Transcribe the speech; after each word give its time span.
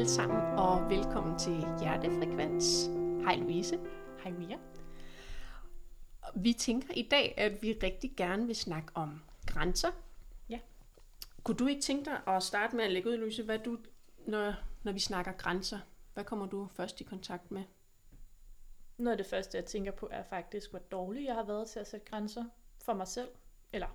alle 0.00 0.10
sammen, 0.10 0.58
og 0.58 0.90
velkommen 0.90 1.38
til 1.38 1.64
Hjertefrekvens. 1.80 2.86
Hej 3.24 3.36
Louise. 3.36 3.78
Hej 4.22 4.32
Mia. 4.32 4.58
Vi 6.36 6.52
tænker 6.52 6.94
i 6.94 7.08
dag, 7.10 7.34
at 7.36 7.62
vi 7.62 7.72
rigtig 7.82 8.12
gerne 8.16 8.46
vil 8.46 8.56
snakke 8.56 8.88
om 8.94 9.22
grænser. 9.46 9.90
Ja. 10.48 10.58
Kunne 11.42 11.56
du 11.56 11.66
ikke 11.66 11.82
tænke 11.82 12.04
dig 12.04 12.20
at 12.26 12.42
starte 12.42 12.76
med 12.76 12.84
at 12.84 12.92
lægge 12.92 13.08
ud, 13.08 13.16
Louise, 13.16 13.42
hvad 13.42 13.58
du, 13.58 13.78
når, 14.26 14.54
når 14.82 14.92
vi 14.92 14.98
snakker 14.98 15.32
grænser, 15.32 15.78
hvad 16.14 16.24
kommer 16.24 16.46
du 16.46 16.68
først 16.74 17.00
i 17.00 17.04
kontakt 17.04 17.50
med? 17.50 17.62
Noget 18.96 19.18
af 19.18 19.24
det 19.24 19.30
første, 19.30 19.58
jeg 19.58 19.64
tænker 19.64 19.92
på, 19.92 20.08
er 20.10 20.22
faktisk, 20.22 20.70
hvor 20.70 20.78
dårlig 20.78 21.24
jeg 21.24 21.34
har 21.34 21.44
været 21.44 21.70
til 21.70 21.78
at 21.80 21.88
sætte 21.88 22.06
grænser 22.06 22.44
for 22.84 22.94
mig 22.94 23.08
selv, 23.08 23.28
eller 23.72 23.88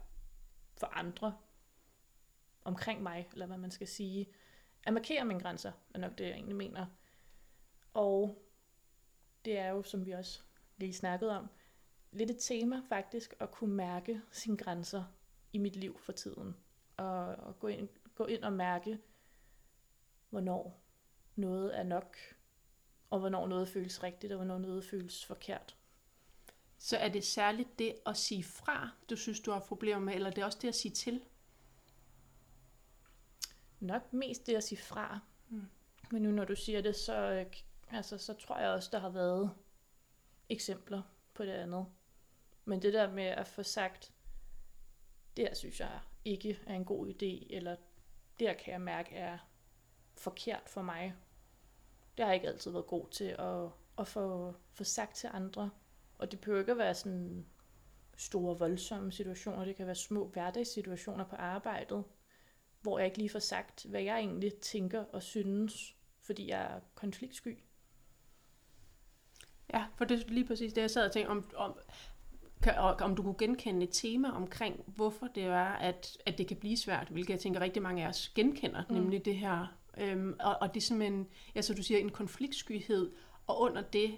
for 0.78 0.88
andre 0.88 1.34
omkring 2.64 3.04
mig, 3.04 3.30
eller 3.34 3.46
hvad 3.46 3.58
man 3.58 3.72
skal 3.72 3.88
sige. 3.88 4.28
At 4.86 4.94
markere 4.94 5.26
mine 5.26 5.40
grænser, 5.40 5.72
er 5.94 6.00
nok 6.00 6.18
det, 6.18 6.26
jeg 6.26 6.34
egentlig 6.34 6.56
mener. 6.56 6.86
Og 7.94 8.46
det 9.46 9.58
er 9.58 9.70
jo, 9.70 9.84
som 9.84 10.06
vi 10.06 10.12
også 10.12 10.42
lige 10.78 10.94
snakkede 10.94 11.38
om, 11.38 11.50
lidt 12.12 12.32
et 12.32 12.38
tema 12.40 12.82
faktisk, 12.90 13.36
at 13.40 13.52
kunne 13.52 13.76
mærke 13.76 14.22
sine 14.32 14.58
grænser 14.58 15.04
i 15.54 15.58
mit 15.58 15.76
liv 15.76 16.00
for 16.00 16.12
tiden. 16.12 16.56
Og, 16.98 17.26
og 17.26 17.60
gå, 17.60 17.68
ind, 17.68 17.90
gå 18.16 18.26
ind 18.26 18.44
og 18.44 18.54
mærke, 18.54 19.00
hvornår 20.30 20.84
noget 21.36 21.80
er 21.80 21.84
nok, 21.84 22.18
og 23.10 23.20
hvornår 23.20 23.48
noget 23.48 23.68
føles 23.68 24.04
rigtigt, 24.04 24.34
og 24.34 24.38
hvornår 24.38 24.58
noget 24.58 24.86
føles 24.86 25.26
forkert. 25.26 25.78
Så 26.78 26.98
er 26.98 27.10
det 27.10 27.24
særligt 27.24 27.80
det 27.80 27.96
at 28.06 28.18
sige 28.18 28.44
fra, 28.44 28.90
du 29.10 29.16
synes, 29.16 29.40
du 29.40 29.52
har 29.52 29.60
problemer 29.60 30.00
med, 30.00 30.14
eller 30.14 30.30
det 30.30 30.42
er 30.42 30.46
også 30.46 30.60
det 30.62 30.68
at 30.68 30.76
sige 30.76 30.92
til? 30.92 31.26
Nok 33.80 34.14
mest 34.14 34.48
det 34.48 34.56
at 34.56 34.64
sige 34.64 34.80
fra. 34.80 35.20
Mm. 35.50 35.62
Men 36.12 36.22
nu 36.22 36.32
når 36.32 36.46
du 36.46 36.56
siger 36.56 36.82
det, 36.82 36.96
så, 36.96 37.46
altså, 37.92 38.18
så 38.18 38.34
tror 38.34 38.58
jeg 38.58 38.70
også, 38.70 38.90
der 38.92 39.00
har 39.00 39.10
været 39.10 39.52
eksempler 40.50 41.02
på 41.34 41.46
det 41.46 41.52
andet. 41.52 41.86
Men 42.66 42.82
det 42.82 42.94
der 42.94 43.12
med 43.12 43.24
at 43.24 43.48
få 43.48 43.64
sagt, 43.64 44.14
det 45.38 45.48
her 45.48 45.54
synes 45.54 45.80
jeg 45.80 46.00
ikke 46.26 46.60
er 46.68 46.76
en 46.76 46.86
god 46.86 47.08
idé, 47.08 47.56
eller 47.56 47.76
det 48.40 48.48
her 48.48 48.54
kan 48.54 48.74
jeg 48.74 48.82
mærke 48.82 49.16
er 49.16 49.38
forkert 50.18 50.70
for 50.70 50.82
mig. 50.82 51.14
Det 52.18 52.26
har 52.26 52.32
jeg 52.32 52.36
ikke 52.36 52.48
altid 52.48 52.72
været 52.72 52.88
god 52.88 53.10
til 53.10 53.36
at, 53.40 53.70
at 54.00 54.08
få, 54.08 54.56
få 54.74 54.84
sagt 54.84 55.16
til 55.16 55.30
andre. 55.34 55.70
Og 56.18 56.32
det 56.32 56.40
behøver 56.42 56.60
ikke 56.60 56.72
at 56.72 56.78
være 56.78 56.94
sådan 56.94 57.46
store, 58.18 58.60
voldsomme 58.60 59.12
situationer. 59.12 59.66
Det 59.66 59.76
kan 59.76 59.86
være 59.86 59.96
små 59.96 60.28
hverdagssituationer 60.28 61.26
på 61.26 61.36
arbejdet, 61.36 62.04
hvor 62.86 63.00
jeg 63.00 63.06
ikke 63.06 63.18
lige 63.18 63.30
får 63.30 63.40
sagt, 63.40 63.86
hvad 63.86 64.02
jeg 64.02 64.20
egentlig 64.20 64.54
tænker 64.54 65.04
og 65.04 65.24
synes, 65.24 65.96
fordi 66.22 66.50
jeg 66.50 66.62
er 66.62 66.80
konfliktsky. 66.96 67.58
Ja, 69.74 69.86
for 69.96 70.06
det 70.06 70.24
er 70.24 70.28
lige 70.28 70.48
præcis 70.48 70.74
det, 70.74 70.82
jeg 70.82 70.92
sad 70.92 71.06
og 71.06 71.12
tænkte, 71.12 71.30
om, 71.30 71.50
om, 71.56 71.80
kan, 72.64 72.76
om 72.78 73.16
du 73.16 73.24
kunne 73.24 73.38
genkende 73.38 73.84
et 73.84 73.90
tema 73.92 74.30
omkring, 74.32 74.84
hvorfor 74.88 75.28
det 75.28 75.44
er, 75.44 75.66
at, 75.66 76.18
at 76.26 76.38
det 76.38 76.48
kan 76.48 76.58
blive 76.58 76.78
svært, 76.78 77.08
hvilket 77.08 77.34
jeg 77.34 77.40
tænker 77.40 77.62
rigtig 77.62 77.82
mange 77.82 78.04
af 78.06 78.10
os 78.10 78.30
genkender, 78.30 78.84
mm. 78.90 78.96
nemlig 78.96 79.26
det 79.26 79.36
her. 79.36 79.78
Øhm, 79.98 80.36
og, 80.40 80.58
og 80.62 80.74
det 80.74 80.82
er 80.82 80.86
simpelthen, 80.86 81.28
ja, 81.56 81.62
så 81.62 81.74
du 81.74 81.84
siger, 81.84 82.00
en 82.00 82.12
konfliktskyhed, 82.12 83.12
og 83.48 83.62
under 83.62 83.82
det, 83.82 84.16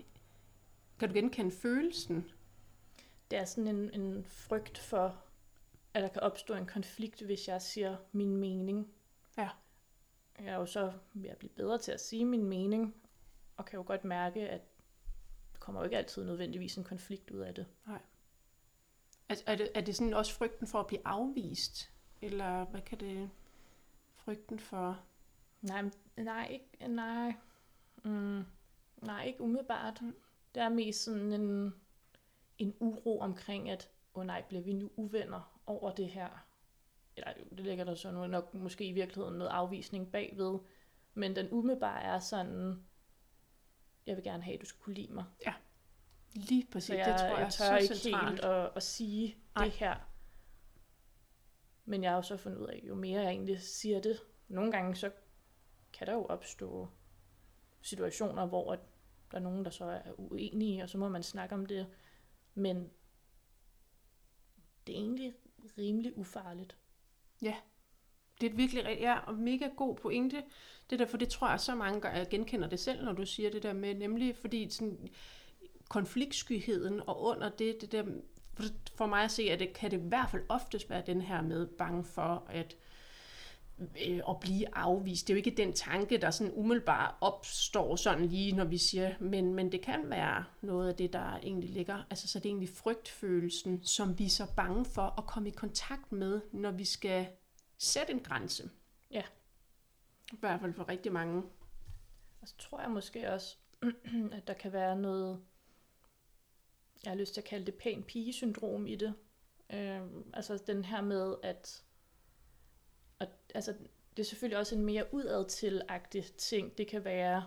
kan 1.00 1.08
du 1.08 1.14
genkende 1.14 1.52
følelsen? 1.52 2.26
Det 3.32 3.40
er 3.40 3.46
sådan 3.46 3.68
en, 3.68 4.02
en 4.02 4.26
frygt 4.28 4.78
for, 4.78 5.27
at 5.98 6.04
der 6.04 6.10
kan 6.10 6.22
opstå 6.22 6.54
en 6.54 6.66
konflikt, 6.66 7.22
hvis 7.22 7.48
jeg 7.48 7.62
siger 7.62 7.98
min 8.12 8.38
mening. 8.38 8.94
Ja. 9.38 9.50
Jeg 10.40 10.48
er 10.48 10.56
jo 10.56 10.66
så 10.66 10.94
ved 11.14 11.30
at 11.30 11.38
blive 11.38 11.50
bedre 11.50 11.78
til 11.78 11.92
at 11.92 12.02
sige 12.02 12.26
min 12.26 12.46
mening, 12.46 12.96
og 13.58 13.66
kan 13.66 13.78
jo 13.78 13.84
godt 13.88 14.04
mærke, 14.04 14.50
at 14.50 14.62
der 15.54 15.60
kommer 15.60 15.82
jo 15.82 15.86
ikke 15.86 15.98
altid 15.98 16.26
nødvendigvis 16.26 16.76
en 16.76 16.84
konflikt 16.84 17.32
ud 17.32 17.40
af 17.40 17.54
det. 17.56 17.66
Nej. 17.88 18.02
Er, 19.30 19.36
er, 19.46 19.56
det, 19.56 19.70
er 19.76 19.82
det 19.82 19.96
sådan 19.96 20.14
også 20.14 20.34
frygten 20.34 20.68
for 20.68 20.80
at 20.80 20.88
blive 20.88 21.02
afvist? 21.06 21.92
Eller 22.22 22.66
hvad 22.66 22.82
kan 22.82 23.00
det... 23.00 23.30
Frygten 24.14 24.60
for... 24.60 25.04
Nej, 25.62 25.84
nej, 26.18 26.48
ikke, 26.52 26.88
nej, 26.88 27.34
mm, 28.04 28.44
nej, 28.98 29.24
ikke 29.26 29.42
umiddelbart. 29.42 30.02
Det 30.56 30.64
er 30.64 30.70
mest 30.70 31.04
sådan 31.04 31.34
en, 31.34 31.74
en 32.58 32.76
uro 32.80 33.20
omkring, 33.20 33.70
at, 33.70 33.90
åh 34.14 34.20
oh 34.20 34.26
nej, 34.26 34.42
bliver 34.42 34.62
vi 34.62 34.74
nu 34.74 34.92
uvenner 34.96 35.57
over 35.68 35.92
det 35.92 36.10
her? 36.10 36.48
Eller 37.16 37.34
jo, 37.40 37.56
det 37.56 37.66
ligger 37.66 37.84
der 37.86 37.96
så 37.96 38.12
nu 38.12 38.28
nok 38.28 38.54
måske 38.54 38.86
i 38.86 38.92
virkeligheden 38.92 39.38
noget 39.38 39.52
afvisning 39.52 40.12
bagved. 40.12 40.60
Men 41.14 41.36
den 41.36 41.48
umiddelbare 41.52 42.02
er 42.02 42.20
sådan, 42.20 42.86
jeg 44.06 44.16
vil 44.16 44.24
gerne 44.24 44.44
have, 44.44 44.54
at 44.54 44.62
du 44.62 44.66
skal 44.66 44.80
kunne 44.82 44.96
lide 44.96 45.14
mig. 45.14 45.26
Lige 46.34 46.68
præcis, 46.72 46.88
Så 46.88 46.96
jeg, 46.96 47.06
det 47.06 47.18
tror 47.18 47.28
jeg, 47.28 47.38
jeg 47.38 47.46
er 47.46 47.50
tør 47.50 47.66
så 47.66 47.78
ikke 47.78 47.96
centralt. 47.96 48.30
helt 48.30 48.46
at, 48.46 48.72
at 48.76 48.84
sige 48.84 49.38
Nej. 49.56 49.66
det 49.66 49.74
her. 49.74 49.96
Men 51.86 52.04
jeg 52.04 52.12
har 52.12 52.16
jo 52.16 52.22
så 52.22 52.38
fundet 52.38 52.60
ud 52.60 52.68
af, 52.68 52.82
jo 52.88 52.96
mere 52.96 53.22
jeg 53.22 53.30
egentlig 53.30 53.62
siger 53.62 54.02
det, 54.02 54.20
nogle 54.48 54.72
gange 54.72 54.96
så 54.96 55.12
kan 55.94 56.08
der 56.08 56.14
jo 56.14 56.26
opstå 56.26 56.88
situationer, 57.82 58.46
hvor 58.46 58.76
der 59.32 59.38
er 59.38 59.40
nogen, 59.40 59.66
der 59.66 59.72
så 59.72 59.86
er 59.86 60.12
uenige, 60.18 60.84
og 60.84 60.90
så 60.90 60.98
må 60.98 61.10
man 61.10 61.24
snakke 61.24 61.56
om 61.56 61.66
det. 61.66 61.88
Men 62.54 62.90
det 64.88 64.96
er 64.96 65.00
egentlig 65.00 65.36
rimelig 65.78 66.18
ufarligt. 66.18 66.78
Ja, 67.42 67.56
Det 68.42 68.48
er 68.48 68.52
et 68.52 68.58
virkelig 68.58 68.98
ja, 69.00 69.20
og 69.20 69.36
mega 69.36 69.68
god 69.68 69.96
pointe. 69.96 70.44
Det 70.90 71.00
der, 71.00 71.06
for 71.06 71.18
det 71.18 71.30
tror 71.30 71.50
jeg 71.50 71.60
så 71.60 71.76
mange 71.76 72.02
gør, 72.02 72.10
jeg 72.10 72.28
genkender 72.30 72.70
det 72.70 72.80
selv, 72.80 73.04
når 73.06 73.14
du 73.14 73.26
siger 73.26 73.52
det 73.52 73.64
der 73.64 73.74
med, 73.74 73.94
nemlig 73.94 74.36
fordi 74.36 74.70
sådan, 74.70 75.08
konfliktskyheden, 75.90 77.02
og 77.08 77.22
under 77.22 77.50
det, 77.50 77.82
det 77.82 77.92
der, 77.92 78.04
for, 78.54 78.64
for 78.96 79.06
mig 79.06 79.24
at 79.24 79.32
se, 79.32 79.44
at 79.44 79.60
det 79.60 79.74
kan 79.74 79.92
det 79.92 79.98
i 79.98 80.08
hvert 80.08 80.30
fald 80.30 80.44
oftest 80.50 80.90
være 80.90 81.04
den 81.06 81.22
her 81.22 81.42
med 81.42 81.68
bange 81.68 82.04
for, 82.04 82.48
at 82.50 82.78
øh, 83.80 84.22
at 84.30 84.40
blive 84.42 84.76
afvist. 84.78 85.28
Det 85.28 85.34
er 85.34 85.36
jo 85.36 85.38
ikke 85.38 85.58
den 85.58 85.74
tanke, 85.74 86.18
der 86.18 86.32
sådan 86.32 86.54
umiddelbart 86.56 87.16
opstår 87.22 87.96
sådan 87.96 88.26
lige, 88.26 88.52
når 88.52 88.66
vi 88.66 88.78
siger, 88.78 89.16
men, 89.20 89.54
men 89.54 89.72
det 89.72 89.82
kan 89.82 90.10
være 90.10 90.46
noget 90.62 90.90
af 90.90 90.96
det, 90.96 91.14
der 91.14 91.38
egentlig 91.38 91.70
ligger. 91.70 92.04
Altså, 92.10 92.28
så 92.28 92.40
det 92.40 92.46
er 92.46 92.50
egentlig 92.50 92.70
frygtfølelsen, 92.70 93.84
som 93.84 94.20
vi 94.20 94.26
er 94.26 94.30
så 94.30 94.48
bange 94.56 94.86
for 94.86 95.14
at 95.18 95.26
komme 95.26 95.50
i 95.50 95.52
kontakt 95.52 96.12
med, 96.12 96.42
når 96.52 96.72
vi 96.72 96.86
skal 96.86 97.28
sætte 97.78 98.14
en 98.14 98.20
grænse. 98.20 98.70
Ja. 99.12 99.24
I 100.34 100.38
hvert 100.40 100.60
fald 100.62 100.74
for 100.74 100.90
rigtig 100.90 101.12
mange. 101.12 101.44
Og 102.42 102.48
så 102.48 102.58
tror 102.58 102.82
jeg 102.82 102.90
måske 102.92 103.32
også, 103.32 103.58
at 104.38 104.48
der 104.48 104.54
kan 104.54 104.74
være 104.74 104.96
noget, 104.96 105.42
jeg 107.04 107.12
har 107.12 107.18
lyst 107.18 107.34
til 107.34 107.42
at 107.42 107.46
kalde 107.48 107.66
det 107.66 107.76
pæn 107.76 108.04
pige-syndrom 108.04 108.88
i 108.88 108.96
det. 108.96 109.14
Øh, 109.74 110.02
altså 110.34 110.64
den 110.68 110.86
her 110.86 111.02
med, 111.02 111.36
at, 111.44 111.48
at 111.50 111.84
altså, 113.56 113.74
det 114.18 114.24
er 114.24 114.28
selvfølgelig 114.28 114.58
også 114.58 114.76
en 114.76 114.86
mere 114.86 115.14
udadtil-agtig 115.14 116.36
ting. 116.38 116.78
Det 116.78 116.88
kan 116.88 117.06
være, 117.06 117.46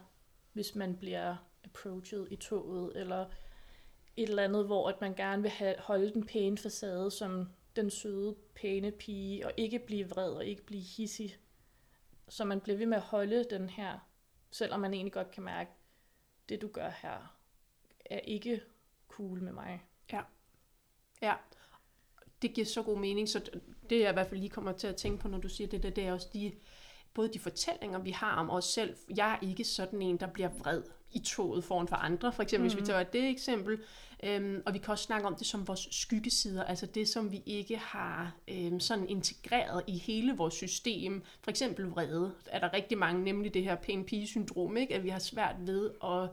hvis 0.52 0.74
man 0.74 0.96
bliver 0.96 1.36
approached 1.64 2.26
i 2.30 2.36
toget, 2.36 2.96
eller 2.96 3.26
et 4.16 4.28
eller 4.28 4.44
andet, 4.44 4.66
hvor 4.66 4.88
at 4.88 5.00
man 5.00 5.14
gerne 5.14 5.42
vil 5.42 5.50
have, 5.50 5.74
holde 5.78 6.12
den 6.12 6.26
pæne 6.26 6.58
facade 6.58 7.10
som 7.10 7.48
den 7.76 7.90
søde, 7.90 8.36
pæne 8.54 8.90
pige, 8.90 9.46
og 9.46 9.52
ikke 9.56 9.78
blive 9.78 10.08
vred 10.08 10.32
og 10.32 10.46
ikke 10.46 10.66
blive 10.66 10.82
hissig. 10.82 11.36
Så 12.28 12.44
man 12.44 12.60
bliver 12.60 12.78
ved 12.78 12.86
med 12.86 12.96
at 12.96 13.02
holde 13.02 13.44
den 13.44 13.68
her 13.68 13.98
Selvom 14.50 14.80
man 14.80 14.94
egentlig 14.94 15.12
godt 15.12 15.30
kan 15.30 15.42
mærke, 15.42 15.70
det 16.48 16.62
du 16.62 16.68
gør 16.68 16.88
her, 16.88 17.36
er 18.04 18.18
ikke 18.18 18.62
cool 19.08 19.42
med 19.42 19.52
mig. 19.52 19.86
Ja, 21.22 21.34
det 22.42 22.54
giver 22.54 22.66
så 22.66 22.82
god 22.82 22.98
mening, 22.98 23.28
så 23.28 23.40
det 23.90 24.00
jeg 24.00 24.10
i 24.10 24.12
hvert 24.12 24.26
fald 24.26 24.40
lige 24.40 24.50
kommer 24.50 24.72
til 24.72 24.86
at 24.86 24.96
tænke 24.96 25.18
på, 25.18 25.28
når 25.28 25.38
du 25.38 25.48
siger 25.48 25.68
det 25.68 25.82
der, 25.82 25.90
det 25.90 26.04
er 26.04 26.12
også 26.12 26.28
de, 26.32 26.52
både 27.14 27.32
de 27.32 27.38
fortællinger, 27.38 27.98
vi 27.98 28.10
har 28.10 28.36
om 28.36 28.50
os 28.50 28.64
selv. 28.64 28.96
Jeg 29.16 29.32
er 29.32 29.46
ikke 29.48 29.64
sådan 29.64 30.02
en, 30.02 30.16
der 30.16 30.26
bliver 30.26 30.48
vred 30.48 30.82
i 31.12 31.18
toget 31.18 31.64
foran 31.64 31.88
for 31.88 31.96
andre, 31.96 32.32
for 32.32 32.42
eksempel, 32.42 32.68
mm. 32.68 32.74
hvis 32.74 32.80
vi 32.80 32.86
tager 32.86 33.02
det 33.02 33.28
eksempel. 33.28 33.78
Øhm, 34.22 34.62
og 34.66 34.74
vi 34.74 34.78
kan 34.78 34.88
også 34.88 35.04
snakke 35.04 35.26
om 35.26 35.34
det 35.34 35.46
som 35.46 35.68
vores 35.68 35.88
skyggesider, 35.90 36.64
altså 36.64 36.86
det, 36.86 37.08
som 37.08 37.32
vi 37.32 37.42
ikke 37.46 37.76
har 37.76 38.36
øhm, 38.48 38.80
sådan 38.80 39.08
integreret 39.08 39.82
i 39.86 39.98
hele 39.98 40.36
vores 40.36 40.54
system. 40.54 41.22
For 41.42 41.50
eksempel 41.50 41.86
vrede, 41.86 42.32
er 42.46 42.58
der 42.58 42.72
rigtig 42.72 42.98
mange, 42.98 43.24
nemlig 43.24 43.54
det 43.54 43.64
her 43.64 43.74
pæn 43.74 44.04
pige-syndrom, 44.04 44.76
ikke? 44.76 44.94
at 44.94 45.04
vi 45.04 45.08
har 45.08 45.18
svært 45.18 45.56
ved 45.58 45.90
at 46.04 46.28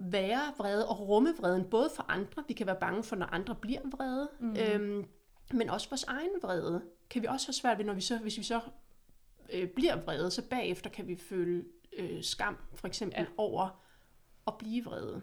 være 0.00 0.52
vrede 0.58 0.88
og 0.88 1.08
rumme 1.08 1.34
vreden, 1.38 1.64
både 1.64 1.90
for 1.96 2.04
andre, 2.08 2.44
vi 2.48 2.54
kan 2.54 2.66
være 2.66 2.80
bange 2.80 3.02
for, 3.02 3.16
når 3.16 3.26
andre 3.26 3.54
bliver 3.54 3.80
vrede, 3.84 4.28
mm. 4.40 4.56
øhm, 4.56 5.06
men 5.52 5.70
også 5.70 5.88
vores 5.90 6.04
egen 6.04 6.30
vrede 6.42 6.82
kan 7.10 7.22
vi 7.22 7.26
også 7.26 7.46
have 7.46 7.54
svært 7.54 7.78
ved, 7.78 7.84
når 7.84 7.92
vi 7.94 8.00
så, 8.00 8.18
hvis 8.18 8.38
vi 8.38 8.42
så 8.42 8.60
øh, 9.52 9.68
bliver 9.68 9.96
vrede, 9.96 10.30
så 10.30 10.42
bagefter 10.42 10.90
kan 10.90 11.06
vi 11.06 11.16
føle 11.16 11.64
øh, 11.92 12.22
skam, 12.22 12.56
for 12.74 12.88
eksempel, 12.88 13.20
ja. 13.20 13.26
Over 13.36 13.82
at 14.46 14.58
blive 14.58 14.84
vrede. 14.84 15.22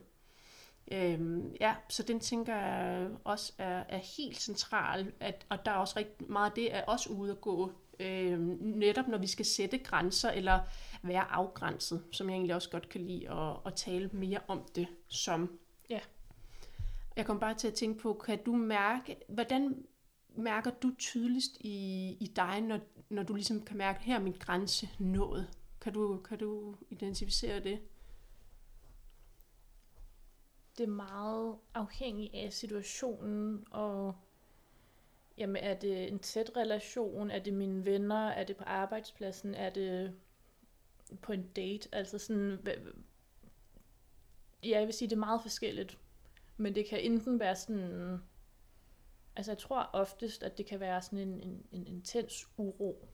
Øhm, 0.91 1.56
ja, 1.62 1.75
så 1.89 2.03
den 2.03 2.19
tænker 2.19 2.56
jeg 2.56 3.09
også 3.24 3.53
er, 3.57 3.83
er 3.89 4.18
helt 4.18 4.41
central, 4.41 5.12
at, 5.19 5.45
og 5.50 5.65
der 5.65 5.71
er 5.71 5.75
også 5.75 5.94
rigtig 5.97 6.31
meget 6.31 6.50
af 6.50 6.56
det 6.56 6.75
er 6.75 6.83
også 6.83 7.09
ude 7.09 7.31
at 7.31 7.41
gå 7.41 7.71
Øh, 7.99 8.39
netop 8.59 9.07
når 9.07 9.17
vi 9.17 9.27
skal 9.27 9.45
sætte 9.45 9.77
grænser, 9.77 10.31
eller 10.31 10.59
være 11.03 11.31
afgrænset, 11.31 12.03
som 12.11 12.29
jeg 12.29 12.35
egentlig 12.35 12.55
også 12.55 12.69
godt 12.69 12.89
kan 12.89 13.01
lide 13.01 13.29
at, 13.31 13.57
at 13.65 13.73
tale 13.75 14.09
mere 14.13 14.39
om 14.47 14.61
det 14.75 14.88
som. 15.07 15.59
Ja. 15.89 15.99
Jeg 17.15 17.25
kom 17.25 17.39
bare 17.39 17.53
til 17.53 17.67
at 17.67 17.73
tænke 17.73 17.99
på, 17.99 18.13
kan 18.13 18.44
du 18.44 18.55
mærke, 18.55 19.15
hvordan 19.29 19.85
mærker 20.35 20.71
du 20.71 20.91
tydeligst 20.99 21.57
i, 21.59 22.07
i 22.19 22.31
dig, 22.35 22.61
når, 22.61 22.79
når 23.09 23.23
du 23.23 23.33
ligesom 23.33 23.61
kan 23.61 23.77
mærke, 23.77 24.03
her 24.03 24.15
er 24.15 24.19
min 24.19 24.35
grænse 24.39 24.89
nået? 25.00 25.47
Kan 25.81 25.93
du, 25.93 26.17
kan 26.17 26.38
du 26.38 26.75
identificere 26.89 27.59
det? 27.59 27.79
Det 30.77 30.83
er 30.83 30.88
meget 30.88 31.55
afhængigt 31.73 32.33
af 32.35 32.53
situationen, 32.53 33.65
og 33.71 34.15
jamen, 35.38 35.63
er 35.63 35.74
det 35.74 36.07
en 36.07 36.19
tæt 36.19 36.51
relation? 36.57 37.31
Er 37.31 37.39
det 37.39 37.54
mine 37.54 37.86
venner? 37.86 38.28
Er 38.28 38.44
det 38.44 38.57
på 38.57 38.63
arbejdspladsen? 38.63 39.56
Er 39.56 39.69
det 39.69 40.16
på 41.22 41.31
en 41.31 41.48
date? 41.48 41.89
Altså 41.92 42.18
sådan, 42.18 42.68
ja, 44.63 44.80
jeg 44.80 44.86
vil 44.86 44.94
sige, 44.94 45.10
det 45.10 45.16
er 45.16 45.19
meget 45.19 45.42
forskelligt. 45.42 46.00
Men 46.57 46.75
det 46.75 46.86
kan 46.86 47.00
enten 47.00 47.39
være 47.39 47.56
sådan, 47.56 48.18
altså 49.36 49.51
jeg 49.51 49.57
tror 49.57 49.89
oftest, 49.94 50.44
at 50.44 50.57
det 50.57 50.66
kan 50.66 50.80
være 50.80 51.01
sådan 51.01 51.28
en, 51.28 51.42
en, 51.42 51.68
en 51.72 51.88
intens 51.88 52.48
uro. 52.57 53.10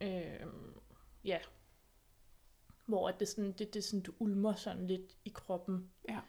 Øhm, 0.00 0.80
ja. 1.24 1.38
Hvor 2.86 3.10
det, 3.10 3.28
sådan, 3.28 3.52
det, 3.52 3.74
det 3.74 3.84
sådan, 3.84 4.02
du 4.02 4.12
ulmer 4.18 4.54
sådan 4.54 4.86
lidt 4.86 5.16
i 5.24 5.28
kroppen. 5.34 5.90
Ja. 6.08 6.20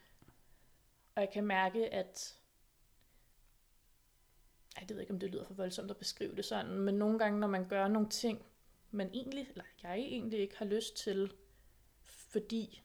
Og 1.15 1.21
jeg 1.21 1.29
kan 1.33 1.43
mærke, 1.43 1.93
at 1.93 2.38
ej, 4.77 4.83
det 4.87 4.95
ved 4.95 5.01
ikke, 5.01 5.13
om 5.13 5.19
det 5.19 5.29
lyder 5.29 5.45
for 5.45 5.53
voldsomt 5.53 5.91
at 5.91 5.97
beskrive 5.97 6.35
det 6.35 6.45
sådan, 6.45 6.71
men 6.71 6.95
nogle 6.95 7.19
gange, 7.19 7.39
når 7.39 7.47
man 7.47 7.67
gør 7.67 7.87
nogle 7.87 8.09
ting, 8.09 8.45
man 8.91 9.09
egentlig, 9.13 9.47
eller 9.49 9.63
jeg 9.83 9.95
egentlig 9.95 10.39
ikke 10.39 10.57
har 10.57 10.65
lyst 10.65 10.97
til, 10.97 11.33
fordi 12.03 12.83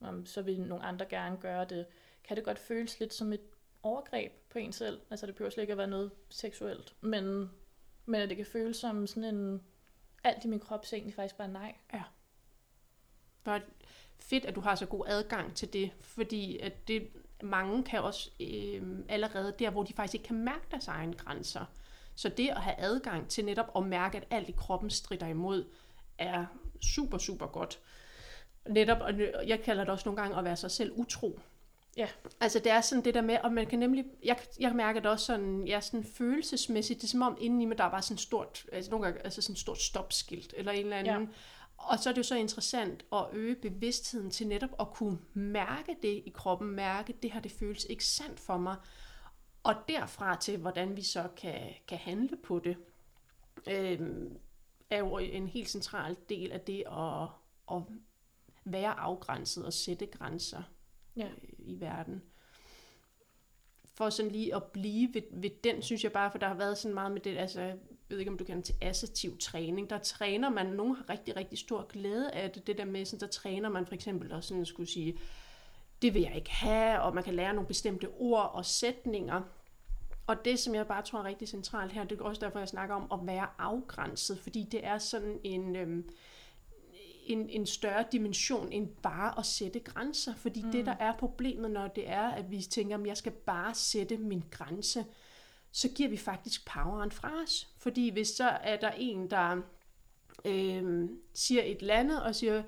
om, 0.00 0.26
så 0.26 0.42
vil 0.42 0.60
nogle 0.60 0.84
andre 0.84 1.06
gerne 1.06 1.36
gøre 1.36 1.64
det, 1.64 1.86
kan 2.24 2.36
det 2.36 2.44
godt 2.44 2.58
føles 2.58 3.00
lidt 3.00 3.14
som 3.14 3.32
et 3.32 3.40
overgreb 3.82 4.32
på 4.50 4.58
en 4.58 4.72
selv. 4.72 5.00
Altså 5.10 5.26
det 5.26 5.34
behøver 5.34 5.50
slet 5.50 5.62
ikke 5.62 5.72
at 5.72 5.78
være 5.78 5.86
noget 5.86 6.10
seksuelt, 6.30 6.96
men, 7.00 7.50
men 8.06 8.20
at 8.20 8.28
det 8.28 8.36
kan 8.36 8.46
føles 8.46 8.76
som 8.76 9.06
sådan 9.06 9.34
en, 9.34 9.62
alt 10.24 10.44
i 10.44 10.48
min 10.48 10.60
krop 10.60 10.86
siger 10.86 10.98
egentlig 10.98 11.14
faktisk 11.14 11.36
bare 11.36 11.48
nej. 11.48 11.74
Ja. 11.92 12.02
Bare 13.44 13.60
fedt, 14.18 14.44
at 14.44 14.54
du 14.54 14.60
har 14.60 14.74
så 14.74 14.86
god 14.86 15.04
adgang 15.06 15.54
til 15.54 15.72
det, 15.72 15.90
fordi 16.00 16.58
at 16.58 16.88
det, 16.88 17.08
mange 17.42 17.84
kan 17.84 18.02
også 18.02 18.30
øh, 18.40 18.82
allerede 19.08 19.54
der, 19.58 19.70
hvor 19.70 19.82
de 19.82 19.92
faktisk 19.92 20.14
ikke 20.14 20.26
kan 20.26 20.36
mærke 20.36 20.66
deres 20.70 20.88
egne 20.88 21.12
grænser. 21.12 21.64
Så 22.14 22.28
det 22.28 22.48
at 22.48 22.60
have 22.60 22.76
adgang 22.78 23.28
til 23.28 23.44
netop 23.44 23.70
at 23.76 23.82
mærke, 23.82 24.16
at 24.16 24.24
alt 24.30 24.48
i 24.48 24.52
kroppen 24.52 24.90
strider 24.90 25.26
imod, 25.26 25.64
er 26.18 26.46
super, 26.82 27.18
super 27.18 27.46
godt. 27.46 27.78
Netop, 28.68 28.98
og 29.00 29.12
jeg 29.46 29.62
kalder 29.62 29.84
det 29.84 29.92
også 29.92 30.08
nogle 30.08 30.22
gange 30.22 30.38
at 30.38 30.44
være 30.44 30.56
sig 30.56 30.70
selv 30.70 30.92
utro. 30.94 31.40
Ja. 31.96 32.08
Altså 32.40 32.58
det 32.58 32.72
er 32.72 32.80
sådan 32.80 33.04
det 33.04 33.14
der 33.14 33.20
med, 33.20 33.38
og 33.42 33.52
man 33.52 33.66
kan 33.66 33.78
nemlig, 33.78 34.04
jeg, 34.24 34.38
jeg 34.60 34.72
mærker 34.72 35.00
det 35.00 35.10
også 35.10 35.26
sådan, 35.26 35.66
ja, 35.66 35.80
sådan 35.80 36.04
følelsesmæssigt, 36.04 37.00
det 37.00 37.06
er 37.06 37.10
som 37.10 37.22
om 37.22 37.36
inde 37.40 37.62
i 37.62 37.64
mig, 37.66 37.78
der 37.78 37.84
er 37.84 37.90
bare 37.90 38.02
sådan 38.02 38.18
stort, 38.18 38.66
altså 38.72 38.90
nogle 38.90 39.06
gange, 39.06 39.24
altså 39.24 39.42
sådan 39.42 39.56
stort 39.56 39.82
stopskilt, 39.82 40.54
eller 40.56 40.72
en 40.72 40.84
eller 40.84 40.96
anden. 40.96 41.28
Og 41.78 41.98
så 41.98 42.08
er 42.08 42.12
det 42.12 42.18
jo 42.18 42.22
så 42.22 42.36
interessant 42.36 43.04
at 43.12 43.26
øge 43.32 43.56
bevidstheden 43.56 44.30
til 44.30 44.46
netop 44.46 44.70
at 44.80 44.90
kunne 44.90 45.18
mærke 45.34 45.96
det 46.02 46.22
i 46.26 46.32
kroppen, 46.34 46.70
mærke, 46.70 47.12
det 47.22 47.32
her, 47.32 47.40
det 47.40 47.52
føles 47.52 47.84
ikke 47.84 48.04
sandt 48.04 48.40
for 48.40 48.58
mig. 48.58 48.76
Og 49.62 49.74
derfra 49.88 50.36
til, 50.36 50.58
hvordan 50.58 50.96
vi 50.96 51.02
så 51.02 51.28
kan, 51.36 51.74
kan 51.88 51.98
handle 51.98 52.36
på 52.36 52.58
det, 52.58 52.76
øh, 53.68 54.00
er 54.90 54.98
jo 54.98 55.18
en 55.18 55.48
helt 55.48 55.68
central 55.68 56.16
del 56.28 56.52
af 56.52 56.60
det 56.60 56.84
at, 56.86 57.28
at 57.76 57.82
være 58.64 59.00
afgrænset 59.00 59.64
og 59.64 59.72
sætte 59.72 60.06
grænser 60.06 60.62
ja. 61.16 61.26
øh, 61.26 61.52
i 61.58 61.80
verden. 61.80 62.22
For 63.94 64.10
sådan 64.10 64.32
lige 64.32 64.54
at 64.54 64.64
blive 64.64 65.14
ved, 65.14 65.22
ved 65.30 65.50
den, 65.64 65.82
synes 65.82 66.04
jeg 66.04 66.12
bare, 66.12 66.30
for 66.30 66.38
der 66.38 66.48
har 66.48 66.54
været 66.54 66.78
sådan 66.78 66.94
meget 66.94 67.12
med 67.12 67.20
det, 67.20 67.38
altså, 67.38 67.76
ved 68.08 68.18
ikke, 68.18 68.30
om 68.30 68.38
du 68.38 68.44
kender 68.44 68.62
til 68.62 68.74
assertiv 68.80 69.38
træning, 69.38 69.90
der 69.90 69.98
træner 69.98 70.48
man, 70.48 70.66
nogen 70.66 70.96
har 70.96 71.10
rigtig, 71.10 71.36
rigtig 71.36 71.58
stor 71.58 71.86
glæde 71.88 72.30
af 72.30 72.50
det, 72.50 72.66
det 72.66 72.78
der 72.78 72.84
med, 72.84 73.04
sådan, 73.04 73.20
der 73.20 73.26
træner 73.26 73.68
man 73.68 73.86
for 73.86 73.94
eksempel 73.94 74.32
også 74.32 74.48
sådan, 74.48 74.66
skulle 74.66 74.90
sige, 74.90 75.18
det 76.02 76.14
vil 76.14 76.22
jeg 76.22 76.36
ikke 76.36 76.50
have, 76.50 77.00
og 77.00 77.14
man 77.14 77.24
kan 77.24 77.34
lære 77.34 77.54
nogle 77.54 77.68
bestemte 77.68 78.08
ord 78.18 78.50
og 78.54 78.66
sætninger. 78.66 79.42
Og 80.26 80.44
det, 80.44 80.58
som 80.58 80.74
jeg 80.74 80.86
bare 80.86 81.02
tror 81.02 81.18
er 81.18 81.24
rigtig 81.24 81.48
centralt 81.48 81.92
her, 81.92 82.04
det 82.04 82.20
er 82.20 82.24
også 82.24 82.40
derfor, 82.40 82.58
jeg 82.58 82.68
snakker 82.68 82.94
om 82.94 83.20
at 83.20 83.26
være 83.26 83.46
afgrænset, 83.58 84.38
fordi 84.38 84.68
det 84.72 84.86
er 84.86 84.98
sådan 84.98 85.40
en, 85.44 85.76
øhm, 85.76 86.10
en, 87.26 87.50
en 87.50 87.66
større 87.66 88.04
dimension 88.12 88.72
end 88.72 88.88
bare 89.02 89.38
at 89.38 89.46
sætte 89.46 89.80
grænser. 89.80 90.34
Fordi 90.34 90.62
mm. 90.62 90.72
det, 90.72 90.86
der 90.86 90.94
er 91.00 91.16
problemet, 91.18 91.70
når 91.70 91.88
det 91.88 92.08
er, 92.08 92.28
at 92.28 92.50
vi 92.50 92.62
tænker, 92.62 92.98
at 92.98 93.06
jeg 93.06 93.16
skal 93.16 93.32
bare 93.32 93.74
sætte 93.74 94.16
min 94.16 94.44
grænse, 94.50 95.04
så 95.76 95.88
giver 95.88 96.08
vi 96.08 96.16
faktisk 96.16 96.66
poweren 96.66 97.10
fra 97.10 97.32
os. 97.42 97.68
Fordi 97.78 98.10
hvis 98.10 98.28
så 98.28 98.48
er 98.48 98.76
der 98.76 98.90
en, 98.90 99.30
der 99.30 99.60
øh, 100.44 101.08
siger 101.34 101.62
et 101.62 101.80
eller 101.80 101.94
andet, 101.94 102.22
og 102.22 102.34
siger, 102.34 102.62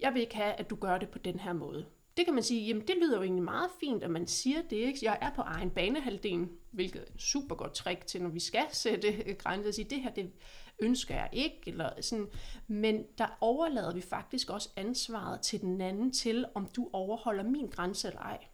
jeg 0.00 0.14
vil 0.14 0.22
ikke 0.22 0.36
have, 0.36 0.52
at 0.52 0.70
du 0.70 0.76
gør 0.76 0.98
det 0.98 1.08
på 1.08 1.18
den 1.18 1.40
her 1.40 1.52
måde. 1.52 1.86
Det 2.16 2.24
kan 2.24 2.34
man 2.34 2.42
sige, 2.42 2.66
jamen 2.66 2.86
det 2.86 2.96
lyder 2.96 3.16
jo 3.16 3.22
egentlig 3.22 3.44
meget 3.44 3.70
fint, 3.80 4.04
at 4.04 4.10
man 4.10 4.26
siger 4.26 4.62
det. 4.62 4.76
Ikke? 4.76 4.98
Jeg 5.02 5.18
er 5.20 5.30
på 5.34 5.42
egen 5.42 5.70
banehalvdelen, 5.70 6.50
hvilket 6.70 7.02
er 7.02 7.14
et 7.14 7.22
super 7.22 7.54
godt 7.54 7.74
trick 7.74 8.06
til, 8.06 8.22
når 8.22 8.30
vi 8.30 8.40
skal 8.40 8.66
sætte 8.72 9.12
grænser 9.42 9.68
og 9.68 9.74
sige, 9.74 9.90
det 9.90 10.02
her, 10.02 10.10
det, 10.10 10.32
ønsker 10.78 11.14
jeg 11.14 11.28
ikke, 11.32 11.60
eller 11.66 12.00
sådan. 12.00 12.26
men 12.66 13.04
der 13.18 13.38
overlader 13.40 13.94
vi 13.94 14.00
faktisk 14.00 14.50
også 14.50 14.68
ansvaret 14.76 15.40
til 15.40 15.60
den 15.60 15.80
anden 15.80 16.12
til, 16.12 16.46
om 16.54 16.66
du 16.66 16.90
overholder 16.92 17.44
min 17.44 17.66
grænse 17.66 18.08
eller 18.08 18.20
ej. 18.20 18.46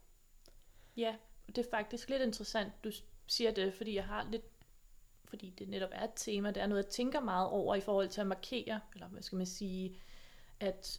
Ja, 0.97 1.15
det 1.47 1.59
er 1.59 1.71
faktisk 1.71 2.11
lidt 2.11 2.23
interessant, 2.23 2.73
du 2.85 2.91
siger 3.33 3.51
det, 3.51 3.75
fordi 3.75 3.95
jeg 3.95 4.05
har 4.05 4.27
lidt, 4.31 4.43
fordi 5.25 5.51
det 5.51 5.69
netop 5.69 5.91
er 5.93 6.05
et 6.05 6.11
tema, 6.17 6.51
det 6.51 6.63
er 6.63 6.67
noget, 6.67 6.85
jeg 6.85 6.91
tænker 6.91 7.21
meget 7.21 7.49
over 7.49 7.75
i 7.75 7.81
forhold 7.81 8.09
til 8.09 8.21
at 8.21 8.27
markere, 8.27 8.81
eller 8.95 9.09
hvad 9.09 9.23
skal 9.23 9.37
man 9.37 9.47
sige, 9.47 9.97
at, 10.61 10.99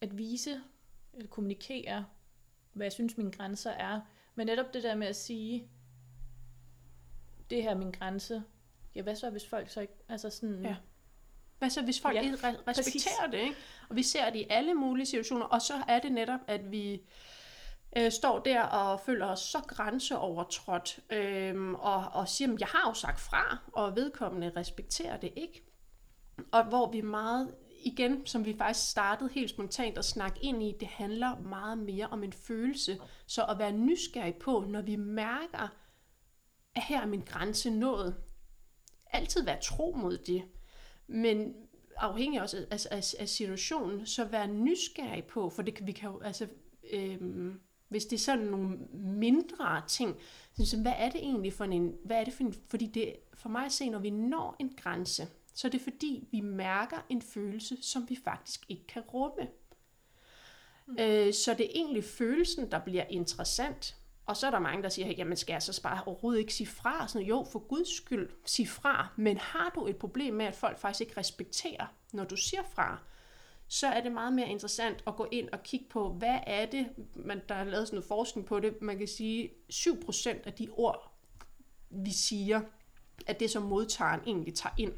at 0.00 0.18
vise, 0.18 0.60
eller 1.14 1.28
kommunikere, 1.28 2.06
hvad 2.72 2.84
jeg 2.84 2.92
synes 2.92 3.16
mine 3.16 3.32
grænser 3.32 3.70
er, 3.70 4.00
men 4.34 4.46
netop 4.46 4.74
det 4.74 4.82
der 4.82 4.94
med 4.94 5.06
at 5.06 5.16
sige, 5.16 5.68
det 7.50 7.62
her 7.62 7.70
er 7.70 7.78
min 7.78 7.90
grænse, 7.90 8.42
ja, 8.94 9.02
hvad 9.02 9.16
så 9.16 9.30
hvis 9.30 9.46
folk 9.46 9.70
så 9.70 9.80
ikke, 9.80 9.94
altså 10.08 10.30
sådan... 10.30 10.64
Ja. 10.64 10.76
Hvad 11.58 11.70
så 11.70 11.82
hvis 11.82 12.00
folk 12.00 12.16
ja, 12.16 12.20
ikke 12.20 12.36
respekterer 12.36 12.66
præcis. 12.74 13.30
det, 13.30 13.38
ikke? 13.38 13.56
Og 13.88 13.96
vi 13.96 14.02
ser 14.02 14.30
det 14.30 14.38
i 14.38 14.46
alle 14.50 14.74
mulige 14.74 15.06
situationer, 15.06 15.46
og 15.46 15.62
så 15.62 15.74
er 15.88 16.00
det 16.00 16.12
netop, 16.12 16.40
at 16.46 16.70
vi 16.70 17.02
øh, 17.96 18.12
står 18.12 18.38
der 18.38 18.62
og 18.62 19.00
føler 19.00 19.26
os 19.26 19.40
så 19.40 19.58
grænseovertrådt, 19.68 21.00
øh, 21.12 21.72
og, 21.72 22.04
og 22.12 22.28
siger, 22.28 22.52
at 22.52 22.60
jeg 22.60 22.68
har 22.68 22.90
jo 22.90 22.94
sagt 22.94 23.20
fra, 23.20 23.58
og 23.72 23.96
vedkommende 23.96 24.52
respekterer 24.56 25.16
det 25.16 25.32
ikke. 25.36 25.62
Og 26.52 26.64
hvor 26.64 26.90
vi 26.90 27.00
meget, 27.00 27.54
igen, 27.84 28.26
som 28.26 28.44
vi 28.44 28.56
faktisk 28.58 28.90
startede 28.90 29.30
helt 29.32 29.50
spontant 29.50 29.98
at 29.98 30.04
snakke 30.04 30.38
ind 30.42 30.62
i, 30.62 30.74
det 30.80 30.88
handler 30.88 31.38
meget 31.38 31.78
mere 31.78 32.06
om 32.06 32.24
en 32.24 32.32
følelse. 32.32 32.98
Så 33.26 33.44
at 33.44 33.58
være 33.58 33.72
nysgerrig 33.72 34.34
på, 34.34 34.64
når 34.68 34.82
vi 34.82 34.96
mærker, 34.96 35.68
at 36.74 36.82
her 36.82 37.02
er 37.02 37.06
min 37.06 37.20
grænse 37.20 37.70
nået, 37.70 38.16
altid 39.12 39.44
være 39.44 39.60
tro 39.62 39.96
mod 39.96 40.18
det, 40.18 40.42
men 41.06 41.54
afhængig 41.96 42.42
også 42.42 42.66
af, 42.70 42.86
af, 42.90 43.14
af 43.18 43.28
situationen, 43.28 44.06
så 44.06 44.24
være 44.24 44.46
nysgerrig 44.46 45.24
på, 45.24 45.50
for 45.50 45.62
det 45.62 45.86
vi 45.86 45.92
kan 45.92 46.10
jo, 46.10 46.20
altså, 46.20 46.48
øhm, 46.92 47.60
hvis 47.88 48.04
det 48.04 48.16
er 48.16 48.20
sådan 48.20 48.44
nogle 48.44 48.78
mindre 48.92 49.82
ting, 49.88 50.16
så 50.64 50.76
hvad 50.76 50.92
er 50.96 51.10
det 51.10 51.20
egentlig 51.20 51.52
for 51.52 51.64
en, 51.64 51.94
hvad 52.04 52.16
er 52.16 52.24
det 52.24 52.34
for 52.34 52.42
en, 52.42 52.54
fordi 52.68 52.86
det, 52.86 53.16
for 53.34 53.48
mig 53.48 53.64
at 53.64 53.72
se, 53.72 53.90
når 53.90 53.98
vi 53.98 54.10
når 54.10 54.56
en 54.58 54.72
grænse, 54.76 55.28
så 55.54 55.68
er 55.68 55.70
det 55.70 55.80
fordi, 55.80 56.28
vi 56.30 56.40
mærker 56.40 56.96
en 57.08 57.22
følelse, 57.22 57.76
som 57.82 58.06
vi 58.08 58.18
faktisk 58.24 58.64
ikke 58.68 58.86
kan 58.86 59.02
rumme. 59.02 59.48
Mm. 60.86 60.96
Øh, 61.00 61.34
så 61.34 61.54
det 61.54 61.66
er 61.66 61.70
egentlig 61.74 62.04
følelsen, 62.04 62.70
der 62.70 62.78
bliver 62.78 63.04
interessant. 63.10 63.96
Og 64.26 64.36
så 64.36 64.46
er 64.46 64.50
der 64.50 64.58
mange, 64.58 64.82
der 64.82 64.88
siger, 64.88 65.08
jamen 65.08 65.36
skal 65.36 65.52
jeg 65.52 65.62
så 65.62 65.82
bare 65.82 66.04
overhovedet 66.06 66.40
ikke 66.40 66.54
sige 66.54 66.66
fra? 66.66 67.08
Sådan, 67.08 67.26
jo, 67.26 67.46
for 67.52 67.58
guds 67.58 67.96
skyld, 67.96 68.30
sig 68.44 68.68
fra. 68.68 69.08
Men 69.16 69.38
har 69.38 69.72
du 69.74 69.86
et 69.86 69.96
problem 69.96 70.34
med, 70.34 70.46
at 70.46 70.54
folk 70.54 70.78
faktisk 70.78 71.00
ikke 71.00 71.20
respekterer, 71.20 71.86
når 72.12 72.24
du 72.24 72.36
siger 72.36 72.62
fra, 72.62 72.98
så 73.68 73.86
er 73.86 74.00
det 74.00 74.12
meget 74.12 74.32
mere 74.32 74.48
interessant 74.48 75.04
at 75.06 75.16
gå 75.16 75.28
ind 75.32 75.48
og 75.52 75.62
kigge 75.62 75.86
på, 75.90 76.12
hvad 76.12 76.38
er 76.46 76.66
det, 76.66 76.86
man, 77.14 77.40
der 77.48 77.54
er 77.54 77.64
lavet 77.64 77.86
sådan 77.86 77.96
noget 77.96 78.08
forskning 78.08 78.46
på 78.46 78.60
det, 78.60 78.82
man 78.82 78.98
kan 78.98 79.08
sige, 79.08 79.50
7% 79.72 80.28
af 80.44 80.52
de 80.52 80.68
ord, 80.72 81.12
vi 81.90 82.10
siger, 82.10 82.60
at 83.26 83.40
det 83.40 83.50
som 83.50 83.62
modtageren 83.62 84.20
egentlig 84.26 84.54
tager 84.54 84.74
ind. 84.78 84.92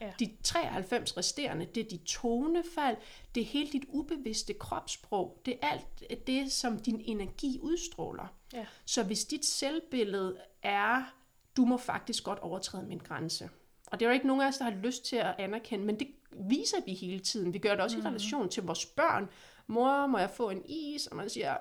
Ja. 0.00 0.12
De 0.18 0.36
93 0.42 1.16
resterende, 1.16 1.64
det 1.64 1.84
er 1.84 1.88
dit 1.88 2.02
tonefald, 2.02 2.96
det 3.34 3.40
er 3.40 3.44
hele 3.44 3.72
dit 3.72 3.84
ubevidste 3.88 4.54
kropssprog, 4.54 5.40
det 5.46 5.58
er 5.62 5.68
alt 5.68 6.26
det, 6.26 6.52
som 6.52 6.78
din 6.78 7.02
energi 7.04 7.58
udstråler. 7.62 8.26
Ja. 8.52 8.66
Så 8.84 9.02
hvis 9.02 9.24
dit 9.24 9.44
selvbillede 9.44 10.38
er, 10.62 11.14
du 11.56 11.64
må 11.64 11.76
faktisk 11.76 12.24
godt 12.24 12.38
overtræde 12.38 12.86
min 12.86 12.98
grænse, 12.98 13.50
Og 13.86 14.00
det 14.00 14.06
er 14.06 14.10
jo 14.10 14.14
ikke 14.14 14.26
nogen 14.26 14.42
af 14.42 14.48
os, 14.48 14.56
der 14.56 14.64
har 14.64 14.70
lyst 14.70 15.04
til 15.04 15.16
at 15.16 15.34
anerkende, 15.38 15.84
men 15.84 15.98
det 15.98 16.08
viser 16.48 16.76
vi 16.86 16.94
hele 16.94 17.20
tiden. 17.20 17.52
Vi 17.52 17.58
gør 17.58 17.70
det 17.70 17.80
også 17.80 17.96
mm. 17.96 18.02
i 18.02 18.06
relation 18.06 18.48
til 18.48 18.62
vores 18.62 18.86
børn. 18.86 19.28
Mor, 19.66 20.06
må 20.06 20.18
jeg 20.18 20.30
få 20.30 20.50
en 20.50 20.62
is? 20.66 21.06
Og 21.06 21.16
man 21.16 21.30
siger, 21.30 21.56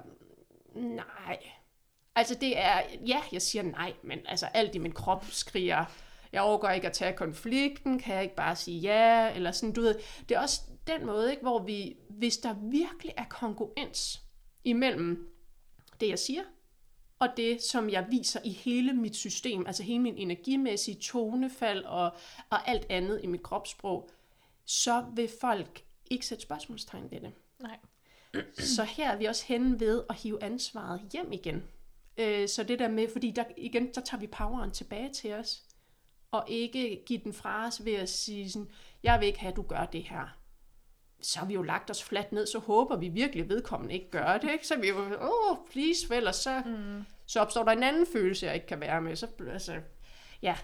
nej. 0.75 1.39
Altså 2.15 2.35
det 2.35 2.57
er, 2.57 2.81
ja, 3.07 3.21
jeg 3.31 3.41
siger 3.41 3.63
nej, 3.63 3.93
men 4.03 4.19
altså 4.25 4.45
alt 4.45 4.75
i 4.75 4.77
min 4.77 4.91
krop 4.91 5.25
skriger, 5.29 5.85
jeg 6.31 6.41
overgår 6.41 6.69
ikke 6.69 6.87
at 6.87 6.93
tage 6.93 7.13
konflikten, 7.13 7.99
kan 7.99 8.15
jeg 8.15 8.23
ikke 8.23 8.35
bare 8.35 8.55
sige 8.55 8.79
ja, 8.79 9.35
eller 9.35 9.51
sådan, 9.51 9.73
du 9.73 9.81
ved. 9.81 9.95
Det 10.29 10.35
er 10.35 10.39
også 10.39 10.61
den 10.87 11.05
måde, 11.05 11.31
ikke, 11.31 11.41
hvor 11.41 11.63
vi, 11.63 11.97
hvis 12.09 12.37
der 12.37 12.53
virkelig 12.53 13.13
er 13.17 13.25
kongruens 13.29 14.21
imellem 14.63 15.29
det, 15.99 16.09
jeg 16.09 16.19
siger, 16.19 16.41
og 17.19 17.27
det, 17.37 17.61
som 17.61 17.89
jeg 17.89 18.07
viser 18.09 18.39
i 18.43 18.49
hele 18.49 18.93
mit 18.93 19.15
system, 19.15 19.67
altså 19.67 19.83
hele 19.83 19.99
min 19.99 20.17
energimæssige 20.17 20.99
tonefald 20.99 21.83
og, 21.83 22.11
og 22.49 22.69
alt 22.69 22.85
andet 22.89 23.19
i 23.23 23.27
mit 23.27 23.43
kropssprog, 23.43 24.09
så 24.65 25.05
vil 25.15 25.29
folk 25.41 25.83
ikke 26.11 26.25
sætte 26.25 26.41
spørgsmålstegn 26.41 27.11
ved 27.11 27.21
det. 27.21 27.33
Nej. 27.59 27.77
Så 28.57 28.83
her 28.83 29.11
er 29.11 29.17
vi 29.17 29.25
også 29.25 29.45
henne 29.45 29.79
ved 29.79 30.03
at 30.09 30.15
hive 30.15 30.43
ansvaret 30.43 31.01
hjem 31.13 31.31
igen. 31.31 31.63
Øh, 32.17 32.49
så 32.49 32.63
det 32.63 32.79
der 32.79 32.87
med, 32.87 33.07
fordi 33.11 33.31
der, 33.31 33.43
igen, 33.57 33.93
der 33.93 34.01
tager 34.01 34.19
vi 34.19 34.27
poweren 34.27 34.71
tilbage 34.71 35.13
til 35.13 35.33
os, 35.33 35.63
og 36.31 36.45
ikke 36.47 37.03
give 37.05 37.19
den 37.23 37.33
fra 37.33 37.67
os 37.67 37.85
ved 37.85 37.93
at 37.93 38.09
sige 38.09 38.51
sådan, 38.51 38.69
jeg 39.03 39.19
vil 39.19 39.27
ikke 39.27 39.39
have, 39.39 39.51
at 39.51 39.55
du 39.55 39.61
gør 39.61 39.85
det 39.85 40.03
her. 40.03 40.37
Så 41.21 41.39
har 41.39 41.45
vi 41.45 41.53
jo 41.53 41.61
lagt 41.61 41.89
os 41.89 42.03
fladt 42.03 42.31
ned, 42.31 42.45
så 42.45 42.59
håber 42.59 42.97
vi 42.97 43.09
virkelig, 43.09 43.43
at 43.43 43.49
vedkommende 43.49 43.93
ikke 43.93 44.11
gør 44.11 44.37
det. 44.37 44.51
Ikke? 44.51 44.67
Så 44.67 44.79
vi 44.79 44.87
jo, 44.87 44.97
åh, 44.97 45.51
oh, 45.51 45.57
please, 45.71 46.09
vel, 46.09 46.27
og 46.27 46.35
så, 46.35 46.61
mm. 46.65 47.03
så 47.25 47.39
opstår 47.39 47.63
der 47.63 47.71
en 47.71 47.83
anden 47.83 48.07
følelse, 48.13 48.45
jeg 48.45 48.55
ikke 48.55 48.67
kan 48.67 48.79
være 48.79 49.01
med. 49.01 49.15
Så, 49.15 49.27
altså, 49.51 49.81
ja. 50.41 50.57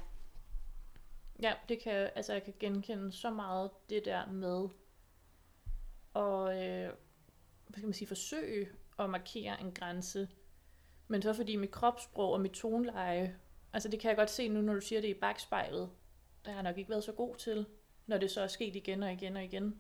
Ja, 1.42 1.54
det 1.70 1.80
kan, 1.80 2.10
altså 2.16 2.34
jeg 2.34 2.44
kan 2.44 2.54
genkende 2.60 3.12
så 3.12 3.30
meget 3.30 3.72
det 3.90 4.06
der 4.06 4.26
med 4.32 4.70
at, 6.16 6.64
øh, 6.64 6.94
hvad 7.68 7.78
skal 7.78 7.88
man 7.88 7.94
sige, 7.94 8.08
forsøge 8.08 8.70
at 9.00 9.10
markere 9.10 9.62
en 9.62 9.72
grænse, 9.72 10.28
men 11.08 11.22
så 11.22 11.34
fordi 11.34 11.56
mit 11.56 11.72
kropssprog 11.72 12.34
og 12.34 12.42
mit 12.42 12.52
toneleje, 12.52 13.40
altså 13.74 13.90
det 13.90 14.00
kan 14.00 14.10
jeg 14.10 14.18
godt 14.18 14.30
se 14.30 14.48
nu, 14.48 14.62
når 14.62 14.74
du 14.74 14.82
siger 14.82 15.02
det 15.02 15.08
i 15.08 15.14
bagspejlet, 15.14 15.90
der 16.46 16.52
har 16.52 16.58
jeg 16.58 16.64
nok 16.64 16.78
ikke 16.78 16.90
været 16.90 17.04
så 17.04 17.12
god 17.12 17.36
til, 17.36 17.66
når 18.08 18.18
det 18.18 18.32
så 18.32 18.42
er 18.42 18.48
sket 18.48 18.76
igen 18.76 19.04
og 19.04 19.12
igen 19.12 19.38
og 19.38 19.44
igen. 19.44 19.80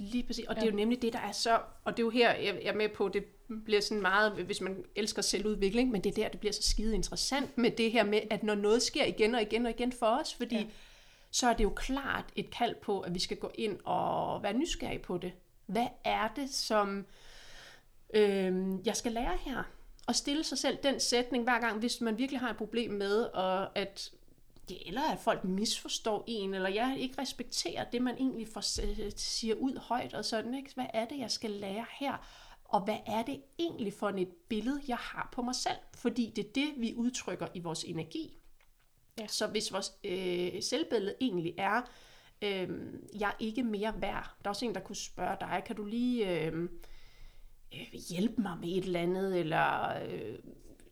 Lige 0.00 0.22
præcis, 0.22 0.46
og 0.46 0.54
ja. 0.54 0.60
det 0.60 0.66
er 0.66 0.70
jo 0.70 0.76
nemlig 0.76 1.02
det, 1.02 1.12
der 1.12 1.18
er 1.18 1.32
så, 1.32 1.60
og 1.84 1.96
det 1.96 2.02
er 2.02 2.04
jo 2.04 2.10
her, 2.10 2.34
jeg 2.34 2.64
er 2.64 2.74
med 2.74 2.88
på, 2.88 3.08
det 3.08 3.24
bliver 3.64 3.80
sådan 3.80 4.02
meget, 4.02 4.32
hvis 4.32 4.60
man 4.60 4.84
elsker 4.96 5.22
selvudvikling, 5.22 5.90
men 5.90 6.04
det 6.04 6.10
er 6.10 6.22
der, 6.22 6.28
det 6.28 6.40
bliver 6.40 6.52
så 6.52 6.62
skide 6.62 6.94
interessant 6.94 7.58
med 7.58 7.70
det 7.70 7.92
her 7.92 8.04
med, 8.04 8.20
at 8.30 8.42
når 8.42 8.54
noget 8.54 8.82
sker 8.82 9.04
igen 9.04 9.34
og 9.34 9.42
igen 9.42 9.66
og 9.66 9.70
igen 9.70 9.92
for 9.92 10.06
os, 10.06 10.34
fordi 10.34 10.56
ja. 10.56 10.66
så 11.30 11.48
er 11.48 11.52
det 11.52 11.64
jo 11.64 11.72
klart 11.76 12.24
et 12.36 12.50
kald 12.50 12.74
på, 12.82 13.00
at 13.00 13.14
vi 13.14 13.18
skal 13.18 13.36
gå 13.36 13.50
ind 13.54 13.78
og 13.84 14.42
være 14.42 14.52
nysgerrige 14.52 14.98
på 14.98 15.18
det. 15.18 15.32
Hvad 15.66 15.86
er 16.04 16.28
det, 16.36 16.50
som 16.50 17.06
øh, 18.14 18.70
jeg 18.84 18.96
skal 18.96 19.12
lære 19.12 19.38
her? 19.40 19.62
Og 20.06 20.16
stille 20.16 20.44
sig 20.44 20.58
selv 20.58 20.78
den 20.82 21.00
sætning 21.00 21.44
hver 21.44 21.60
gang, 21.60 21.78
hvis 21.78 22.00
man 22.00 22.18
virkelig 22.18 22.40
har 22.40 22.50
et 22.50 22.56
problem 22.56 22.90
med, 22.90 23.22
og 23.22 23.78
at 23.78 24.10
eller 24.86 25.02
at 25.02 25.18
folk 25.18 25.44
misforstår 25.44 26.24
en, 26.26 26.54
eller 26.54 26.68
jeg 26.68 26.96
ikke 26.98 27.20
respekterer 27.22 27.84
det, 27.90 28.02
man 28.02 28.14
egentlig 28.14 28.48
får, 28.48 28.60
siger 29.16 29.54
ud 29.54 29.76
højt 29.76 30.14
og 30.14 30.24
sådan, 30.24 30.54
ikke? 30.54 30.70
Hvad 30.74 30.86
er 30.94 31.04
det, 31.04 31.18
jeg 31.18 31.30
skal 31.30 31.50
lære 31.50 31.86
her? 32.00 32.16
Og 32.64 32.84
hvad 32.84 32.98
er 33.06 33.22
det 33.22 33.42
egentlig 33.58 33.92
for 33.92 34.08
et 34.08 34.28
billede, 34.48 34.80
jeg 34.88 34.96
har 34.96 35.28
på 35.32 35.42
mig 35.42 35.54
selv? 35.54 35.78
Fordi 35.94 36.32
det 36.36 36.46
er 36.46 36.52
det, 36.54 36.68
vi 36.76 36.94
udtrykker 36.96 37.46
i 37.54 37.60
vores 37.60 37.84
energi. 37.84 38.32
Ja. 39.18 39.26
Så 39.26 39.46
hvis 39.46 39.72
vores 39.72 39.92
øh, 40.04 40.62
selvbillede 40.62 41.14
egentlig 41.20 41.54
er, 41.58 41.82
øh, 42.42 42.68
jeg 43.20 43.28
er 43.28 43.36
ikke 43.38 43.62
mere 43.62 43.94
værd. 44.00 44.34
Der 44.38 44.44
er 44.44 44.50
også 44.50 44.64
en, 44.64 44.74
der 44.74 44.80
kunne 44.80 44.96
spørge 44.96 45.36
dig, 45.40 45.62
kan 45.66 45.76
du 45.76 45.84
lige 45.84 46.40
øh, 46.40 46.62
øh, 47.74 47.92
hjælpe 48.08 48.42
mig 48.42 48.58
med 48.60 48.68
et 48.68 48.84
eller 48.84 49.00
andet? 49.00 49.40
Eller 49.40 49.98
øh, 50.02 50.38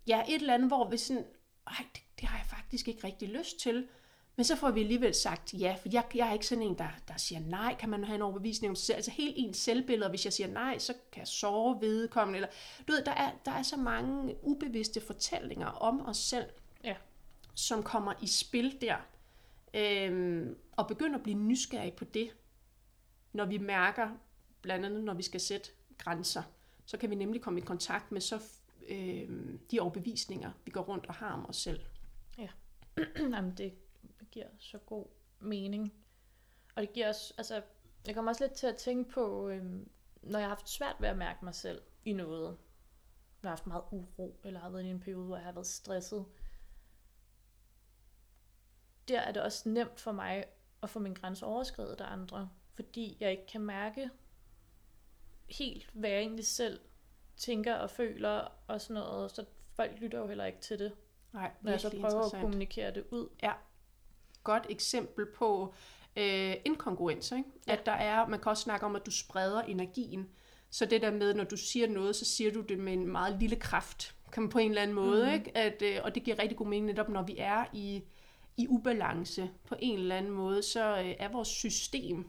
ja, 0.07 0.23
et 0.29 0.35
eller 0.35 0.55
andet, 0.55 0.69
hvor 0.69 0.91
vi 0.91 0.97
sådan, 0.97 1.25
ej, 1.69 1.87
det 1.95 2.03
det 2.21 2.29
har 2.29 2.39
jeg 2.39 2.47
faktisk 2.47 2.89
ikke 2.89 3.07
rigtig 3.07 3.29
lyst 3.29 3.61
til. 3.61 3.89
Men 4.37 4.45
så 4.45 4.57
får 4.57 4.71
vi 4.71 4.81
alligevel 4.81 5.15
sagt 5.15 5.55
ja, 5.55 5.77
for 5.81 5.89
jeg, 5.93 6.05
jeg 6.15 6.29
er 6.29 6.33
ikke 6.33 6.47
sådan 6.47 6.65
en, 6.65 6.79
der, 6.79 6.89
der 7.09 7.17
siger 7.17 7.41
nej, 7.41 7.77
kan 7.79 7.89
man 7.89 8.05
have 8.05 8.15
en 8.15 8.23
overbevisning 8.23 8.71
om 8.71 8.77
sig 8.77 8.87
selv. 8.87 8.97
Altså 8.97 9.11
helt 9.11 9.35
ens 9.39 9.57
selvbillede, 9.57 10.11
hvis 10.11 10.25
jeg 10.25 10.33
siger 10.33 10.49
nej, 10.49 10.79
så 10.79 10.95
kan 11.13 11.21
jeg 11.21 11.29
sove 11.29 11.81
vedkommende. 11.81 12.37
Eller, 12.37 12.49
du 12.89 12.93
ved, 12.93 13.05
der 13.05 13.13
er, 13.13 13.33
der 13.45 13.51
er 13.51 13.63
så 13.63 13.77
mange 13.77 14.37
ubevidste 14.43 15.01
fortællinger 15.01 15.67
om 15.67 16.07
os 16.07 16.17
selv, 16.17 16.47
ja. 16.85 16.95
som 17.55 17.83
kommer 17.83 18.13
i 18.23 18.27
spil 18.27 18.81
der. 18.81 18.97
Øhm, 19.75 20.57
og 20.77 20.87
begynder 20.87 21.17
at 21.17 21.23
blive 21.23 21.39
nysgerrige 21.39 21.93
på 21.97 22.05
det, 22.05 22.31
når 23.33 23.45
vi 23.45 23.59
mærker, 23.59 24.09
blandt 24.63 24.87
andet 24.87 25.05
når 25.05 25.15
vi 25.15 25.23
skal 25.23 25.41
sætte 25.41 25.71
grænser, 25.99 26.43
så 26.87 26.97
kan 26.97 27.11
vi 27.11 27.15
nemlig 27.15 27.43
komme 27.43 27.61
i 27.61 27.63
kontakt 27.65 28.13
med 28.13 28.21
så 28.21 28.41
øh, 28.89 29.59
de 29.71 29.81
overbevisninger, 29.81 30.53
vi 30.65 30.71
går 30.71 30.81
rundt 30.81 31.07
og 31.07 31.15
har 31.15 31.33
om 31.33 31.49
os 31.49 31.57
selv. 31.57 31.81
Ja, 32.39 32.49
Jamen, 33.35 33.57
det 33.57 33.75
giver 34.31 34.47
så 34.59 34.79
god 34.79 35.07
mening. 35.41 35.95
Og 36.77 36.83
det 36.83 36.93
giver 36.93 37.09
også, 37.09 37.35
altså, 37.39 37.63
jeg 38.07 38.15
kommer 38.15 38.33
også 38.33 38.45
lidt 38.45 38.53
til 38.53 38.67
at 38.67 38.77
tænke 38.77 39.11
på, 39.11 39.49
øh, 39.49 39.65
når 40.23 40.39
jeg 40.39 40.49
har 40.49 40.55
haft 40.55 40.69
svært 40.69 40.97
ved 41.01 41.09
at 41.09 41.19
mærke 41.19 41.45
mig 41.45 41.55
selv 41.55 41.83
i 42.05 42.13
noget. 42.13 42.59
Når 43.43 43.49
jeg 43.49 43.51
har 43.51 43.57
haft 43.57 43.67
meget 43.67 43.85
uro, 43.91 44.41
eller 44.45 44.61
har 44.61 44.71
været 44.71 44.85
i 44.85 44.89
en 44.89 45.01
periode, 45.01 45.27
hvor 45.27 45.37
jeg 45.37 45.45
har 45.45 45.53
været 45.53 45.67
stresset. 45.67 46.25
Der 49.09 49.21
er 49.21 49.33
det 49.33 49.43
også 49.43 49.69
nemt 49.69 50.01
for 50.01 50.13
mig 50.13 50.45
at 50.83 50.91
få 50.91 50.99
min 50.99 51.15
grænse 51.15 51.47
overskrevet 51.47 52.01
af 52.01 52.13
andre, 52.13 52.51
fordi 52.75 53.17
jeg 53.21 53.31
ikke 53.31 53.47
kan 53.47 53.61
mærke 53.61 54.11
helt, 55.49 55.91
hvad 55.93 56.11
jeg 56.11 56.19
egentlig 56.19 56.47
selv 56.47 56.81
tænker 57.39 57.75
og 57.75 57.91
føler 57.91 58.53
og 58.67 58.81
sådan 58.81 58.95
noget, 58.95 59.31
så 59.31 59.45
folk 59.75 59.91
lytter 60.01 60.19
jo 60.19 60.27
heller 60.27 60.45
ikke 60.45 60.61
til 60.61 60.79
det. 60.79 60.93
Nej, 61.33 61.51
når 61.63 61.71
jeg 61.71 61.81
så 61.81 61.91
prøver 62.01 62.35
at 62.35 62.41
kommunikere 62.41 62.95
det 62.95 63.05
ud. 63.11 63.29
Ja. 63.43 63.53
Godt 64.45 64.67
eksempel 64.71 65.27
på 65.27 65.75
øh, 66.17 66.55
inkongruens. 66.65 67.33
Ikke? 67.33 67.45
Ja. 67.67 67.73
At 67.73 67.87
der 67.87 67.93
er, 67.93 68.27
man 68.27 68.41
kan 68.41 68.51
også 68.51 68.63
snakke 68.63 68.87
om, 68.87 68.97
at 68.97 69.07
du 69.07 69.11
spreder 69.11 69.63
energien. 69.63 70.29
Så 70.71 70.87
det 70.87 71.03
der 71.03 71.11
med, 71.11 71.35
når 71.35 71.45
du 71.45 71.57
siger 71.57 71.89
noget, 71.89 72.17
så 72.17 72.25
siger 72.25 72.53
du 72.53 72.61
det 72.61 72.79
med 72.79 72.93
en 72.93 73.07
meget 73.07 73.41
lille 73.41 73.57
kraft, 73.57 74.15
kan 74.33 74.43
man 74.43 74.51
på 74.51 74.59
en 74.59 74.71
eller 74.71 74.83
anden 74.83 74.95
måde. 74.95 75.27
Mm. 75.27 75.33
Ikke? 75.33 75.57
At, 75.57 75.83
øh, 75.83 76.01
og 76.05 76.15
det 76.15 76.23
giver 76.23 76.39
rigtig 76.39 76.59
god 76.59 76.67
mening 76.67 76.87
netop, 76.87 77.09
når 77.09 77.23
vi 77.23 77.35
er 77.39 77.65
i, 77.73 78.03
i 78.57 78.67
ubalance 78.69 79.51
på 79.65 79.75
en 79.79 79.99
eller 79.99 80.17
anden 80.17 80.33
måde, 80.33 80.63
så 80.63 80.99
øh, 80.99 81.15
er 81.19 81.29
vores 81.29 81.49
system 81.49 82.27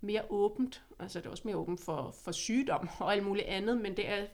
mere 0.00 0.22
åbent. 0.30 0.82
Altså 0.98 1.18
det 1.18 1.26
er 1.26 1.30
også 1.30 1.42
mere 1.44 1.56
åbent 1.56 1.80
for, 1.80 2.14
for 2.24 2.32
sygdom 2.32 2.88
og 2.98 3.12
alt 3.12 3.24
muligt 3.24 3.46
andet, 3.46 3.80
men 3.80 3.96
det 3.96 4.08
er 4.08 4.26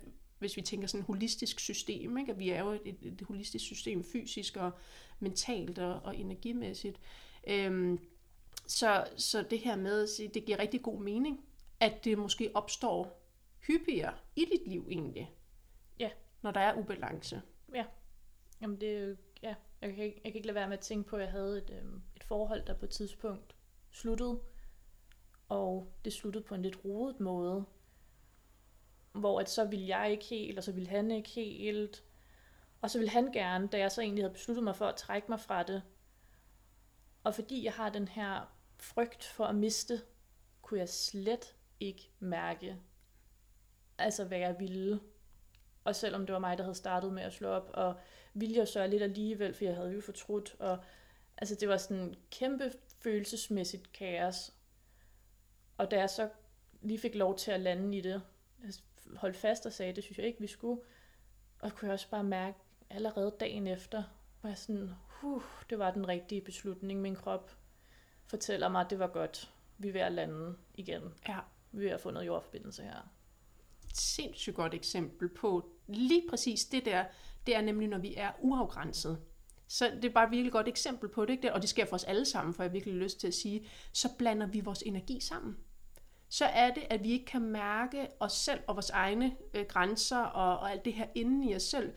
hvis 0.45 0.57
vi 0.57 0.63
tænker 0.63 0.89
sådan 0.89 1.01
et 1.01 1.07
holistisk 1.07 1.61
system, 1.61 2.19
ikke? 2.19 2.33
at 2.33 2.39
vi 2.39 2.51
er 2.51 2.59
jo 2.59 2.71
et, 2.71 2.97
et 3.03 3.23
holistisk 3.29 3.65
system 3.65 4.05
fysisk 4.05 4.57
og 4.57 4.71
mentalt 5.21 5.79
og, 5.79 6.01
og 6.05 6.17
energimæssigt. 6.17 7.01
Øhm, 7.47 7.99
så, 8.67 9.07
så 9.17 9.43
det 9.51 9.59
her 9.59 9.77
med 9.77 10.03
at 10.03 10.09
sige, 10.09 10.29
det 10.29 10.45
giver 10.45 10.59
rigtig 10.59 10.83
god 10.83 11.01
mening, 11.01 11.45
at 11.81 12.05
det 12.05 12.19
måske 12.19 12.51
opstår 12.55 13.23
hyppigere 13.67 14.15
i 14.37 14.45
dit 14.45 14.69
liv 14.69 14.87
egentlig. 14.91 15.31
Ja. 15.99 16.11
Når 16.43 16.51
der 16.51 16.61
er 16.61 16.79
ubalance. 16.79 17.43
Ja. 17.75 17.85
Jamen 18.61 18.81
det 18.81 19.19
ja, 19.43 19.55
jeg 19.81 19.95
kan, 19.95 20.05
ikke, 20.05 20.21
jeg 20.25 20.33
kan 20.33 20.37
ikke 20.37 20.47
lade 20.47 20.55
være 20.55 20.69
med 20.69 20.79
at 20.79 20.85
tænke 20.85 21.09
på, 21.09 21.17
at 21.17 21.23
jeg 21.23 21.31
havde 21.31 21.59
et, 21.59 21.71
øhm, 21.71 22.03
et 22.17 22.25
forhold, 22.25 22.67
der 22.67 22.75
på 22.75 22.85
et 22.85 22.91
tidspunkt 22.91 23.55
sluttede, 23.91 24.41
og 25.49 25.93
det 26.05 26.13
sluttede 26.13 26.45
på 26.45 26.55
en 26.55 26.63
lidt 26.63 26.85
rodet 26.85 27.21
måde, 27.21 27.65
hvor 29.15 29.41
at 29.41 29.51
så 29.51 29.65
ville 29.65 29.89
jeg 29.89 30.11
ikke 30.11 30.25
helt, 30.25 30.59
og 30.59 30.65
så 30.65 30.73
ville 30.73 30.89
han 30.89 31.11
ikke 31.11 31.31
helt. 31.31 32.05
Og 32.81 32.91
så 32.91 32.99
ville 32.99 33.11
han 33.11 33.33
gerne, 33.33 33.69
da 33.69 33.79
jeg 33.79 33.93
så 33.93 34.01
egentlig 34.01 34.25
havde 34.25 34.33
besluttet 34.33 34.65
mig 34.65 34.77
for 34.77 34.87
at 34.87 34.97
trække 34.97 35.27
mig 35.29 35.41
fra 35.41 35.63
det. 35.63 35.83
Og 37.25 37.35
fordi 37.35 37.65
jeg 37.65 37.73
har 37.73 37.91
den 37.91 38.09
her 38.09 38.55
frygt 38.77 39.25
for 39.25 39.45
at 39.45 39.55
miste, 39.55 40.01
kunne 40.63 40.81
jeg 40.81 40.89
slet 40.89 41.55
ikke 41.81 42.11
mærke, 42.19 42.77
altså 43.99 44.25
hvad 44.25 44.39
jeg 44.39 44.57
ville. 44.59 45.01
Og 45.85 45.97
selvom 45.97 46.27
det 46.27 46.33
var 46.33 46.39
mig, 46.39 46.59
der 46.59 46.65
havde 46.65 46.75
startet 46.75 47.13
med 47.13 47.23
at 47.23 47.33
slå 47.33 47.49
op, 47.49 47.71
og 47.75 47.95
ville 48.35 48.57
jeg 48.57 48.69
så 48.69 48.87
lidt 48.87 49.03
alligevel, 49.03 49.55
for 49.55 49.65
jeg 49.65 49.75
havde 49.75 49.93
jo 49.93 50.01
fortrudt. 50.01 50.57
Og, 50.59 50.79
altså 51.37 51.55
det 51.55 51.69
var 51.69 51.77
sådan 51.77 52.03
en 52.03 52.15
kæmpe 52.31 52.73
følelsesmæssigt 53.03 53.93
kaos. 53.93 54.55
Og 55.79 55.91
da 55.91 55.99
jeg 55.99 56.11
så 56.11 56.29
lige 56.83 56.99
fik 56.99 57.15
lov 57.15 57.37
til 57.39 57.51
at 57.51 57.61
lande 57.61 57.99
i 57.99 58.01
det, 58.01 58.23
holdt 59.17 59.37
fast 59.37 59.67
og 59.67 59.73
sagde, 59.73 59.93
det 59.93 60.05
synes 60.05 60.19
jeg 60.19 60.27
ikke, 60.27 60.41
vi 60.41 60.47
skulle. 60.47 60.81
Og 61.61 61.73
kunne 61.73 61.87
jeg 61.87 61.93
også 61.93 62.11
bare 62.11 62.25
mærke 62.25 62.59
allerede 62.91 63.37
dagen 63.41 63.67
efter, 63.67 64.03
var 64.43 64.51
jeg 64.51 64.59
sådan, 64.59 64.91
huh, 65.07 65.43
det 65.71 65.79
var 65.79 65.91
den 65.91 66.09
rigtige 66.09 66.41
beslutning. 66.41 67.01
Min 67.01 67.17
krop 67.17 67.57
fortæller 68.27 68.69
mig, 68.69 68.81
at 68.81 68.91
det 68.91 68.99
var 68.99 69.07
godt. 69.07 69.51
Vi 69.79 69.89
er 69.89 69.93
ved 69.93 70.01
at 70.01 70.13
lande 70.13 70.57
igen. 70.75 71.03
Ja. 71.29 71.39
Vi 71.73 71.93
få 71.99 72.11
noget 72.11 72.27
jordforbindelse 72.27 72.83
her. 72.83 73.11
Sindssygt 73.95 74.57
godt 74.57 74.75
eksempel 74.75 75.29
på 75.29 75.71
lige 75.87 76.29
præcis 76.31 76.65
det 76.65 76.85
der. 76.85 77.05
Det 77.47 77.57
er 77.57 77.61
nemlig, 77.61 77.89
når 77.89 77.99
vi 77.99 78.15
er 78.17 78.33
uafgrænset. 78.41 79.23
Så 79.69 79.91
det 80.03 80.05
er 80.05 80.13
bare 80.13 80.25
et 80.25 80.31
virkelig 80.31 80.53
godt 80.53 80.69
eksempel 80.69 81.09
på 81.09 81.27
det, 81.27 81.33
ikke? 81.33 81.53
og 81.53 81.61
det 81.61 81.71
sker 81.71 81.85
for 81.85 81.95
os 81.97 82.05
alle 82.05 82.25
sammen, 82.25 82.55
for 82.55 82.63
jeg 82.63 82.71
har 82.71 82.73
virkelig 82.73 82.95
lyst 82.95 83.21
til 83.21 83.27
at 83.27 83.35
sige, 83.35 83.67
så 83.93 84.09
blander 84.19 84.47
vi 84.47 84.61
vores 84.61 84.83
energi 84.83 85.21
sammen. 85.21 85.57
Så 86.35 86.45
er 86.45 86.71
det, 86.71 86.83
at 86.91 87.05
vi 87.05 87.13
ikke 87.13 87.25
kan 87.25 87.43
mærke 87.43 88.09
os 88.21 88.33
selv 88.33 88.61
og 88.67 88.77
vores 88.77 88.91
egne 88.91 89.37
øh, 89.55 89.67
grænser 89.67 90.19
og, 90.19 90.59
og 90.59 90.71
alt 90.71 90.85
det 90.85 90.93
her 90.93 91.07
inde 91.15 91.51
i 91.51 91.57
os 91.57 91.63
selv, 91.63 91.93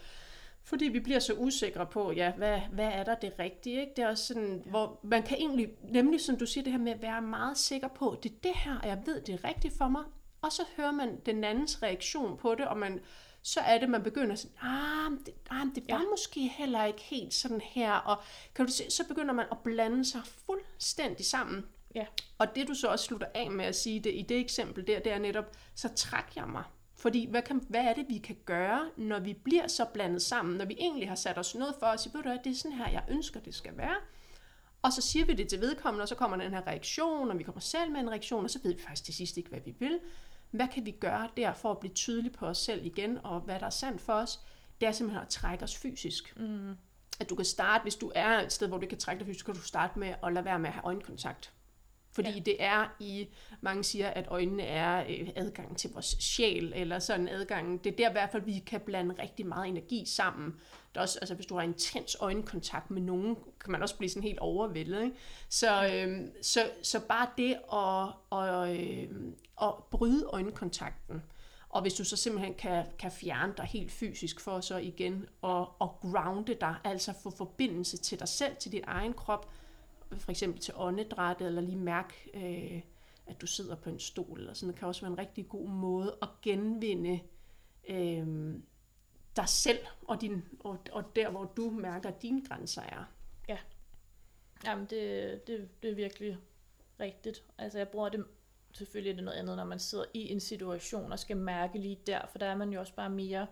fordi 0.64 0.86
vi 0.86 1.00
bliver 1.00 1.20
så 1.20 1.34
usikre 1.34 1.86
på, 1.86 2.12
ja, 2.12 2.32
hvad, 2.32 2.60
hvad 2.72 2.88
er 2.94 3.04
der 3.04 3.16
det 3.16 3.34
rigtige? 3.40 3.82
Ikke? 3.82 3.94
Det 3.96 4.04
er 4.04 4.08
også 4.08 4.26
sådan, 4.26 4.62
ja. 4.66 4.70
hvor 4.70 5.00
man 5.04 5.24
kan 5.24 5.38
egentlig, 5.38 5.70
nemlig 5.84 6.22
som 6.22 6.38
du 6.38 6.46
siger, 6.46 6.64
det 6.64 6.72
her 6.72 6.80
med 6.80 6.92
at 6.92 7.02
være 7.02 7.22
meget 7.22 7.58
sikker 7.58 7.88
på, 7.88 8.18
det 8.24 8.32
er 8.32 8.36
det 8.44 8.52
her, 8.56 8.80
og 8.80 8.88
jeg 8.88 9.02
ved, 9.06 9.22
det 9.22 9.34
er 9.34 9.44
rigtigt 9.48 9.78
for 9.78 9.88
mig. 9.88 10.04
Og 10.42 10.52
så 10.52 10.62
hører 10.78 10.92
man 10.92 11.20
den 11.26 11.44
andens 11.44 11.84
reaktion 11.84 12.38
på 12.38 12.56
det, 12.56 12.68
og 12.68 12.78
man, 12.78 13.00
så 13.42 13.60
er 13.60 13.78
det, 13.78 13.90
man 13.90 14.04
begynder 14.04 14.34
at 14.34 14.40
sige, 14.40 14.54
ah, 14.62 15.12
det, 15.26 15.34
ah, 15.50 15.68
det 15.76 15.84
var 15.90 16.00
ja. 16.00 16.10
måske 16.10 16.48
heller 16.48 16.86
ikke 16.86 17.02
helt 17.02 17.34
sådan 17.34 17.62
her, 17.62 17.94
og 17.94 18.18
kan 18.56 18.66
du 18.66 18.72
se, 18.72 18.92
så 18.92 19.08
begynder 19.08 19.34
man 19.34 19.46
at 19.52 19.58
blande 19.64 20.06
sig 20.06 20.22
fuldstændig 20.26 21.26
sammen. 21.26 21.66
Ja. 21.98 22.06
Og 22.38 22.56
det 22.56 22.68
du 22.68 22.74
så 22.74 22.88
også 22.88 23.06
slutter 23.06 23.28
af 23.36 23.52
med 23.52 23.66
at 23.66 23.76
sige 23.76 24.00
det 24.00 24.14
i 24.14 24.22
det 24.30 24.40
eksempel 24.40 24.88
der, 24.88 25.00
det 25.00 25.12
er 25.12 25.20
netop, 25.20 25.46
så 25.76 25.90
træk 25.96 26.36
jeg 26.36 26.48
mig. 26.48 26.64
Fordi 26.96 27.28
hvad, 27.30 27.42
kan, 27.42 27.66
hvad 27.70 27.82
er 27.82 27.94
det, 27.94 28.06
vi 28.10 28.18
kan 28.18 28.38
gøre, 28.46 28.90
når 28.98 29.20
vi 29.20 29.34
bliver 29.34 29.68
så 29.68 29.86
blandet 29.94 30.22
sammen, 30.22 30.58
når 30.58 30.66
vi 30.66 30.76
egentlig 30.80 31.10
har 31.10 31.16
sat 31.16 31.38
os 31.38 31.56
noget 31.56 31.76
for 31.80 31.86
at 31.86 32.00
sige, 32.00 32.18
at 32.18 32.40
det 32.44 32.52
er 32.52 32.56
sådan 32.56 32.78
her, 32.78 32.90
jeg 32.90 33.04
ønsker, 33.10 33.40
det 33.40 33.56
skal 33.56 33.78
være. 33.78 33.96
Og 34.82 34.94
så 34.94 35.02
siger 35.02 35.26
vi 35.26 35.34
det 35.34 35.50
til 35.50 35.62
vedkommende, 35.62 36.04
og 36.04 36.08
så 36.08 36.16
kommer 36.16 36.38
den 36.38 36.54
her 36.54 36.68
reaktion, 36.68 37.32
og 37.32 37.40
vi 37.40 37.44
kommer 37.44 37.62
selv 37.62 37.92
med 37.92 38.00
en 38.00 38.10
reaktion, 38.10 38.44
og 38.44 38.50
så 38.50 38.60
ved 38.64 38.74
vi 38.74 38.82
faktisk 38.82 39.04
til 39.04 39.14
sidst 39.14 39.38
ikke, 39.38 39.50
hvad 39.50 39.60
vi 39.66 39.76
vil. 39.80 40.00
Hvad 40.52 40.68
kan 40.68 40.86
vi 40.86 40.92
gøre 40.92 41.30
der 41.38 41.54
for 41.54 41.72
at 41.72 41.80
blive 41.80 41.94
tydelige 41.94 42.34
på 42.34 42.46
os 42.46 42.58
selv 42.58 42.86
igen, 42.86 43.18
og 43.24 43.40
hvad 43.40 43.60
der 43.60 43.66
er 43.66 43.70
sandt 43.70 44.02
for 44.02 44.14
os? 44.14 44.40
Det 44.82 44.88
er 44.88 44.92
simpelthen 44.92 45.22
at 45.22 45.30
trække 45.30 45.64
os 45.64 45.78
fysisk. 45.78 46.38
Mm. 46.38 46.76
At 47.20 47.30
du 47.30 47.36
kan 47.36 47.46
starte, 47.46 47.82
hvis 47.82 47.96
du 47.96 48.12
er 48.16 48.40
et 48.40 48.54
sted, 48.54 48.68
hvor 48.68 48.78
du 48.78 48.88
kan 48.88 48.98
trække 48.98 49.20
dig 49.20 49.28
fysisk, 49.28 49.40
så 49.40 49.46
kan 49.46 49.56
du 49.56 49.62
starte 49.62 50.00
med 50.00 50.14
at 50.24 50.34
lade 50.34 50.46
være 50.46 50.60
med 50.60 50.68
at 50.68 50.74
have 50.74 50.86
øjenkontakt. 50.86 51.54
Fordi 52.18 52.32
ja. 52.32 52.40
det 52.40 52.56
er 52.60 52.96
i, 53.00 53.28
mange 53.62 53.84
siger, 53.84 54.08
at 54.08 54.26
øjnene 54.28 54.64
er 54.64 55.04
øh, 55.10 55.30
adgang 55.36 55.78
til 55.78 55.90
vores 55.94 56.18
sjæl, 56.20 56.74
eller 56.76 57.00
sådan 57.00 57.28
adgang. 57.28 57.84
Det 57.84 57.92
er 57.92 57.98
der 57.98 58.10
i 58.10 58.12
hvert 58.12 58.32
fald, 58.32 58.44
vi 58.44 58.60
kan 58.60 58.80
blande 58.80 59.16
rigtig 59.22 59.46
meget 59.46 59.68
energi 59.68 60.06
sammen. 60.06 60.56
Der 60.94 61.00
er 61.00 61.04
også, 61.04 61.20
altså, 61.22 61.36
hvis 61.36 61.46
du 61.46 61.56
har 61.56 61.62
intens 61.62 62.18
øjenkontakt 62.20 62.92
med 62.92 63.02
nogen, 63.02 63.36
kan 63.36 63.72
man 63.72 63.82
også 63.82 63.98
blive 63.98 64.10
sådan 64.10 64.24
helt 64.24 64.40
overvældet. 64.40 65.04
Ikke? 65.04 65.16
Så, 65.50 65.92
øh, 65.94 66.28
så, 66.42 66.60
så 66.82 67.00
bare 67.00 67.28
det 67.38 67.54
at, 67.54 68.14
og, 68.30 68.76
øh, 68.76 69.10
at 69.62 69.74
bryde 69.92 70.26
øjenkontakten, 70.26 71.22
og 71.70 71.82
hvis 71.82 71.94
du 71.94 72.04
så 72.04 72.16
simpelthen 72.16 72.54
kan, 72.54 72.86
kan 73.00 73.12
fjerne 73.12 73.54
dig 73.58 73.66
helt 73.66 73.92
fysisk 73.92 74.40
for 74.40 74.60
så 74.60 74.78
igen 74.78 75.26
og, 75.42 75.82
og 75.82 75.98
grounde 76.02 76.54
dig, 76.62 76.76
altså 76.84 77.14
få 77.24 77.30
forbindelse 77.30 77.98
til 77.98 78.20
dig 78.20 78.28
selv, 78.28 78.56
til 78.56 78.72
din 78.72 78.84
egen 78.88 79.14
krop, 79.14 79.50
for 80.18 80.32
eksempel 80.32 80.62
til 80.62 80.74
åndedræt, 80.78 81.42
eller 81.42 81.62
lige 81.62 81.78
mærke, 81.78 82.14
øh, 82.34 82.82
at 83.26 83.42
du 83.42 83.48
sidder 83.48 83.76
på 83.76 83.90
en 83.90 84.00
stol, 84.00 84.40
eller 84.40 84.54
sådan, 84.54 84.70
det 84.70 84.80
kan 84.80 84.88
også 84.88 85.02
være 85.02 85.12
en 85.12 85.18
rigtig 85.18 85.50
god 85.50 85.70
måde 85.70 86.18
at 86.22 86.30
genvinde 86.42 87.20
øh, 87.90 88.54
dig 89.36 89.50
selv, 89.50 89.80
og, 90.08 90.22
din, 90.22 90.44
og, 90.60 90.80
og 90.92 91.16
der, 91.16 91.30
hvor 91.30 91.46
du 91.46 91.70
mærker, 91.70 92.10
at 92.10 92.22
dine 92.22 92.46
grænser 92.46 92.82
er. 92.82 93.04
Ja. 93.50 93.58
Jamen, 94.66 94.86
det, 94.86 95.48
det, 95.48 95.70
det 95.84 95.92
er 95.92 95.96
virkelig 95.96 96.38
rigtigt. 97.00 97.44
Altså, 97.58 97.78
jeg 97.78 97.88
bruger 97.88 98.10
det 98.10 98.26
selvfølgelig 98.78 99.12
er 99.12 99.16
det 99.16 99.24
noget 99.24 99.38
andet, 99.38 99.58
når 99.58 99.66
man 99.66 99.80
sidder 99.80 100.06
i 100.14 100.32
en 100.32 100.40
situation 100.40 101.12
og 101.12 101.20
skal 101.20 101.38
mærke 101.38 101.80
lige 101.80 102.00
der, 102.08 102.22
for 102.32 102.38
der 102.38 102.46
er 102.46 102.56
man 102.56 102.74
jo 102.74 102.80
også 102.80 102.94
bare 102.94 103.10
mere 103.10 103.48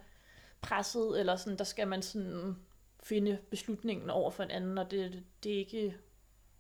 presset, 0.62 1.19
eller 1.19 1.35
sådan, 1.35 1.57
der 1.57 1.63
skal 1.63 1.88
man 1.88 2.01
sådan 2.01 2.55
finde 3.03 3.38
beslutningen 3.50 4.09
over 4.09 4.31
for 4.31 4.43
en 4.43 4.51
anden, 4.51 4.77
og 4.77 4.91
det, 4.91 5.24
det 5.43 5.53
er 5.53 5.57
ikke 5.57 5.97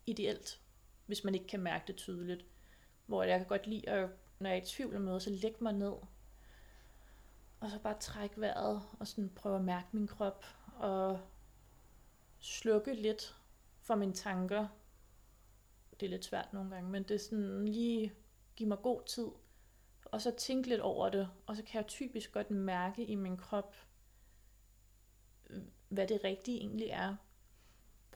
ideelt, 0.05 0.61
hvis 1.05 1.23
man 1.23 1.35
ikke 1.35 1.47
kan 1.47 1.59
mærke 1.59 1.83
det 1.87 1.95
tydeligt. 1.95 2.45
Hvor 3.05 3.23
jeg 3.23 3.39
kan 3.39 3.47
godt 3.47 3.67
lide, 3.67 3.89
at 3.89 4.09
når 4.39 4.49
jeg 4.49 4.57
er 4.57 4.61
i 4.61 4.65
tvivl 4.65 4.95
om 4.95 5.01
noget, 5.01 5.21
så 5.21 5.29
lægge 5.29 5.57
mig 5.61 5.73
ned, 5.73 5.93
og 7.59 7.69
så 7.69 7.79
bare 7.79 7.99
trække 7.99 8.41
vejret, 8.41 8.81
og 8.99 9.07
sådan 9.07 9.29
prøve 9.29 9.55
at 9.55 9.63
mærke 9.63 9.87
min 9.91 10.07
krop, 10.07 10.45
og 10.75 11.19
slukke 12.39 12.93
lidt 12.93 13.35
for 13.81 13.95
mine 13.95 14.13
tanker. 14.13 14.67
Det 15.99 16.05
er 16.05 16.09
lidt 16.09 16.25
svært 16.25 16.53
nogle 16.53 16.69
gange, 16.69 16.89
men 16.89 17.03
det 17.03 17.15
er 17.15 17.19
sådan 17.19 17.65
lige 17.65 18.13
give 18.55 18.69
mig 18.69 18.77
god 18.77 19.01
tid, 19.05 19.27
og 20.05 20.21
så 20.21 20.31
tænke 20.37 20.69
lidt 20.69 20.81
over 20.81 21.09
det, 21.09 21.29
og 21.45 21.55
så 21.55 21.63
kan 21.63 21.81
jeg 21.81 21.87
typisk 21.87 22.31
godt 22.31 22.51
mærke 22.51 23.05
i 23.05 23.15
min 23.15 23.37
krop, 23.37 23.75
hvad 25.89 26.07
det 26.07 26.23
rigtige 26.23 26.57
egentlig 26.59 26.87
er. 26.89 27.15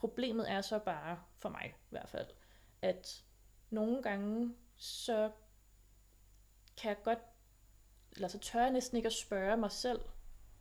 Problemet 0.00 0.50
er 0.50 0.60
så 0.60 0.78
bare, 0.78 1.18
for 1.38 1.48
mig 1.48 1.74
i 1.80 1.90
hvert 1.90 2.08
fald, 2.08 2.26
at 2.82 3.24
nogle 3.70 4.02
gange, 4.02 4.54
så 4.76 5.30
kan 6.76 6.88
jeg 6.88 6.96
godt, 7.04 7.18
eller 8.12 8.28
så 8.28 8.38
tør 8.38 8.60
jeg 8.60 8.70
næsten 8.70 8.96
ikke 8.96 9.06
at 9.06 9.12
spørge 9.12 9.56
mig 9.56 9.72
selv, 9.72 10.00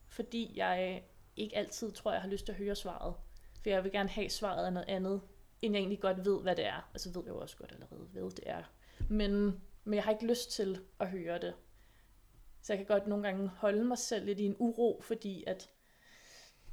fordi 0.07 0.57
jeg 0.57 1.03
ikke 1.35 1.57
altid 1.57 1.91
tror, 1.91 2.11
jeg 2.11 2.21
har 2.21 2.29
lyst 2.29 2.45
til 2.45 2.51
at 2.51 2.57
høre 2.57 2.75
svaret. 2.75 3.15
For 3.63 3.69
jeg 3.69 3.83
vil 3.83 3.91
gerne 3.91 4.09
have 4.09 4.29
svaret 4.29 4.65
af 4.65 4.73
noget 4.73 4.89
andet, 4.89 5.21
end 5.61 5.73
jeg 5.73 5.79
egentlig 5.79 6.01
godt 6.01 6.25
ved, 6.25 6.41
hvad 6.41 6.55
det 6.55 6.65
er. 6.65 6.89
Altså 6.93 7.11
ved 7.13 7.21
jeg 7.25 7.29
jo 7.29 7.39
også 7.39 7.57
godt 7.57 7.71
allerede, 7.71 8.05
hvad 8.05 8.23
det 8.23 8.43
er. 8.45 8.63
Men, 9.09 9.61
men 9.83 9.93
jeg 9.93 10.03
har 10.03 10.11
ikke 10.11 10.27
lyst 10.27 10.51
til 10.51 10.85
at 10.99 11.09
høre 11.09 11.39
det. 11.39 11.55
Så 12.61 12.73
jeg 12.73 12.77
kan 12.77 12.87
godt 12.87 13.07
nogle 13.07 13.23
gange 13.23 13.47
holde 13.47 13.83
mig 13.83 13.97
selv 13.97 14.25
lidt 14.25 14.39
i 14.39 14.45
en 14.45 14.55
uro, 14.59 15.01
fordi 15.03 15.43
at 15.47 15.69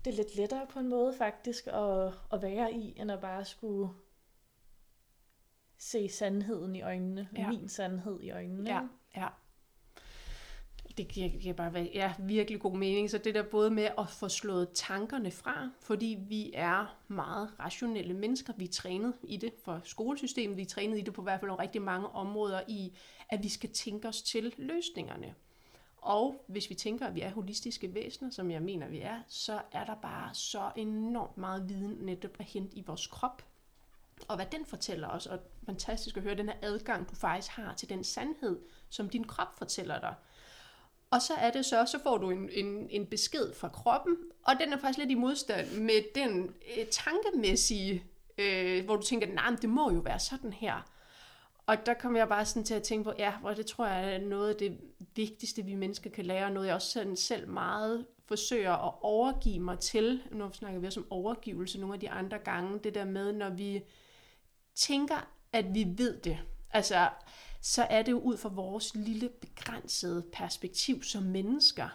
det 0.06 0.12
er 0.12 0.16
lidt 0.16 0.36
lettere 0.36 0.66
på 0.70 0.78
en 0.78 0.88
måde 0.88 1.14
faktisk 1.18 1.66
at, 1.66 2.12
at 2.32 2.42
være 2.42 2.72
i, 2.72 2.94
end 2.96 3.12
at 3.12 3.20
bare 3.20 3.44
skulle 3.44 3.88
se 5.78 6.08
sandheden 6.08 6.76
i 6.76 6.82
øjnene. 6.82 7.28
Ja. 7.36 7.50
Min 7.50 7.68
sandhed 7.68 8.20
i 8.20 8.30
øjnene. 8.30 8.70
Ja, 8.70 8.80
ja. 9.16 9.28
Det 10.96 11.08
giver, 11.08 11.28
giver 11.28 11.54
bare 11.54 11.88
ja, 11.94 12.14
virkelig 12.18 12.60
god 12.60 12.76
mening. 12.76 13.10
Så 13.10 13.18
det 13.18 13.34
der 13.34 13.42
både 13.42 13.70
med 13.70 13.88
at 13.98 14.10
få 14.10 14.28
slået 14.28 14.68
tankerne 14.74 15.30
fra, 15.30 15.70
fordi 15.80 16.18
vi 16.28 16.50
er 16.54 16.98
meget 17.08 17.50
rationelle 17.60 18.14
mennesker. 18.14 18.52
Vi 18.56 18.64
er 18.64 18.72
trænet 18.72 19.14
i 19.22 19.36
det 19.36 19.52
for 19.64 19.80
skolesystemet. 19.84 20.56
Vi 20.56 20.62
er 20.62 20.66
trænet 20.66 20.98
i 20.98 21.00
det 21.00 21.14
på 21.14 21.22
hvert 21.22 21.40
fald 21.40 21.58
rigtig 21.58 21.82
mange 21.82 22.08
områder 22.08 22.60
i, 22.68 22.96
at 23.28 23.42
vi 23.42 23.48
skal 23.48 23.72
tænke 23.72 24.08
os 24.08 24.22
til 24.22 24.54
løsningerne. 24.56 25.34
Og 26.06 26.44
hvis 26.46 26.70
vi 26.70 26.74
tænker, 26.74 27.06
at 27.06 27.14
vi 27.14 27.20
er 27.20 27.30
holistiske 27.30 27.94
væsener, 27.94 28.30
som 28.30 28.50
jeg 28.50 28.62
mener, 28.62 28.88
vi 28.88 29.00
er, 29.00 29.20
så 29.28 29.60
er 29.72 29.84
der 29.84 29.94
bare 29.94 30.34
så 30.34 30.70
enormt 30.76 31.38
meget 31.38 31.68
viden 31.68 31.98
netop 32.00 32.30
at 32.38 32.44
hente 32.44 32.76
i 32.76 32.84
vores 32.86 33.06
krop. 33.06 33.42
Og 34.28 34.36
hvad 34.36 34.46
den 34.52 34.66
fortæller 34.66 35.08
os, 35.08 35.26
og 35.26 35.38
fantastisk 35.66 36.16
at 36.16 36.22
høre 36.22 36.34
den 36.34 36.48
her 36.48 36.56
adgang, 36.62 37.10
du 37.10 37.14
faktisk 37.14 37.50
har 37.50 37.74
til 37.74 37.88
den 37.88 38.04
sandhed, 38.04 38.60
som 38.88 39.08
din 39.08 39.24
krop 39.24 39.58
fortæller 39.58 40.00
dig. 40.00 40.14
Og 41.10 41.22
så 41.22 41.34
er 41.34 41.50
det 41.50 41.66
så, 41.66 41.84
så 41.84 41.98
får 42.02 42.18
du 42.18 42.30
en, 42.30 42.50
en, 42.52 42.90
en 42.90 43.06
besked 43.06 43.54
fra 43.54 43.68
kroppen, 43.68 44.16
og 44.44 44.54
den 44.60 44.72
er 44.72 44.78
faktisk 44.78 44.98
lidt 44.98 45.10
i 45.10 45.14
modstand 45.14 45.80
med 45.80 46.14
den 46.14 46.54
øh, 46.78 46.86
tankemæssige, 46.86 48.04
øh, 48.38 48.84
hvor 48.84 48.96
du 48.96 49.02
tænker, 49.02 49.34
nej, 49.34 49.56
det 49.62 49.70
må 49.70 49.90
jo 49.90 49.98
være 49.98 50.18
sådan 50.18 50.52
her. 50.52 50.95
Og 51.66 51.86
der 51.86 51.94
kommer 51.94 52.18
jeg 52.18 52.28
bare 52.28 52.44
sådan 52.46 52.64
til 52.64 52.74
at 52.74 52.82
tænke 52.82 53.04
på, 53.04 53.12
ja, 53.18 53.36
hvor 53.36 53.54
det 53.54 53.66
tror 53.66 53.86
jeg 53.86 54.14
er 54.14 54.18
noget 54.18 54.50
af 54.50 54.56
det 54.56 54.80
vigtigste, 55.16 55.62
vi 55.62 55.74
mennesker 55.74 56.10
kan 56.10 56.26
lære, 56.26 56.50
noget 56.50 56.66
jeg 56.66 56.74
også 56.74 56.90
sådan 56.90 57.16
selv 57.16 57.48
meget 57.48 58.06
forsøger 58.26 58.72
at 58.72 58.94
overgive 59.00 59.60
mig 59.60 59.78
til. 59.78 60.22
Nu 60.32 60.52
snakker 60.52 60.80
vi 60.80 60.86
også 60.86 61.00
om 61.00 61.06
overgivelse 61.10 61.80
nogle 61.80 61.94
af 61.94 62.00
de 62.00 62.10
andre 62.10 62.38
gange. 62.38 62.78
Det 62.78 62.94
der 62.94 63.04
med, 63.04 63.32
når 63.32 63.50
vi 63.50 63.82
tænker, 64.74 65.30
at 65.52 65.74
vi 65.74 65.86
ved 65.96 66.20
det. 66.20 66.38
Altså, 66.70 67.08
så 67.60 67.82
er 67.82 68.02
det 68.02 68.12
jo 68.12 68.18
ud 68.18 68.36
fra 68.36 68.48
vores 68.48 68.94
lille 68.94 69.28
begrænsede 69.28 70.22
perspektiv 70.32 71.02
som 71.02 71.22
mennesker. 71.22 71.88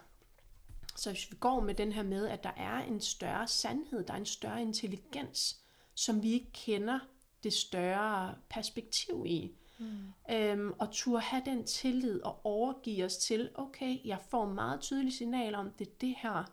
Så 0.95 1.09
hvis 1.11 1.31
vi 1.31 1.37
går 1.39 1.59
med 1.59 1.73
den 1.73 1.91
her 1.91 2.03
med, 2.03 2.27
at 2.27 2.43
der 2.43 2.51
er 2.57 2.77
en 2.77 3.01
større 3.01 3.47
sandhed, 3.47 4.03
der 4.03 4.13
er 4.13 4.17
en 4.17 4.25
større 4.25 4.61
intelligens, 4.61 5.59
som 5.95 6.23
vi 6.23 6.31
ikke 6.31 6.51
kender 6.53 6.99
det 7.43 7.53
større 7.53 8.35
perspektiv 8.49 9.25
i, 9.27 9.55
Mm. 9.81 10.35
Øhm, 10.35 10.73
og 10.79 10.87
turde 10.91 11.21
have 11.21 11.41
den 11.45 11.63
tillid 11.63 12.21
og 12.21 12.45
overgive 12.45 13.05
os 13.05 13.17
til, 13.17 13.49
okay, 13.55 13.97
jeg 14.05 14.17
får 14.29 14.45
meget 14.45 14.79
tydelige 14.79 15.13
signaler 15.13 15.57
om, 15.57 15.71
det 15.79 15.87
er 15.87 15.91
det 16.01 16.15
her. 16.17 16.51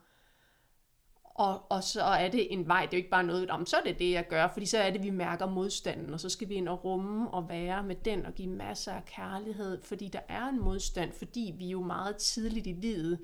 Og, 1.25 1.73
og 1.73 1.83
så 1.83 2.03
er 2.03 2.29
det 2.29 2.53
en 2.53 2.69
vej, 2.69 2.81
det 2.81 2.93
er 2.93 2.97
jo 2.97 2.97
ikke 2.97 3.11
bare 3.11 3.25
noget, 3.25 3.51
om 3.51 3.67
så 3.67 3.77
er 3.77 3.83
det 3.83 3.99
det, 3.99 4.11
jeg 4.11 4.29
gør, 4.29 4.49
fordi 4.53 4.67
så 4.67 4.79
er 4.79 4.91
det, 4.91 5.03
vi 5.03 5.11
mærker 5.11 5.47
modstanden, 5.47 6.15
og 6.15 6.21
så 6.21 6.29
skal 6.29 6.49
vi 6.49 6.55
ind 6.55 6.69
og 6.69 6.85
rumme 6.85 7.31
og 7.31 7.49
være 7.49 7.83
med 7.83 7.97
den 7.97 8.27
og 8.27 8.35
give 8.35 8.49
masser 8.49 8.93
af 8.93 9.05
kærlighed, 9.05 9.83
fordi 9.83 10.09
der 10.09 10.21
er 10.29 10.49
en 10.49 10.61
modstand, 10.61 11.13
fordi 11.13 11.55
vi 11.59 11.67
jo 11.69 11.83
meget 11.83 12.17
tidligt 12.17 12.67
i 12.67 12.73
livet 12.73 13.19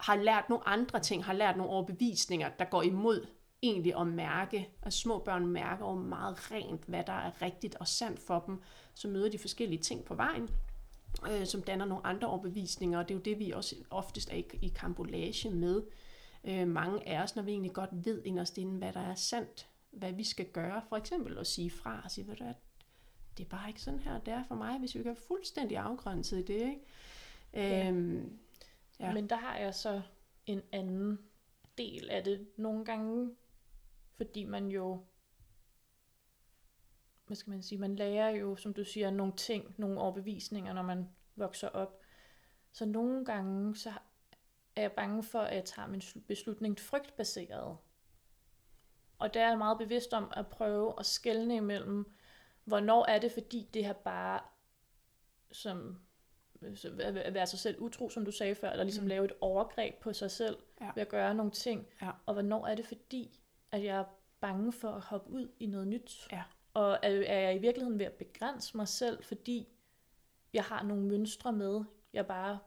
har 0.00 0.16
lært 0.16 0.48
nogle 0.48 0.68
andre 0.68 1.00
ting, 1.00 1.24
har 1.24 1.32
lært 1.32 1.56
nogle 1.56 1.72
overbevisninger, 1.72 2.48
der 2.48 2.64
går 2.64 2.82
imod 2.82 3.26
egentlig 3.62 4.00
at 4.00 4.06
mærke, 4.06 4.68
at 4.82 4.92
små 4.92 5.18
børn 5.18 5.46
mærker 5.46 5.86
jo 5.86 5.94
meget 5.94 6.52
rent, 6.52 6.84
hvad 6.84 7.04
der 7.04 7.12
er 7.12 7.42
rigtigt 7.42 7.74
og 7.74 7.88
sandt 7.88 8.20
for 8.20 8.44
dem, 8.46 8.62
så 8.94 9.08
møder 9.08 9.28
de 9.30 9.38
forskellige 9.38 9.82
ting 9.82 10.04
på 10.04 10.14
vejen, 10.14 10.50
øh, 11.30 11.46
som 11.46 11.62
danner 11.62 11.84
nogle 11.84 12.06
andre 12.06 12.28
overbevisninger, 12.28 12.98
og 12.98 13.08
det 13.08 13.14
er 13.14 13.18
jo 13.18 13.22
det, 13.22 13.38
vi 13.38 13.50
også 13.50 13.76
oftest 13.90 14.30
er 14.32 14.36
i, 14.36 14.44
i 14.62 14.68
kambolage 14.68 15.50
med. 15.50 15.82
øh, 16.44 16.68
mange 16.68 17.08
af 17.08 17.22
os, 17.22 17.36
når 17.36 17.42
vi 17.42 17.50
egentlig 17.50 17.72
godt 17.72 17.90
ved 17.92 18.22
inderst 18.24 18.58
inden, 18.58 18.78
hvad 18.78 18.92
der 18.92 19.00
er 19.00 19.14
sandt, 19.14 19.68
hvad 19.90 20.12
vi 20.12 20.24
skal 20.24 20.46
gøre. 20.46 20.82
For 20.88 20.96
eksempel 20.96 21.38
at 21.38 21.46
sige 21.46 21.70
fra 21.70 22.00
og 22.04 22.10
sige, 22.10 22.28
ved 22.28 22.36
du 22.36 22.44
hvad, 22.44 22.54
det 23.38 23.44
er 23.44 23.48
bare 23.48 23.68
ikke 23.68 23.82
sådan 23.82 24.00
her, 24.00 24.18
det 24.20 24.34
er 24.34 24.44
for 24.48 24.54
mig, 24.54 24.78
hvis 24.78 24.94
vi 24.94 25.02
kan 25.02 25.16
fuldstændig 25.28 25.78
afgrænset 25.78 26.38
i 26.38 26.42
det. 26.42 26.60
Ikke? 26.60 26.80
Ja. 27.52 27.88
Øhm, 27.88 28.38
Ja. 29.00 29.06
Ja. 29.06 29.12
Men 29.12 29.28
der 29.28 29.36
har 29.36 29.56
jeg 29.56 29.74
så 29.74 30.02
en 30.46 30.62
anden 30.72 31.18
del 31.78 32.10
af 32.10 32.24
det. 32.24 32.46
Nogle 32.56 32.84
gange, 32.84 33.30
fordi 34.16 34.44
man 34.44 34.68
jo, 34.68 35.00
hvad 37.34 37.38
skal 37.38 37.50
man 37.50 37.62
sige, 37.62 37.78
man 37.78 37.96
lærer 37.96 38.30
jo, 38.30 38.56
som 38.56 38.74
du 38.74 38.84
siger, 38.84 39.10
nogle 39.10 39.32
ting, 39.36 39.74
nogle 39.78 40.00
overbevisninger, 40.00 40.72
når 40.72 40.82
man 40.82 41.08
vokser 41.36 41.68
op. 41.68 42.00
Så 42.72 42.86
nogle 42.86 43.24
gange, 43.24 43.76
så 43.76 43.92
er 44.76 44.82
jeg 44.82 44.92
bange 44.92 45.22
for, 45.22 45.38
at 45.38 45.56
jeg 45.56 45.64
tager 45.64 45.88
min 45.88 46.00
slu- 46.00 46.26
beslutning 46.26 46.80
frygtbaseret. 46.80 47.76
Og 49.18 49.34
der 49.34 49.40
er 49.44 49.48
jeg 49.48 49.58
meget 49.58 49.78
bevidst 49.78 50.12
om 50.12 50.32
at 50.36 50.46
prøve 50.46 50.94
at 50.98 51.06
skelne 51.06 51.56
imellem, 51.56 52.12
hvornår 52.64 53.04
er 53.06 53.18
det, 53.18 53.32
fordi 53.32 53.68
det 53.74 53.84
her 53.84 53.92
bare, 53.92 54.40
som 55.52 55.98
at 57.00 57.34
være 57.34 57.46
sig 57.46 57.58
selv 57.58 57.80
utro, 57.82 58.08
som 58.10 58.24
du 58.24 58.30
sagde 58.30 58.54
før, 58.54 58.70
eller 58.70 58.84
ligesom 58.84 59.04
mm. 59.04 59.08
lave 59.08 59.24
et 59.24 59.32
overgreb 59.40 59.94
på 59.94 60.12
sig 60.12 60.30
selv 60.30 60.58
Ja. 60.80 60.90
ved 60.94 61.02
at 61.02 61.08
gøre 61.08 61.34
nogle 61.34 61.52
ting. 61.52 61.86
Ja. 62.02 62.10
Og 62.26 62.32
hvornår 62.32 62.66
er 62.66 62.74
det 62.74 62.86
fordi, 62.86 63.40
at 63.72 63.84
jeg 63.84 63.96
er 63.96 64.04
bange 64.40 64.72
for 64.72 64.90
at 64.90 65.00
hoppe 65.00 65.30
ud 65.30 65.48
i 65.60 65.66
noget 65.66 65.88
nyt? 65.88 66.28
Ja. 66.32 66.42
Og 66.74 66.98
er, 67.02 67.22
er 67.26 67.40
jeg 67.40 67.56
i 67.56 67.58
virkeligheden 67.58 67.98
ved 67.98 68.06
at 68.06 68.12
begrænse 68.12 68.76
mig 68.76 68.88
selv, 68.88 69.24
fordi 69.24 69.68
jeg 70.52 70.64
har 70.64 70.82
nogle 70.82 71.02
mønstre 71.02 71.52
med, 71.52 71.84
jeg 72.12 72.26
bare 72.26 72.58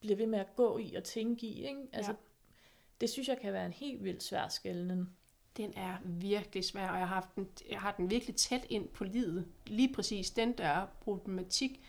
bliver 0.00 0.16
ved 0.16 0.26
med 0.26 0.38
at 0.38 0.56
gå 0.56 0.78
i 0.78 0.94
og 0.94 1.04
tænke 1.04 1.46
i. 1.46 1.66
Ikke? 1.66 1.80
Altså, 1.92 2.10
Ja. 2.10 2.16
Det 3.00 3.10
synes 3.10 3.28
jeg 3.28 3.38
kan 3.40 3.52
være 3.52 3.66
en 3.66 3.72
helt 3.72 4.04
vildt 4.04 4.22
svær 4.22 4.48
skældning. 4.48 5.16
Den 5.56 5.72
er 5.76 5.96
virkelig 6.04 6.64
svær, 6.64 6.88
og 6.88 6.98
jeg 6.98 7.08
har, 7.08 7.14
haft 7.14 7.34
den, 7.36 7.48
jeg 7.70 7.80
har 7.80 7.92
den 7.92 8.10
virkelig 8.10 8.36
tæt 8.36 8.66
ind 8.68 8.88
på 8.88 9.04
livet. 9.04 9.46
Lige 9.66 9.94
præcis 9.94 10.30
den 10.30 10.52
der 10.52 10.86
problematik. 11.00 11.80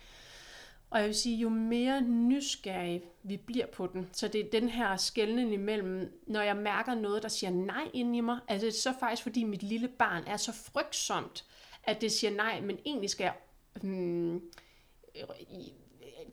Og 0.89 0.99
jeg 0.99 1.07
vil 1.07 1.15
sige, 1.15 1.37
jo 1.37 1.49
mere 1.49 2.01
nysgerrig 2.01 3.03
vi 3.23 3.37
bliver 3.37 3.65
på 3.65 3.87
den, 3.87 4.09
så 4.13 4.27
det 4.27 4.45
er 4.45 4.49
den 4.51 4.69
her 4.69 4.97
skældning 4.97 5.53
imellem, 5.53 6.21
når 6.27 6.41
jeg 6.41 6.57
mærker 6.57 6.95
noget, 6.95 7.23
der 7.23 7.29
siger 7.29 7.49
nej 7.49 7.89
ind 7.93 8.15
i 8.15 8.21
mig, 8.21 8.39
altså 8.47 8.65
det 8.65 8.73
er 8.73 8.77
så 8.77 8.93
faktisk 8.99 9.23
fordi 9.23 9.43
mit 9.43 9.63
lille 9.63 9.87
barn 9.87 10.23
er 10.27 10.37
så 10.37 10.51
frygtsomt, 10.51 11.45
at 11.87 12.01
det 12.01 12.11
siger 12.11 12.31
nej, 12.31 12.61
men 12.61 12.79
egentlig 12.85 13.09
skal 13.09 13.23
jeg, 13.23 13.33
hmm, 13.81 14.41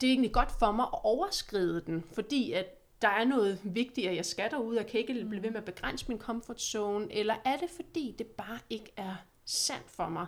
det 0.01 0.07
er 0.07 0.11
egentlig 0.11 0.33
godt 0.33 0.51
for 0.59 0.71
mig 0.71 0.83
at 0.83 0.99
overskride 1.03 1.81
den, 1.85 2.03
fordi 2.13 2.51
at 2.51 2.65
der 3.01 3.07
er 3.07 3.25
noget 3.25 3.59
vigtigere, 3.63 4.15
jeg 4.15 4.25
skal 4.25 4.51
derud, 4.51 4.75
jeg 4.75 4.87
kan 4.87 4.99
ikke 4.99 5.13
blive 5.13 5.43
ved 5.43 5.49
med 5.49 5.57
at 5.57 5.65
begrænse 5.65 6.05
min 6.07 6.19
comfort 6.19 6.61
zone, 6.61 7.13
eller 7.13 7.35
er 7.45 7.57
det 7.57 7.69
fordi, 7.69 8.15
det 8.17 8.27
bare 8.27 8.59
ikke 8.69 8.91
er 8.97 9.15
sandt 9.45 9.91
for 9.91 10.09
mig? 10.09 10.25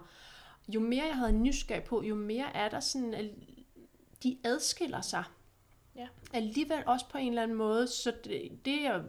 Jo 0.68 0.80
mere 0.80 1.06
jeg 1.06 1.16
havde 1.16 1.32
nysgerrig 1.32 1.84
på, 1.84 2.04
jo 2.04 2.16
mere 2.16 2.56
er 2.56 2.70
der 2.70 2.80
sådan, 2.80 3.14
at 3.14 3.26
de 4.24 4.38
adskiller 4.44 5.02
sig. 5.02 5.24
Ja. 5.96 6.08
Alligevel 6.34 6.84
også 6.86 7.06
på 7.10 7.18
en 7.18 7.30
eller 7.30 7.44
anden 7.44 7.58
måde, 7.58 7.88
så 7.88 8.14
det, 8.24 8.60
det, 8.66 8.86
er, 8.86 9.04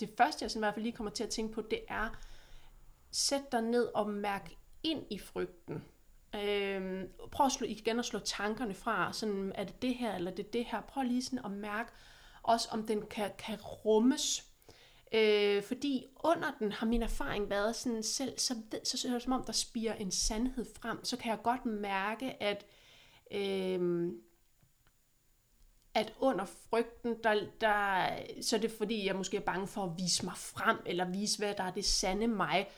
det 0.00 0.10
første, 0.16 0.42
jeg 0.42 0.50
sådan 0.50 0.60
i 0.60 0.64
hvert 0.64 0.74
fald 0.74 0.82
lige 0.82 0.96
kommer 0.96 1.10
til 1.10 1.24
at 1.24 1.30
tænke 1.30 1.54
på, 1.54 1.62
det 1.62 1.80
er, 1.88 2.18
sæt 3.10 3.52
dig 3.52 3.62
ned 3.62 3.88
og 3.94 4.10
mærk 4.10 4.52
ind 4.84 5.02
i 5.10 5.18
frygten. 5.18 5.84
Øhm, 6.34 7.08
prøv 7.32 7.46
at 7.46 7.52
slå, 7.52 7.66
igen 7.66 7.98
at 7.98 8.04
slå 8.04 8.18
tankerne 8.18 8.74
fra, 8.74 9.12
sådan, 9.12 9.52
er 9.54 9.64
det 9.64 9.82
det 9.82 9.94
her, 9.94 10.14
eller 10.14 10.30
det 10.30 10.46
er 10.46 10.50
det 10.50 10.64
her? 10.64 10.80
Prøv 10.80 11.02
lige 11.02 11.22
sådan 11.22 11.44
at 11.44 11.50
mærke, 11.50 11.90
også 12.42 12.68
om 12.70 12.86
den 12.86 13.06
kan, 13.06 13.30
kan 13.38 13.58
rummes. 13.60 14.44
Øh, 15.14 15.62
fordi 15.62 16.06
under 16.24 16.50
den 16.58 16.72
har 16.72 16.86
min 16.86 17.02
erfaring 17.02 17.50
været 17.50 17.76
sådan 17.76 18.02
selv, 18.02 18.38
så, 18.38 18.54
ved, 18.70 18.80
så, 18.84 18.98
så 18.98 19.08
så 19.08 19.18
som 19.18 19.32
om, 19.32 19.44
der 19.44 19.52
spiger 19.52 19.94
en 19.94 20.10
sandhed 20.10 20.66
frem. 20.80 21.04
Så 21.04 21.16
kan 21.16 21.30
jeg 21.30 21.42
godt 21.42 21.66
mærke, 21.66 22.42
at, 22.42 22.66
øh, 23.30 24.12
at 25.94 26.12
under 26.18 26.44
frygten, 26.44 27.16
der, 27.24 27.46
der, 27.60 28.08
så 28.42 28.56
er 28.56 28.60
det 28.60 28.70
fordi, 28.70 29.06
jeg 29.06 29.16
måske 29.16 29.36
er 29.36 29.40
bange 29.40 29.66
for 29.66 29.84
at 29.84 29.92
vise 29.98 30.24
mig 30.24 30.36
frem, 30.36 30.76
eller 30.86 31.04
vise, 31.04 31.38
hvad 31.38 31.54
der 31.54 31.64
er 31.64 31.70
det 31.70 31.84
sande 31.84 32.26
mig. 32.26 32.68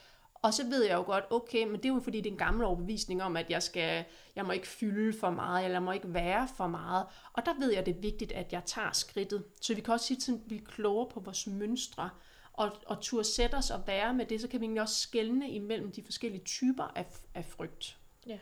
Og 0.42 0.54
så 0.54 0.66
ved 0.66 0.84
jeg 0.84 0.94
jo 0.94 1.02
godt, 1.02 1.24
okay, 1.30 1.64
men 1.64 1.76
det 1.76 1.84
er 1.84 1.94
jo 1.94 2.00
fordi, 2.00 2.18
det 2.18 2.26
er 2.26 2.32
en 2.32 2.38
gammel 2.38 2.64
overbevisning 2.64 3.22
om, 3.22 3.36
at 3.36 3.50
jeg, 3.50 3.62
skal, 3.62 4.04
jeg 4.36 4.46
må 4.46 4.52
ikke 4.52 4.68
fylde 4.68 5.18
for 5.18 5.30
meget, 5.30 5.64
eller 5.64 5.74
jeg 5.74 5.82
må 5.82 5.92
ikke 5.92 6.14
være 6.14 6.48
for 6.56 6.66
meget. 6.66 7.06
Og 7.32 7.46
der 7.46 7.54
ved 7.58 7.72
jeg, 7.72 7.86
det 7.86 7.96
er 7.96 8.00
vigtigt, 8.00 8.32
at 8.32 8.52
jeg 8.52 8.62
tager 8.66 8.92
skridtet. 8.92 9.44
Så 9.60 9.74
vi 9.74 9.80
kan 9.80 9.94
også 9.94 10.06
sige, 10.06 10.34
at 10.34 10.40
vi 10.46 10.56
er 10.56 10.64
klogere 10.64 11.08
på 11.08 11.20
vores 11.20 11.46
mønstre, 11.46 12.10
og, 12.52 12.72
og 12.86 13.00
turde 13.00 13.24
sætte 13.24 13.54
os 13.54 13.70
og 13.70 13.86
være 13.86 14.14
med 14.14 14.26
det, 14.26 14.40
så 14.40 14.48
kan 14.48 14.60
vi 14.60 14.64
egentlig 14.64 14.82
også 14.82 15.00
skelne 15.00 15.50
imellem 15.50 15.92
de 15.92 16.02
forskellige 16.02 16.44
typer 16.44 16.84
af, 16.84 17.06
af 17.34 17.44
frygt. 17.44 17.98
Ja, 18.26 18.38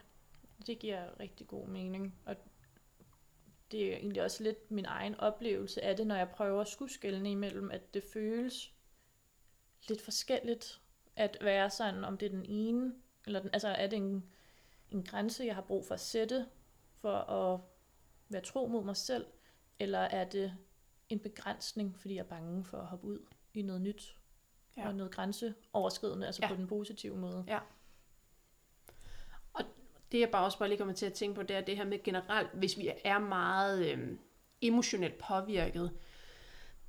Det 0.66 0.78
giver 0.78 1.20
rigtig 1.20 1.46
god 1.46 1.66
mening. 1.66 2.14
Og 2.26 2.36
det 3.70 3.92
er 3.92 3.96
egentlig 3.96 4.22
også 4.22 4.42
lidt 4.42 4.70
min 4.70 4.84
egen 4.84 5.14
oplevelse 5.14 5.84
af 5.84 5.96
det, 5.96 6.06
når 6.06 6.16
jeg 6.16 6.28
prøver 6.28 6.60
at 6.60 6.68
skulle 6.68 6.92
skelne 6.92 7.30
imellem, 7.30 7.70
at 7.70 7.94
det 7.94 8.04
føles 8.12 8.72
lidt 9.88 10.02
forskelligt 10.02 10.80
at 11.16 11.38
være 11.40 11.70
sådan, 11.70 12.04
om 12.04 12.18
det 12.18 12.26
er 12.26 12.30
den 12.30 12.44
ene, 12.48 12.94
eller 13.26 13.40
den, 13.40 13.50
altså 13.52 13.68
er 13.68 13.86
det 13.86 13.96
en, 13.96 14.24
en 14.90 15.02
grænse, 15.04 15.44
jeg 15.44 15.54
har 15.54 15.62
brug 15.62 15.84
for 15.86 15.94
at 15.94 16.00
sætte, 16.00 16.46
for 17.00 17.12
at 17.16 17.60
være 18.28 18.42
tro 18.42 18.66
mod 18.66 18.84
mig 18.84 18.96
selv, 18.96 19.26
eller 19.78 19.98
er 19.98 20.24
det 20.24 20.56
en 21.08 21.18
begrænsning, 21.20 21.96
fordi 22.00 22.14
jeg 22.14 22.20
er 22.20 22.28
bange 22.28 22.64
for 22.64 22.78
at 22.78 22.86
hoppe 22.86 23.06
ud 23.06 23.18
i 23.54 23.62
noget 23.62 23.82
nyt, 23.82 24.16
Ja. 24.76 24.82
ja. 24.82 24.88
og 24.88 24.94
noget 24.94 25.12
grænseoverskridende, 25.12 26.26
altså 26.26 26.42
Ja. 26.42 26.46
ja. 26.48 26.54
på 26.54 26.58
den 26.60 26.66
positive 26.66 27.16
måde. 27.16 27.44
Det 30.12 30.20
jeg 30.20 30.30
bare 30.30 30.44
også 30.44 30.58
bare 30.58 30.68
lige 30.68 30.78
kommer 30.78 30.94
til 30.94 31.06
at 31.06 31.12
tænke 31.12 31.34
på, 31.34 31.42
det 31.42 31.56
er 31.56 31.60
det 31.60 31.76
her 31.76 31.84
med 31.84 32.02
generelt, 32.02 32.50
hvis 32.52 32.78
vi 32.78 32.90
er 33.04 33.18
meget 33.18 33.86
øh, 33.92 34.18
emotionelt 34.60 35.18
påvirket, 35.18 35.90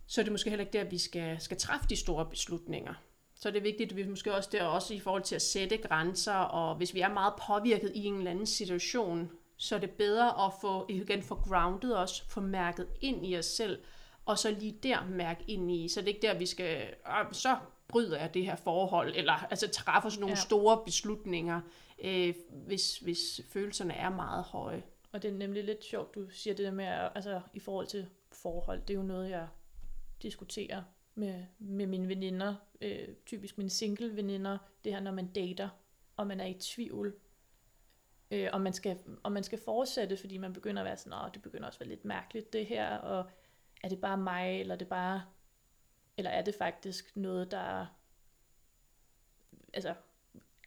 så 0.07 0.21
er 0.21 0.23
det 0.23 0.31
måske 0.31 0.49
heller 0.49 0.65
ikke 0.65 0.77
der, 0.77 0.83
vi 0.83 0.97
skal, 0.97 1.41
skal 1.41 1.57
træffe 1.57 1.87
de 1.89 1.95
store 1.95 2.29
beslutninger. 2.29 2.93
Så 3.35 3.49
er 3.49 3.53
det 3.53 3.63
vigtigt, 3.63 3.91
at 3.91 3.97
vi 3.97 4.07
måske 4.07 4.35
også 4.35 4.49
der 4.51 4.63
også 4.63 4.93
i 4.93 4.99
forhold 4.99 5.23
til 5.23 5.35
at 5.35 5.41
sætte 5.41 5.77
grænser, 5.77 6.33
og 6.33 6.75
hvis 6.75 6.93
vi 6.93 6.99
er 6.99 7.13
meget 7.13 7.33
påvirket 7.47 7.91
i 7.95 8.03
en 8.05 8.17
eller 8.17 8.31
anden 8.31 8.45
situation, 8.45 9.31
så 9.57 9.75
er 9.75 9.79
det 9.79 9.89
bedre 9.89 10.45
at 10.45 10.51
få, 10.61 10.85
igen 10.89 11.23
få 11.23 11.35
grounded 11.35 11.93
os, 11.93 12.21
få 12.21 12.41
mærket 12.41 12.87
ind 13.01 13.25
i 13.25 13.37
os 13.37 13.45
selv, 13.45 13.83
og 14.25 14.37
så 14.39 14.51
lige 14.51 14.79
der 14.83 15.05
mærke 15.05 15.43
ind 15.47 15.71
i. 15.71 15.87
Så 15.89 15.99
det 15.99 16.07
er 16.09 16.13
ikke 16.13 16.27
der, 16.27 16.37
vi 16.37 16.45
skal, 16.45 16.93
"Ah, 17.05 17.25
så 17.31 17.57
bryder 17.87 18.19
jeg 18.19 18.33
det 18.33 18.45
her 18.45 18.55
forhold, 18.55 19.13
eller 19.15 19.33
altså 19.33 19.67
træffer 19.67 20.09
sådan 20.09 20.21
nogle 20.21 20.35
ja. 20.35 20.41
Store 20.41 20.81
beslutninger, 20.85 21.61
øh, 22.03 22.33
hvis, 22.49 22.97
hvis 22.97 23.41
følelserne 23.53 23.93
er 23.93 24.09
meget 24.09 24.43
høje. 24.43 24.83
Og 25.11 25.21
det 25.21 25.29
er 25.29 25.35
nemlig 25.35 25.63
lidt 25.63 25.83
sjovt, 25.83 26.15
du 26.15 26.29
siger 26.29 26.53
det 26.53 26.65
der 26.65 26.71
med, 26.71 26.85
altså 27.15 27.41
i 27.53 27.59
forhold 27.59 27.87
til 27.87 28.07
forhold, 28.31 28.81
det 28.81 28.89
er 28.89 28.97
jo 28.97 29.03
noget, 29.03 29.29
jeg 29.29 29.47
diskuterer 30.21 30.83
med, 31.15 31.45
med 31.59 31.87
mine 31.87 32.07
veninder, 32.07 32.55
øh, 32.81 33.07
typisk 33.25 33.57
mine 33.57 33.69
single 33.69 34.15
veninder, 34.15 34.57
det 34.83 34.93
her, 34.93 34.99
når 34.99 35.11
man 35.11 35.27
dater, 35.27 35.69
og 36.17 36.27
man 36.27 36.39
er 36.39 36.45
i 36.45 36.53
tvivl, 36.53 37.15
øh, 38.31 38.49
og, 38.53 38.61
man 38.61 38.73
skal, 38.73 38.99
og 39.23 39.31
man 39.31 39.43
skal 39.43 39.59
fortsætte, 39.65 40.17
fordi 40.17 40.37
man 40.37 40.53
begynder 40.53 40.81
at 40.81 40.85
være 40.85 40.97
sådan, 40.97 41.19
åh, 41.25 41.33
det 41.33 41.41
begynder 41.41 41.67
også 41.67 41.77
at 41.77 41.79
være 41.79 41.89
lidt 41.89 42.05
mærkeligt 42.05 42.53
det 42.53 42.65
her, 42.65 42.97
og 42.97 43.29
er 43.83 43.89
det 43.89 44.01
bare 44.01 44.17
mig, 44.17 44.59
eller 44.59 44.73
er 44.73 44.79
det 44.79 44.87
bare, 44.87 45.23
eller 46.17 46.31
er 46.31 46.41
det 46.41 46.55
faktisk 46.55 47.15
noget, 47.15 47.51
der 47.51 47.85
altså, 49.73 49.95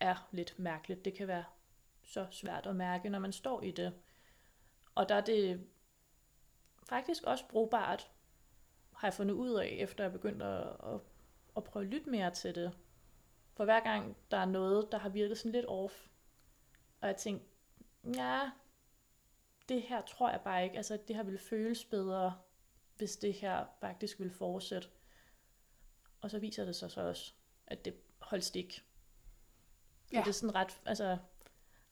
er 0.00 0.28
lidt 0.32 0.58
mærkeligt. 0.58 1.04
Det 1.04 1.14
kan 1.14 1.28
være 1.28 1.44
så 2.02 2.26
svært 2.30 2.66
at 2.66 2.76
mærke, 2.76 3.08
når 3.08 3.18
man 3.18 3.32
står 3.32 3.62
i 3.62 3.70
det. 3.70 3.94
Og 4.94 5.08
der 5.08 5.14
er 5.14 5.20
det 5.20 5.66
faktisk 6.88 7.22
også 7.22 7.48
brugbart, 7.48 8.10
har 8.98 9.08
jeg 9.08 9.14
fundet 9.14 9.34
ud 9.34 9.54
af, 9.54 9.76
efter 9.80 10.04
jeg 10.04 10.12
begyndte 10.12 10.44
at, 10.44 10.68
at, 10.68 11.00
at 11.56 11.64
prøve 11.64 11.84
at 11.84 11.90
lytte 11.90 12.10
mere 12.10 12.30
til 12.30 12.54
det. 12.54 12.72
For 13.54 13.64
hver 13.64 13.80
gang 13.80 14.16
der 14.30 14.36
er 14.36 14.44
noget, 14.44 14.92
der 14.92 14.98
har 14.98 15.08
virket 15.08 15.38
sådan 15.38 15.52
lidt 15.52 15.66
off, 15.66 16.08
og 17.00 17.08
jeg 17.08 17.16
tænkte, 17.16 17.46
ja, 18.16 18.50
det 19.68 19.82
her 19.82 20.02
tror 20.02 20.30
jeg 20.30 20.40
bare 20.40 20.64
ikke, 20.64 20.76
altså 20.76 20.98
det 21.08 21.16
her 21.16 21.22
ville 21.22 21.38
føles 21.38 21.84
bedre, 21.84 22.38
hvis 22.96 23.16
det 23.16 23.34
her 23.34 23.66
faktisk 23.80 24.18
ville 24.18 24.32
fortsætte. 24.32 24.88
Og 26.20 26.30
så 26.30 26.38
viser 26.38 26.64
det 26.64 26.76
sig 26.76 26.90
så 26.90 27.00
også, 27.00 27.32
at 27.66 27.84
det 27.84 27.94
holdt 28.18 28.44
stik. 28.44 28.84
Ja. 30.12 30.18
det 30.18 30.28
er 30.28 30.32
sådan 30.32 30.54
ret, 30.54 30.80
altså, 30.84 31.18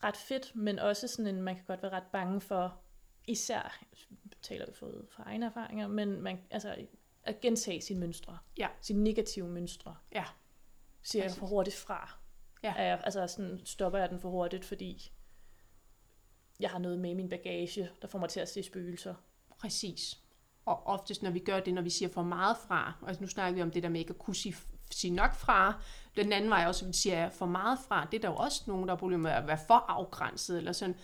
ret 0.04 0.16
fedt, 0.16 0.56
men 0.56 0.78
også 0.78 1.08
sådan 1.08 1.34
en, 1.34 1.42
man 1.42 1.56
kan 1.56 1.64
godt 1.64 1.82
være 1.82 1.92
ret 1.92 2.10
bange 2.12 2.40
for, 2.40 2.80
især 3.26 3.84
taler 4.46 4.66
vi 4.66 4.72
fra, 4.72 4.86
fra 5.10 5.22
egne 5.26 5.46
erfaringer, 5.46 5.88
men 5.88 6.20
man, 6.22 6.40
altså, 6.50 6.76
at 7.22 7.40
gentage 7.40 7.80
sine 7.80 8.00
mønstre. 8.00 8.38
Ja. 8.58 8.68
Sine 8.80 9.04
negative 9.04 9.48
mønstre. 9.48 9.96
Ja. 10.14 10.24
Siger 11.02 11.24
jeg 11.24 11.32
for 11.32 11.46
hurtigt 11.46 11.76
fra. 11.76 12.18
Ja. 12.62 12.74
Er 12.76 12.84
jeg, 12.84 13.00
altså 13.04 13.26
sådan, 13.26 13.60
stopper 13.64 13.98
jeg 13.98 14.10
den 14.10 14.20
for 14.20 14.30
hurtigt, 14.30 14.64
fordi 14.64 15.12
jeg 16.60 16.70
har 16.70 16.78
noget 16.78 16.98
med 16.98 17.10
i 17.10 17.14
min 17.14 17.28
bagage, 17.28 17.90
der 18.02 18.08
får 18.08 18.18
mig 18.18 18.28
til 18.28 18.40
at 18.40 18.48
se 18.48 18.62
spøgelser. 18.62 19.14
Præcis. 19.58 20.18
Og 20.64 20.86
oftest, 20.86 21.22
når 21.22 21.30
vi 21.30 21.38
gør 21.38 21.60
det, 21.60 21.74
når 21.74 21.82
vi 21.82 21.90
siger 21.90 22.08
for 22.08 22.22
meget 22.22 22.56
fra, 22.56 22.92
altså 23.06 23.22
nu 23.22 23.28
snakker 23.28 23.54
vi 23.54 23.62
om 23.62 23.70
det 23.70 23.82
der 23.82 23.88
med 23.88 24.00
ikke 24.00 24.10
at 24.10 24.18
kunne 24.18 24.36
sige, 24.36 24.56
sige 24.90 25.14
nok 25.14 25.34
fra, 25.34 25.82
den 26.16 26.32
anden 26.32 26.50
vej 26.50 26.66
også, 26.66 26.86
vi 26.86 26.92
siger 26.92 27.28
for 27.28 27.46
meget 27.46 27.78
fra, 27.88 28.08
det 28.10 28.16
er 28.16 28.20
der 28.20 28.28
jo 28.28 28.36
også 28.36 28.62
nogen, 28.66 28.88
der 28.88 28.94
har 28.94 28.98
problemer 28.98 29.22
med 29.22 29.30
at 29.30 29.46
være 29.46 29.58
for 29.66 29.74
afgrænset, 29.74 30.58
eller 30.58 30.72
sådan. 30.72 30.96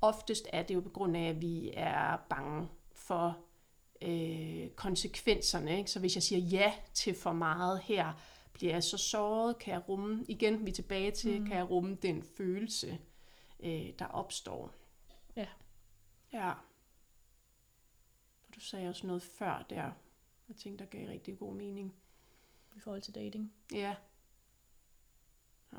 Oftest 0.00 0.48
er 0.52 0.62
det 0.62 0.74
jo 0.74 0.80
på 0.80 0.88
grund 0.88 1.16
af, 1.16 1.28
at 1.28 1.40
vi 1.40 1.70
er 1.74 2.16
bange 2.30 2.68
for 3.06 3.38
øh, 4.02 4.70
konsekvenserne. 4.70 5.78
Ikke? 5.78 5.90
Så 5.90 6.00
hvis 6.00 6.14
jeg 6.14 6.22
siger 6.22 6.38
ja 6.38 6.74
til 6.94 7.14
for 7.14 7.32
meget 7.32 7.80
her, 7.80 8.12
bliver 8.52 8.72
jeg 8.72 8.84
så 8.84 8.98
såret, 8.98 9.58
kan 9.58 9.74
jeg 9.74 9.88
rumme, 9.88 10.24
igen 10.28 10.66
vi 10.66 10.70
er 10.70 10.74
tilbage 10.74 11.10
til, 11.10 11.40
mm. 11.40 11.46
kan 11.46 11.56
jeg 11.56 11.70
rumme 11.70 11.94
den 11.94 12.22
følelse, 12.22 12.98
øh, 13.60 13.92
der 13.98 14.06
opstår. 14.06 14.74
Ja. 15.36 15.48
Ja. 16.32 16.50
Og 18.48 18.54
du 18.54 18.60
sagde 18.60 18.88
også 18.88 19.06
noget 19.06 19.22
før 19.22 19.66
der, 19.70 19.90
jeg 20.48 20.56
tænkte, 20.56 20.84
der 20.84 20.90
gav 20.90 21.08
rigtig 21.08 21.38
god 21.38 21.54
mening. 21.54 21.94
I 22.76 22.80
forhold 22.80 23.02
til 23.02 23.14
dating. 23.14 23.52
Ja. 23.72 23.94
Ja, 25.72 25.78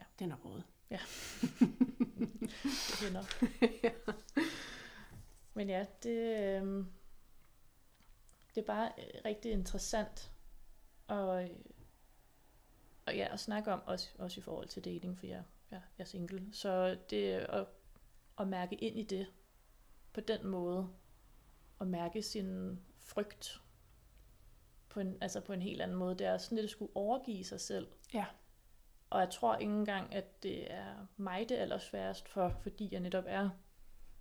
Ja. 0.00 0.04
den 0.18 0.32
er 0.32 0.36
råd. 0.36 0.62
Det 2.50 3.00
hænder. 3.00 3.24
Men 5.54 5.68
ja, 5.68 5.86
det, 6.02 6.38
øh, 6.38 6.84
det 8.54 8.60
er 8.60 8.66
bare 8.66 8.92
øh, 8.98 9.20
rigtig 9.24 9.52
interessant 9.52 10.32
og, 11.08 11.48
og 13.06 13.16
ja, 13.16 13.28
at 13.32 13.40
snakke 13.40 13.72
om, 13.72 13.82
også, 13.86 14.08
også 14.18 14.40
i 14.40 14.42
forhold 14.42 14.68
til 14.68 14.84
dating, 14.84 15.18
for 15.18 15.26
jeg, 15.26 15.42
jeg, 15.70 15.80
jeg 15.98 16.04
er 16.04 16.08
single. 16.08 16.48
Så 16.52 16.98
det 17.10 17.32
at, 17.32 17.66
at 18.38 18.48
mærke 18.48 18.76
ind 18.76 18.98
i 18.98 19.02
det 19.02 19.26
på 20.12 20.20
den 20.20 20.46
måde, 20.46 20.88
og 21.78 21.86
mærke 21.86 22.22
sin 22.22 22.80
frygt 22.98 23.62
på 24.88 25.00
en, 25.00 25.18
altså 25.20 25.40
på 25.40 25.52
en 25.52 25.62
helt 25.62 25.82
anden 25.82 25.96
måde, 25.96 26.18
det 26.18 26.26
er 26.26 26.38
sådan 26.38 26.56
lidt 26.56 26.64
at 26.64 26.70
skulle 26.70 26.96
overgive 26.96 27.44
sig 27.44 27.60
selv. 27.60 27.88
Ja. 28.14 28.26
Og 29.10 29.20
jeg 29.20 29.30
tror 29.30 29.56
ikke 29.56 29.72
engang, 29.72 30.14
at 30.14 30.42
det 30.42 30.72
er 30.72 31.06
mig 31.16 31.48
det 31.48 31.54
allersværest 31.54 32.28
for, 32.28 32.48
fordi 32.62 32.88
jeg 32.92 33.00
netop 33.00 33.24
er 33.26 33.50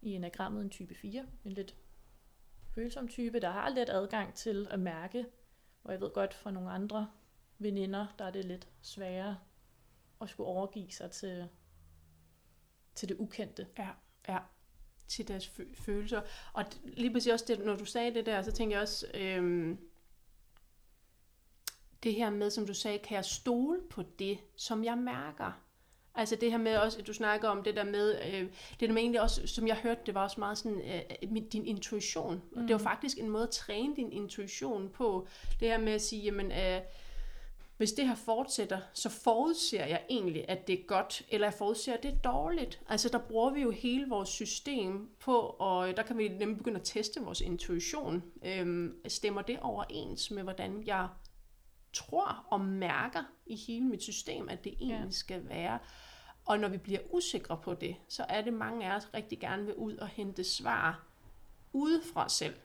i 0.01 0.11
enagrammet 0.13 0.61
en 0.63 0.69
type 0.69 0.95
4, 0.95 1.25
en 1.45 1.51
lidt 1.51 1.75
følsom 2.75 3.07
type, 3.07 3.39
der 3.39 3.49
har 3.49 3.69
let 3.69 3.89
adgang 3.89 4.33
til 4.33 4.67
at 4.71 4.79
mærke, 4.79 5.25
og 5.83 5.91
jeg 5.91 6.01
ved 6.01 6.11
godt 6.13 6.33
fra 6.33 6.51
nogle 6.51 6.71
andre 6.71 7.11
veninder, 7.59 8.07
der 8.19 8.25
er 8.25 8.31
det 8.31 8.45
lidt 8.45 8.67
sværere 8.81 9.37
at 10.21 10.29
skulle 10.29 10.47
overgive 10.47 10.91
sig 10.91 11.11
til, 11.11 11.47
til 12.95 13.09
det 13.09 13.17
ukendte. 13.19 13.67
Ja, 13.77 13.89
ja. 14.27 14.39
Til 15.07 15.27
deres 15.27 15.47
fø- 15.47 15.75
følelser. 15.75 16.21
Og 16.53 16.61
d- 16.61 16.79
lige 16.83 17.13
præcis 17.13 17.31
også 17.31 17.45
det, 17.47 17.65
når 17.65 17.75
du 17.75 17.85
sagde 17.85 18.13
det 18.13 18.25
der, 18.25 18.41
så 18.41 18.51
tænker 18.51 18.75
jeg 18.75 18.81
også, 18.81 19.07
øhm, 19.13 19.79
det 22.03 22.13
her 22.13 22.29
med, 22.29 22.49
som 22.49 22.65
du 22.65 22.73
sagde, 22.73 22.99
kan 22.99 23.15
jeg 23.15 23.25
stole 23.25 23.81
på 23.89 24.03
det, 24.19 24.39
som 24.55 24.83
jeg 24.83 24.97
mærker? 24.97 25.61
Altså 26.15 26.35
det 26.35 26.51
her 26.51 26.57
med 26.57 26.77
også, 26.77 26.99
at 26.99 27.07
du 27.07 27.13
snakker 27.13 27.49
om 27.49 27.63
det 27.63 27.75
der 27.75 27.83
med, 27.83 28.15
øh, 28.25 28.41
det 28.79 28.89
der 28.89 28.91
med 28.91 29.01
egentlig 29.01 29.21
også, 29.21 29.47
som 29.47 29.67
jeg 29.67 29.75
hørte, 29.75 30.01
det 30.05 30.15
var 30.15 30.23
også 30.23 30.39
meget 30.39 30.57
sådan, 30.57 30.81
øh, 30.81 31.41
din 31.51 31.65
intuition. 31.65 32.41
Mm. 32.51 32.61
Og 32.61 32.67
det 32.67 32.71
var 32.71 32.77
faktisk 32.77 33.17
en 33.19 33.29
måde 33.29 33.43
at 33.43 33.49
træne 33.49 33.95
din 33.95 34.11
intuition 34.11 34.89
på. 34.89 35.27
Det 35.59 35.67
her 35.67 35.77
med 35.77 35.93
at 35.93 36.01
sige, 36.01 36.21
jamen, 36.21 36.51
øh, 36.51 36.81
hvis 37.81 37.93
det 37.93 38.07
her 38.07 38.15
fortsætter, 38.15 38.79
så 38.93 39.09
forudser 39.09 39.85
jeg 39.85 40.01
egentlig, 40.09 40.45
at 40.49 40.67
det 40.67 40.79
er 40.79 40.83
godt, 40.87 41.21
eller 41.29 41.47
jeg 41.47 41.53
forudser, 41.53 41.93
at 41.93 42.03
det 42.03 42.11
er 42.11 42.31
dårligt. 42.31 42.81
Altså 42.89 43.09
der 43.09 43.17
bruger 43.17 43.49
vi 43.49 43.61
jo 43.61 43.71
hele 43.71 44.09
vores 44.09 44.29
system 44.29 45.09
på, 45.19 45.37
og 45.39 45.97
der 45.97 46.03
kan 46.03 46.17
vi 46.17 46.27
nemlig 46.27 46.57
begynde 46.57 46.79
at 46.79 46.85
teste 46.85 47.21
vores 47.21 47.41
intuition. 47.41 48.23
Øhm, 48.45 48.95
stemmer 49.07 49.41
det 49.41 49.59
overens 49.61 50.31
med, 50.31 50.43
hvordan 50.43 50.83
jeg 50.85 51.07
tror 51.93 52.45
og 52.49 52.61
mærker 52.61 53.23
i 53.45 53.55
hele 53.55 53.85
mit 53.85 54.03
system, 54.03 54.49
at 54.49 54.63
det 54.63 54.73
egentlig 54.79 55.05
Ja. 55.05 55.11
skal 55.11 55.49
være. 55.49 55.79
Og 56.45 56.59
når 56.59 56.67
vi 56.67 56.77
bliver 56.77 56.99
usikre 57.09 57.57
på 57.57 57.73
det, 57.73 57.95
så 58.07 58.25
er 58.29 58.41
det 58.41 58.53
mange 58.53 58.85
af 58.91 58.95
os 58.95 59.13
rigtig 59.13 59.39
gerne 59.39 59.65
vil 59.65 59.75
ud 59.75 59.97
og 59.97 60.07
hente 60.07 60.43
svar 60.43 61.03
udefra 61.73 62.29
selv. 62.29 62.55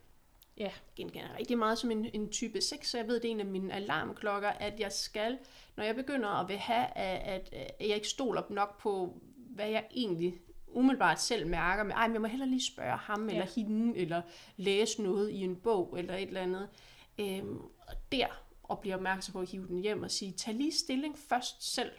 Ja. 0.56 0.70
Genkender 0.96 1.36
rigtig 1.38 1.58
meget 1.58 1.78
som 1.78 1.90
en, 1.90 2.10
en 2.14 2.28
type 2.30 2.60
6, 2.60 2.90
så 2.90 2.98
jeg 2.98 3.06
ved, 3.08 3.20
det 3.20 3.28
er 3.28 3.32
en 3.32 3.40
af 3.40 3.46
mine 3.46 3.72
alarmklokker, 3.74 4.48
at 4.48 4.80
jeg 4.80 4.92
skal, 4.92 5.38
når 5.76 5.84
jeg 5.84 5.94
begynder 5.94 6.28
at 6.28 6.48
vil 6.48 6.56
have, 6.58 6.86
at, 6.96 7.42
at, 7.42 7.52
at 7.80 7.88
jeg 7.88 7.94
ikke 7.96 8.08
stoler 8.08 8.42
nok 8.50 8.80
på, 8.80 9.20
hvad 9.36 9.68
jeg 9.68 9.84
egentlig 9.90 10.34
umiddelbart 10.66 11.20
selv 11.20 11.46
mærker 11.46 11.82
med, 11.84 11.92
ej, 11.94 12.06
men 12.06 12.14
jeg 12.14 12.20
må 12.20 12.26
hellere 12.26 12.48
lige 12.48 12.64
spørge 12.74 12.96
ham 12.96 13.28
Ja. 13.28 13.34
eller 13.34 13.46
hende, 13.56 13.98
eller 13.98 14.22
læse 14.56 15.02
noget 15.02 15.30
i 15.30 15.40
en 15.44 15.56
bog, 15.56 15.94
eller 15.98 16.14
et 16.14 16.22
eller 16.28 16.40
andet. 16.40 16.68
Øhm, 17.18 17.58
og 17.58 17.94
der, 18.12 18.26
og 18.68 18.80
blive 18.80 18.94
opmærksom 18.94 19.32
på 19.32 19.40
at 19.40 19.50
hive 19.50 19.66
den 19.66 19.78
hjem 19.78 20.02
og 20.02 20.10
sige, 20.10 20.32
tag 20.32 20.54
lige 20.54 20.72
stilling 20.72 21.18
først 21.18 21.74
selv. 21.74 21.92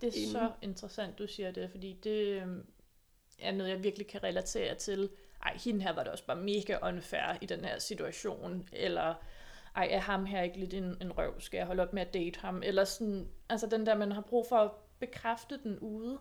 Det 0.00 0.08
er 0.08 0.18
Inden. 0.18 0.30
så 0.30 0.52
interessant, 0.62 1.18
du 1.18 1.26
siger 1.26 1.50
det, 1.50 1.70
fordi 1.70 1.92
det 2.04 2.42
øhm, 2.42 2.66
er 3.38 3.52
noget, 3.52 3.70
jeg 3.70 3.84
virkelig 3.84 4.06
kan 4.06 4.22
relatere 4.22 4.74
til. 4.74 5.10
Ej, 5.42 5.58
hende 5.64 5.82
her 5.82 5.92
var 5.92 6.02
det 6.02 6.12
også 6.12 6.26
bare 6.26 6.36
mega 6.36 6.78
unfair 6.88 7.38
i 7.40 7.46
den 7.46 7.64
her 7.64 7.78
situation, 7.78 8.68
eller 8.72 9.14
ej, 9.76 9.88
er 9.90 9.98
ham 9.98 10.24
her 10.24 10.42
ikke 10.42 10.58
lidt 10.58 10.74
en, 10.74 10.96
en 11.00 11.18
røv, 11.18 11.40
skal 11.40 11.58
jeg 11.58 11.66
holde 11.66 11.82
op 11.82 11.92
med 11.92 12.02
at 12.02 12.14
date 12.14 12.40
ham, 12.40 12.62
eller 12.64 12.84
sådan, 12.84 13.28
altså 13.48 13.66
den 13.66 13.86
der, 13.86 13.94
man 13.94 14.12
har 14.12 14.20
brug 14.20 14.46
for 14.48 14.56
at 14.56 14.70
bekræfte 14.98 15.62
den 15.62 15.78
ude, 15.78 16.18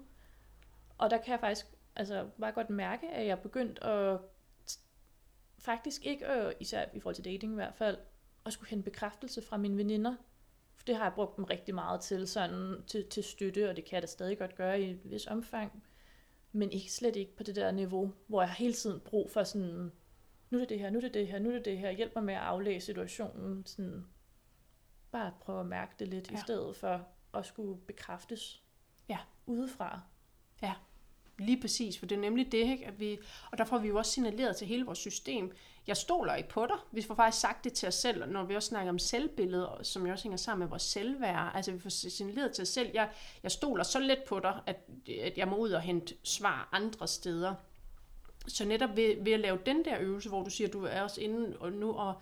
og 0.98 1.10
der 1.10 1.18
kan 1.18 1.32
jeg 1.32 1.40
faktisk 1.40 1.66
altså, 1.96 2.30
bare 2.40 2.52
godt 2.52 2.70
mærke, 2.70 3.08
at 3.08 3.26
jeg 3.26 3.32
er 3.32 3.36
begyndt 3.36 3.80
at 3.80 4.20
faktisk 5.60 6.06
ikke, 6.06 6.26
øh, 6.34 6.54
især 6.60 6.86
i 6.94 7.00
forhold 7.00 7.16
til 7.16 7.26
dating 7.26 7.52
i 7.52 7.56
hvert 7.56 7.76
fald, 7.76 7.98
at 8.46 8.54
skulle 8.54 8.70
hente 8.70 8.84
bekræftelse 8.84 9.42
fra 9.42 9.58
mine 9.58 9.78
veninder, 9.78 10.16
for 10.76 10.86
det 10.86 10.96
har 10.96 11.04
jeg 11.04 11.14
brugt 11.14 11.38
dem 11.38 11.46
rigtig 11.46 11.76
meget 11.76 12.02
til, 12.02 12.28
sådan 12.28 12.84
til, 12.88 13.06
til 13.10 13.24
støtte, 13.24 13.70
og 13.70 13.76
det 13.76 13.86
kan 13.86 13.94
jeg 13.96 14.02
da 14.02 14.08
stadig 14.08 14.38
godt 14.38 14.56
gøre 14.56 14.82
i 14.82 14.92
et 14.92 15.00
vis 15.04 15.28
omfang. 15.28 15.84
Men 16.52 16.72
ikke 16.72 16.92
slet 16.94 17.16
ikke 17.16 17.36
på 17.36 17.44
det 17.44 17.56
der 17.56 17.72
niveau, 17.72 18.14
hvor 18.28 18.42
jeg 18.42 18.50
har 18.50 18.56
hele 18.56 18.74
tiden 18.74 19.00
brug 19.00 19.32
for 19.32 19.44
sådan, 19.44 19.92
nu 20.50 20.58
er 20.58 20.62
det 20.62 20.70
det 20.70 20.80
her, 20.80 20.90
nu 20.90 20.98
er 20.98 21.02
det 21.02 21.14
det 21.14 21.28
her, 21.28 21.40
nu 21.40 21.50
er 21.50 21.54
det 21.54 21.66
det 21.66 21.78
her, 21.78 21.92
hjælp 21.92 22.16
mig 22.16 22.24
med 22.24 22.34
at 22.34 22.40
aflæse 22.40 22.86
situationen. 22.86 23.66
Sådan, 23.66 24.06
bare 25.12 25.28
at 25.28 25.34
prøve 25.42 25.60
at 25.60 25.66
mærke 25.66 25.94
det 26.00 26.08
lidt, 26.08 26.28
ja. 26.28 26.34
i 26.34 26.36
Ja. 26.38 26.42
stedet 26.44 26.76
for 26.76 27.08
at 27.34 27.46
skulle 27.46 27.82
bekræftes 27.82 28.64
Ja. 29.10 29.18
udefra. 29.46 30.02
Lige 31.40 31.62
præcis, 31.62 32.00
for 32.00 32.06
det 32.06 32.16
er 32.16 32.20
nemlig 32.20 32.52
det, 32.52 32.58
ikke? 32.58 32.88
At 32.88 33.00
vi, 33.00 33.20
og 33.52 33.58
der 33.58 33.66
får 33.66 33.78
vi 33.78 33.88
jo 33.88 33.98
også 33.98 34.12
signaleret 34.12 34.56
til 34.56 34.68
hele 34.68 34.86
vores 34.86 35.00
system, 35.00 35.52
jeg 35.88 35.98
stoler 35.98 36.36
ikke 36.36 36.50
på 36.50 36.66
dig. 36.66 36.76
Vi 36.92 37.02
får 37.02 37.16
faktisk 37.16 37.42
sagt 37.42 37.64
det 37.64 37.74
til 37.74 37.88
os 37.88 37.96
selv, 37.96 38.26
når 38.32 38.44
vi 38.44 38.56
også 38.56 38.68
snakker 38.68 38.92
om 38.92 39.00
selvbillede, 39.00 39.70
som 39.84 40.06
jo 40.06 40.12
også 40.12 40.24
hænger 40.24 40.38
sammen 40.38 40.60
med 40.60 40.70
vores 40.70 40.84
selvværd. 40.84 41.52
Altså 41.56 41.72
vi 41.72 41.80
får 41.80 41.90
signaleret 41.90 42.52
til 42.52 42.62
os 42.62 42.68
selv, 42.68 42.90
jeg, 42.94 43.10
jeg 43.44 43.52
stoler 43.52 43.84
så 43.84 44.00
let 44.00 44.24
på 44.28 44.40
dig, 44.40 44.60
at, 44.66 44.88
at 45.22 45.38
jeg 45.38 45.48
må 45.48 45.56
ud 45.56 45.72
og 45.72 45.82
hente 45.82 46.16
svar 46.24 46.70
andre 46.72 47.08
steder. 47.08 47.56
Så 48.48 48.66
netop 48.66 48.96
ved, 48.96 49.24
ved 49.24 49.32
at 49.32 49.40
lave 49.40 49.60
den 49.66 49.86
der 49.86 49.98
øvelse, 50.00 50.30
hvor 50.30 50.44
du 50.44 50.50
siger, 50.50 50.68
du 50.68 50.86
er 50.86 51.02
også 51.02 51.22
inde 51.22 51.58
og 51.60 51.72
nu 51.72 51.94
og 51.94 52.22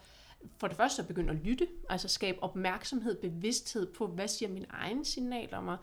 for 0.57 0.67
det 0.67 0.77
første 0.77 1.01
at 1.01 1.07
begynde 1.07 1.29
at 1.29 1.35
lytte, 1.35 1.67
altså 1.89 2.07
skabe 2.07 2.43
opmærksomhed, 2.43 3.15
bevidsthed 3.15 3.93
på, 3.93 4.07
hvad 4.07 4.27
siger 4.27 4.49
min 4.49 4.65
egen 4.69 5.05
signal 5.05 5.53
om 5.53 5.63
mig, 5.63 5.77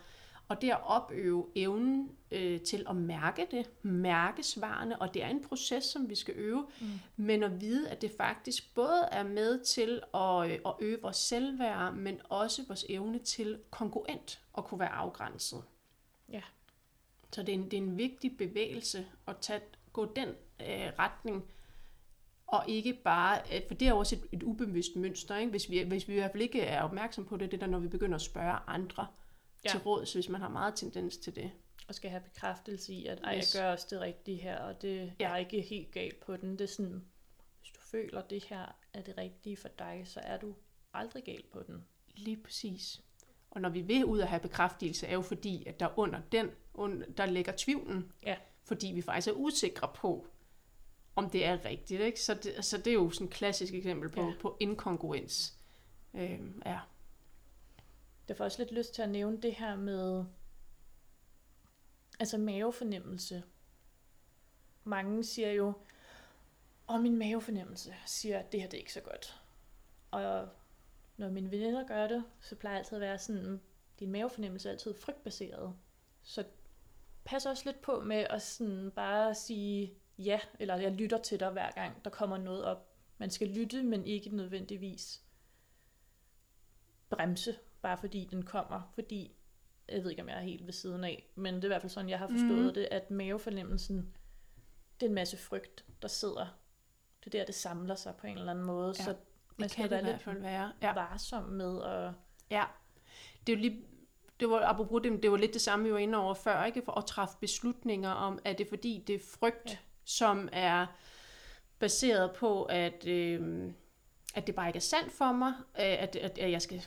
og 0.48 0.62
det 0.62 0.70
at 0.70 0.78
opøve 0.84 1.46
evnen 1.54 2.10
øh, 2.30 2.60
til 2.60 2.86
at 2.88 2.96
mærke 2.96 3.46
det, 3.50 3.70
mærke 3.82 4.42
svarene, 4.42 5.02
og 5.02 5.14
det 5.14 5.22
er 5.22 5.28
en 5.28 5.42
proces, 5.44 5.84
som 5.84 6.08
vi 6.10 6.14
skal 6.14 6.34
øve, 6.36 6.66
Mm. 6.80 6.86
men 7.16 7.42
at 7.42 7.60
vide, 7.60 7.88
at 7.90 8.02
det 8.02 8.10
faktisk 8.16 8.74
både 8.74 9.08
er 9.12 9.22
med 9.22 9.64
til 9.64 10.02
at, 10.14 10.50
øh, 10.50 10.58
at 10.66 10.74
øge 10.80 10.98
vores 11.02 11.16
selvværd, 11.16 11.94
men 11.94 12.20
også 12.28 12.62
vores 12.68 12.86
evne 12.88 13.18
til 13.18 13.58
kongruent 13.70 14.40
at 14.58 14.64
kunne 14.64 14.80
være 14.80 14.88
afgrænset. 14.92 15.62
Ja. 16.32 16.42
Så 17.32 17.42
det 17.42 17.48
er 17.48 17.58
en, 17.58 17.64
det 17.64 17.74
er 17.74 17.82
en 17.82 17.98
vigtig 17.98 18.36
bevægelse 18.36 19.06
at 19.26 19.36
tage, 19.40 19.60
gå 19.92 20.12
den 20.16 20.28
øh, 20.60 20.92
retning, 20.98 21.44
og 22.46 22.64
ikke 22.68 22.92
bare, 23.04 23.40
øh, 23.54 23.60
for 23.68 23.74
det 23.74 23.86
er 23.86 23.90
jo 23.90 23.98
også 23.98 24.16
et, 24.16 24.22
et 24.32 24.42
ubevidst 24.42 24.96
mønster, 24.96 25.36
ikke? 25.36 25.50
Hvis, 25.50 25.70
vi, 25.70 25.82
hvis 25.82 26.08
vi 26.08 26.12
i 26.12 26.18
hvert 26.18 26.30
fald 26.32 26.42
ikke 26.42 26.60
er 26.60 26.82
opmærksom 26.82 27.24
på 27.24 27.36
det, 27.36 27.50
det 27.50 27.56
er 27.56 27.66
der, 27.66 27.72
når 27.72 27.78
vi 27.78 27.88
begynder 27.88 28.14
at 28.14 28.22
spørge 28.22 28.58
andre. 28.66 29.06
Ja. 29.66 29.70
til 29.70 29.80
råd, 29.80 30.06
så 30.06 30.14
hvis 30.18 30.28
man 30.28 30.40
har 30.40 30.48
meget 30.48 30.74
tendens 30.74 31.16
til 31.16 31.36
det. 31.36 31.50
Og 31.88 31.94
skal 31.94 32.10
have 32.10 32.22
bekræftelse 32.22 32.92
i, 32.92 33.06
at 33.06 33.18
Yes. 33.36 33.54
jeg 33.54 33.62
gør 33.62 33.72
også 33.72 33.86
det 33.90 34.00
rigtige 34.00 34.36
her, 34.36 34.58
og 34.58 34.82
det, 34.82 34.96
jeg 35.00 35.12
Ja. 35.20 35.30
er 35.32 35.36
ikke 35.36 35.60
helt 35.60 35.92
galt 35.92 36.20
på 36.20 36.36
den. 36.36 36.52
Det 36.52 36.60
er 36.60 36.66
sådan, 36.68 37.04
hvis 37.60 37.70
du 37.72 37.80
føler, 37.80 38.22
at 38.22 38.30
det 38.30 38.44
her 38.44 38.76
er 38.92 39.02
det 39.02 39.18
rigtige 39.18 39.56
for 39.56 39.68
dig, 39.68 40.02
så 40.04 40.20
er 40.20 40.36
du 40.38 40.54
aldrig 40.94 41.24
galt 41.24 41.50
på 41.52 41.62
den. 41.66 41.84
Lige 42.14 42.36
præcis. 42.36 43.00
Og 43.50 43.60
når 43.60 43.68
vi 43.68 43.80
vil 43.80 44.04
ud 44.04 44.18
og 44.18 44.28
have 44.28 44.40
bekræftelse, 44.40 45.06
er 45.06 45.14
jo 45.14 45.22
fordi, 45.22 45.66
at 45.66 45.80
der 45.80 45.98
under 45.98 46.20
den, 46.32 46.50
under, 46.74 47.06
der 47.06 47.26
ligger 47.26 47.52
tvivlen. 47.56 48.12
Ja. 48.26 48.36
Fordi 48.64 48.86
vi 48.94 49.02
faktisk 49.02 49.28
er 49.28 49.32
usikre 49.32 49.88
på, 49.94 50.26
om 51.16 51.30
det 51.30 51.44
er 51.44 51.64
rigtigt. 51.64 52.00
Ikke? 52.00 52.20
Så, 52.20 52.34
det, 52.34 52.64
så 52.64 52.78
det 52.78 52.86
er 52.86 52.94
jo 52.94 53.10
sådan 53.10 53.26
et 53.26 53.32
klassisk 53.32 53.74
eksempel 53.74 54.08
på, 54.10 54.20
ja. 54.20 54.32
på 54.40 54.56
inkongruens. 54.60 55.58
Øhm, 56.14 56.62
ja. 56.66 56.78
Jeg 58.28 58.36
får 58.36 58.44
også 58.44 58.62
lidt 58.62 58.72
lyst 58.72 58.94
til 58.94 59.02
at 59.02 59.08
nævne 59.08 59.42
det 59.42 59.54
her 59.54 59.76
med 59.76 60.24
altså 62.20 62.38
mavefornemmelse. 62.38 63.42
Mange 64.84 65.24
siger 65.24 65.52
jo, 65.52 65.72
Og 66.86 67.00
min 67.00 67.16
mavefornemmelse 67.16 67.94
siger, 68.06 68.38
at 68.38 68.52
det 68.52 68.60
her 68.60 68.68
det 68.68 68.76
er 68.76 68.80
ikke 68.80 68.92
så 68.92 69.00
godt. 69.00 69.40
Og 70.10 70.48
når 71.16 71.28
mine 71.28 71.50
veninder 71.50 71.86
gør 71.86 72.06
det, 72.08 72.24
så 72.40 72.56
plejer 72.56 72.74
jeg 72.74 72.78
altid 72.78 72.96
at 72.96 73.00
være 73.00 73.18
sådan, 73.18 73.60
din 74.00 74.12
mavefornemmelse 74.12 74.68
er 74.68 74.72
altid 74.72 74.94
frygtbaseret. 74.94 75.74
Så 76.22 76.44
pas 77.24 77.46
også 77.46 77.62
lidt 77.66 77.82
på 77.82 78.00
med 78.00 78.26
at 78.30 78.42
sådan 78.42 78.90
bare 78.90 79.34
sige 79.34 79.94
ja, 80.18 80.40
eller 80.58 80.76
jeg 80.76 80.92
lytter 80.92 81.18
til 81.18 81.40
dig 81.40 81.50
hver 81.50 81.70
gang, 81.70 82.04
der 82.04 82.10
kommer 82.10 82.36
noget 82.38 82.64
op. 82.64 82.88
Man 83.18 83.30
skal 83.30 83.48
lytte, 83.48 83.82
men 83.82 84.06
ikke 84.06 84.36
nødvendigvis 84.36 85.22
bremse, 87.10 87.58
bare 87.86 87.98
fordi 87.98 88.28
den 88.30 88.42
kommer. 88.42 88.90
Fordi, 88.94 89.36
jeg 89.88 90.02
ved 90.02 90.10
ikke, 90.10 90.22
om 90.22 90.28
jeg 90.28 90.36
er 90.36 90.42
helt 90.42 90.66
ved 90.66 90.72
siden 90.72 91.04
af, 91.04 91.30
men 91.34 91.54
det 91.54 91.64
er 91.64 91.68
i 91.68 91.68
hvert 91.68 91.82
fald 91.82 91.90
sådan, 91.90 92.10
jeg 92.10 92.18
har 92.18 92.28
forstået 92.28 92.66
mm. 92.66 92.74
det, 92.74 92.88
at 92.90 93.10
mavefornemmelsen, 93.10 93.96
det 95.00 95.06
er 95.06 95.10
en 95.10 95.14
masse 95.14 95.36
frygt, 95.36 95.84
der 96.02 96.08
sidder. 96.08 96.46
Det 97.24 97.34
er 97.34 97.38
der, 97.38 97.44
det 97.44 97.54
samler 97.54 97.94
sig 97.94 98.14
på 98.16 98.26
en 98.26 98.38
eller 98.38 98.50
anden 98.50 98.64
måde. 98.64 98.94
Ja, 98.98 99.04
så 99.04 99.14
man 99.56 99.64
Det 99.64 99.70
skal 99.70 99.90
være 99.90 100.00
i 100.00 100.02
hvert 100.02 100.14
lidt 100.14 100.22
fald 100.22 100.40
være. 100.40 100.72
Ja. 100.82 100.94
varsom 100.94 101.44
med 101.44 101.82
at... 101.82 102.12
Ja, 102.50 102.64
det 103.46 103.52
er 103.52 103.56
jo 103.56 103.62
lige, 103.62 103.84
det 104.40 104.50
var, 104.50 104.60
apropos 104.60 105.02
det, 105.02 105.22
det 105.22 105.30
var 105.30 105.36
lidt 105.36 105.54
det 105.54 105.60
samme, 105.60 105.84
vi 105.84 105.92
var 105.92 105.98
inde 105.98 106.18
over 106.18 106.34
før, 106.34 106.64
ikke? 106.64 106.82
For 106.84 106.92
at 106.92 107.06
træffe 107.06 107.36
beslutninger 107.40 108.10
om, 108.10 108.38
er 108.44 108.52
det 108.52 108.68
fordi, 108.68 109.04
det 109.06 109.14
er 109.14 109.20
frygt, 109.38 109.66
Ja. 109.66 109.70
ja. 109.70 109.76
som 110.04 110.48
er 110.52 110.86
baseret 111.78 112.32
på, 112.32 112.64
at, 112.64 113.06
øh, 113.06 113.72
at 114.34 114.46
det 114.46 114.54
bare 114.54 114.68
ikke 114.68 114.76
er 114.76 114.80
sandt 114.80 115.12
for 115.12 115.32
mig, 115.32 115.52
øh, 115.58 116.02
at, 116.02 116.16
at, 116.16 116.38
at 116.38 116.50
jeg 116.50 116.62
skal 116.62 116.86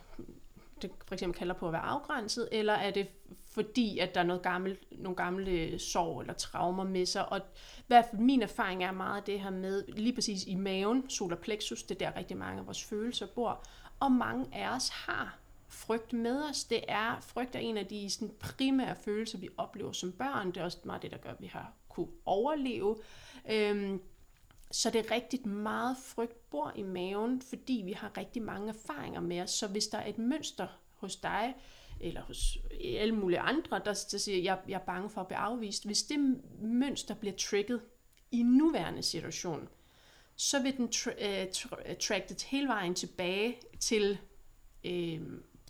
det 0.81 0.91
for 1.07 1.13
eksempel 1.13 1.39
kalder 1.39 1.53
på 1.53 1.67
at 1.67 1.73
være 1.73 1.81
afgrænset, 1.81 2.49
eller 2.51 2.73
er 2.73 2.91
det 2.91 3.07
fordi, 3.51 3.99
at 3.99 4.15
der 4.15 4.21
er 4.21 4.25
noget 4.25 4.41
gammel, 4.41 4.77
nogle 4.91 5.15
gamle 5.15 5.79
sorg 5.79 6.21
eller 6.21 6.33
traumer 6.33 6.83
med 6.83 7.05
sig, 7.05 7.31
og 7.31 7.37
i 7.77 7.83
hvert 7.87 8.05
fald 8.11 8.21
min 8.21 8.41
erfaring 8.41 8.83
er 8.83 8.91
meget 8.91 9.27
det 9.27 9.39
her 9.39 9.49
med, 9.49 9.83
lige 9.87 10.13
præcis 10.13 10.45
i 10.47 10.55
maven, 10.55 11.09
solar 11.09 11.35
plexus, 11.35 11.83
det 11.83 12.01
er 12.01 12.09
der 12.09 12.17
rigtig 12.17 12.37
mange 12.37 12.59
af 12.59 12.65
vores 12.65 12.83
følelser 12.83 13.27
bor, 13.35 13.63
og 13.99 14.11
mange 14.11 14.45
af 14.53 14.75
os 14.75 14.89
har 14.89 15.37
frygt 15.67 16.13
med 16.13 16.43
os. 16.49 16.63
Det 16.63 16.83
er, 16.87 17.19
frygt 17.21 17.55
er 17.55 17.59
en 17.59 17.77
af 17.77 17.85
de 17.85 18.09
sådan, 18.09 18.31
primære 18.39 18.95
følelser, 18.95 19.37
vi 19.37 19.49
oplever 19.57 19.91
som 19.91 20.11
børn. 20.11 20.47
Det 20.47 20.57
er 20.57 20.63
også 20.63 20.77
meget 20.83 21.01
det, 21.01 21.11
der 21.11 21.17
gør, 21.17 21.29
at 21.29 21.41
vi 21.41 21.47
har 21.47 21.73
kunne 21.89 22.07
overleve. 22.25 22.97
Øhm, 23.51 24.01
så 24.71 24.89
det 24.89 25.05
er 25.05 25.11
rigtig 25.11 25.47
meget 25.47 25.97
frygt 25.97 26.49
bor 26.49 26.73
i 26.75 26.83
maven, 26.83 27.41
fordi 27.41 27.81
vi 27.85 27.91
har 27.91 28.17
rigtig 28.17 28.41
mange 28.41 28.69
erfaringer 28.69 29.21
med 29.21 29.41
os. 29.41 29.51
Så 29.51 29.67
hvis 29.67 29.87
der 29.87 29.97
er 29.97 30.09
et 30.09 30.17
mønster 30.17 30.67
hos 30.95 31.15
dig, 31.15 31.55
eller 31.99 32.21
hos 32.21 32.57
alle 32.83 33.15
mulige 33.15 33.39
andre, 33.39 33.79
der, 33.85 34.05
der 34.11 34.17
siger, 34.17 34.43
jeg, 34.43 34.59
jeg 34.67 34.75
er 34.75 34.85
bange 34.85 35.09
for 35.09 35.21
at 35.21 35.27
blive 35.27 35.37
afvist. 35.37 35.85
Hvis 35.85 36.03
det 36.03 36.41
mønster 36.61 37.15
bliver 37.15 37.35
trigget 37.35 37.81
i 38.31 38.43
nuværende 38.43 39.03
situation, 39.03 39.69
så 40.35 40.61
vil 40.61 40.77
den 40.77 40.89
tra- 40.95 41.25
øh, 41.25 41.47
tra- 41.55 41.89
øh, 41.89 41.97
tracket 41.97 42.41
hele 42.41 42.67
vejen 42.67 42.95
tilbage 42.95 43.57
til, 43.79 44.17
øh, 44.83 45.21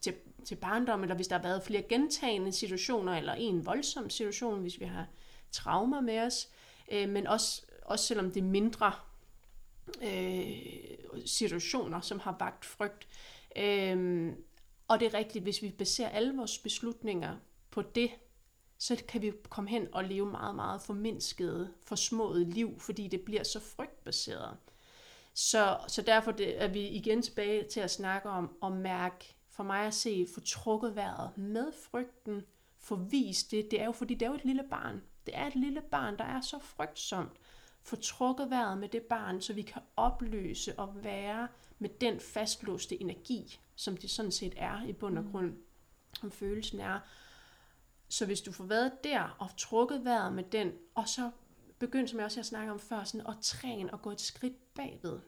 til, 0.02 0.14
til 0.46 0.56
barndom, 0.56 1.02
eller 1.02 1.16
hvis 1.16 1.28
der 1.28 1.36
har 1.36 1.44
været 1.44 1.64
flere 1.64 1.82
gentagende 1.82 2.52
situationer, 2.52 3.14
eller 3.18 3.34
en 3.34 3.66
voldsom 3.66 4.10
situation, 4.10 4.62
hvis 4.62 4.80
vi 4.80 4.86
har 4.86 5.08
traumer 5.52 6.02
med 6.02 6.20
os, 6.20 6.50
øh, 6.92 7.10
men 7.10 7.28
også, 7.28 7.66
også 7.90 8.06
selvom 8.06 8.32
det 8.32 8.40
er 8.40 8.48
mindre 8.48 8.94
øh, 10.04 11.26
situationer, 11.26 12.02
som 12.02 12.20
har 12.20 12.36
vagt 12.40 12.66
frygt. 12.66 13.08
Øh, 13.56 14.34
og 14.88 15.00
det 15.00 15.06
er 15.06 15.18
rigtigt, 15.18 15.44
hvis 15.44 15.62
vi 15.62 15.70
baserer 15.78 16.10
alle 16.10 16.36
vores 16.36 16.58
beslutninger 16.58 17.36
på 17.72 17.82
det, 17.82 18.12
så 18.78 19.04
kan 19.08 19.22
vi 19.22 19.32
komme 19.50 19.70
hen 19.70 19.88
og 19.92 20.04
leve 20.04 20.26
meget, 20.26 20.56
meget 20.56 20.82
formindsket, 20.82 21.74
forsmået 21.84 22.48
liv, 22.48 22.80
fordi 22.80 23.08
det 23.08 23.22
bliver 23.22 23.44
så 23.44 23.60
frygtbaseret. 23.60 24.58
Så, 25.34 25.78
så 25.88 26.02
derfor 26.02 26.32
det, 26.32 26.62
er 26.62 26.68
vi 26.68 26.88
igen 26.88 27.22
tilbage 27.22 27.64
til 27.64 27.80
at 27.80 27.92
snakke 27.92 28.30
om 28.30 28.56
at 28.64 28.72
mærke, 28.72 29.36
for 29.50 29.64
mig 29.64 29.86
at 29.86 29.94
se, 29.94 30.28
få 30.34 30.40
trukket 30.42 30.96
vejret 30.96 31.38
med 31.38 31.72
frygten, 31.72 32.46
få 32.80 32.96
vist 32.96 33.52
det. 33.52 33.72
Det 33.72 33.82
er 33.82 33.86
jo 33.86 33.92
fordi, 33.92 34.14
det 34.14 34.26
er 34.26 34.30
jo 34.30 34.36
et 34.36 34.46
lille 34.46 34.64
barn. 34.70 35.02
Det 35.26 35.38
er 35.38 35.48
et 35.48 35.56
lille 35.56 35.82
barn, 35.82 36.18
der 36.18 36.24
er 36.24 36.42
så 36.42 36.60
frygtsomt. 36.60 37.32
Få 37.84 37.96
trukket 37.96 38.50
vejret 38.50 38.78
med 38.78 38.90
det 38.90 39.04
barn, 39.04 39.42
så 39.42 39.54
vi 39.54 39.62
kan 39.62 39.82
opløse 39.96 40.80
og 40.80 41.04
være 41.04 41.48
med 41.80 41.90
den 41.90 42.20
fastlåste 42.20 43.02
energi, 43.02 43.60
som 43.76 43.98
det 43.98 44.10
sådan 44.10 44.32
set 44.32 44.54
er 44.58 44.84
i 44.84 44.94
bund 44.94 45.18
og 45.18 45.26
grund, 45.32 45.54
som 46.20 46.32
følelsen 46.32 46.80
er. 46.80 47.00
Så 48.10 48.26
hvis 48.26 48.42
du 48.42 48.52
får 48.52 48.64
været 48.64 49.04
der 49.04 49.36
og 49.40 49.50
trukket 49.58 50.06
vejret 50.06 50.34
med 50.34 50.44
den, 50.44 50.72
og 50.96 51.08
så 51.08 51.32
begynd, 51.80 52.08
som 52.08 52.20
jeg 52.20 52.26
også 52.26 52.38
har 52.38 52.44
snakket 52.44 52.72
om 52.72 52.80
før, 52.80 53.04
sådan 53.04 53.28
at 53.28 53.36
træne 53.42 53.94
og 53.94 54.02
gå 54.02 54.12
et 54.12 54.22
skridt 54.22 54.74
bagved. 54.74 55.20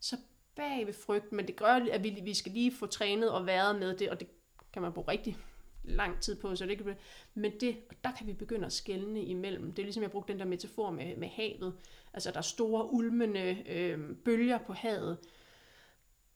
Så 0.00 0.16
bag 0.54 0.86
ved 0.86 0.94
frygten, 0.94 1.36
men 1.36 1.46
det 1.46 1.56
gør, 1.56 1.74
at 1.92 2.02
vi, 2.02 2.20
vi 2.24 2.34
skal 2.34 2.52
lige 2.52 2.72
få 2.76 2.86
trænet 2.86 3.30
og 3.30 3.46
været 3.46 3.78
med 3.78 3.96
det, 3.96 4.10
og 4.10 4.20
det 4.20 4.28
kan 4.72 4.82
man 4.82 4.92
bruge 4.92 5.08
rigtig 5.08 5.36
lang 5.82 6.20
tid 6.20 6.40
på, 6.40 6.56
så 6.56 6.66
det 6.66 6.78
kan 6.78 6.96
men 7.34 7.52
det, 7.60 8.04
der 8.04 8.12
kan 8.12 8.26
vi 8.26 8.32
begynde 8.32 8.66
at 8.66 8.72
skelne 8.72 9.24
imellem. 9.24 9.72
Det 9.72 9.82
er 9.82 9.86
ligesom, 9.86 10.02
jeg 10.02 10.10
brugte 10.10 10.32
den 10.32 10.40
der 10.40 10.46
metafor 10.46 10.90
med, 10.90 11.16
med 11.16 11.28
havet. 11.28 11.78
Altså, 12.12 12.30
der 12.30 12.36
er 12.36 12.42
store, 12.42 12.92
ulmende 12.92 13.62
øh, 13.68 14.16
bølger 14.16 14.58
på 14.58 14.72
havet. 14.72 15.18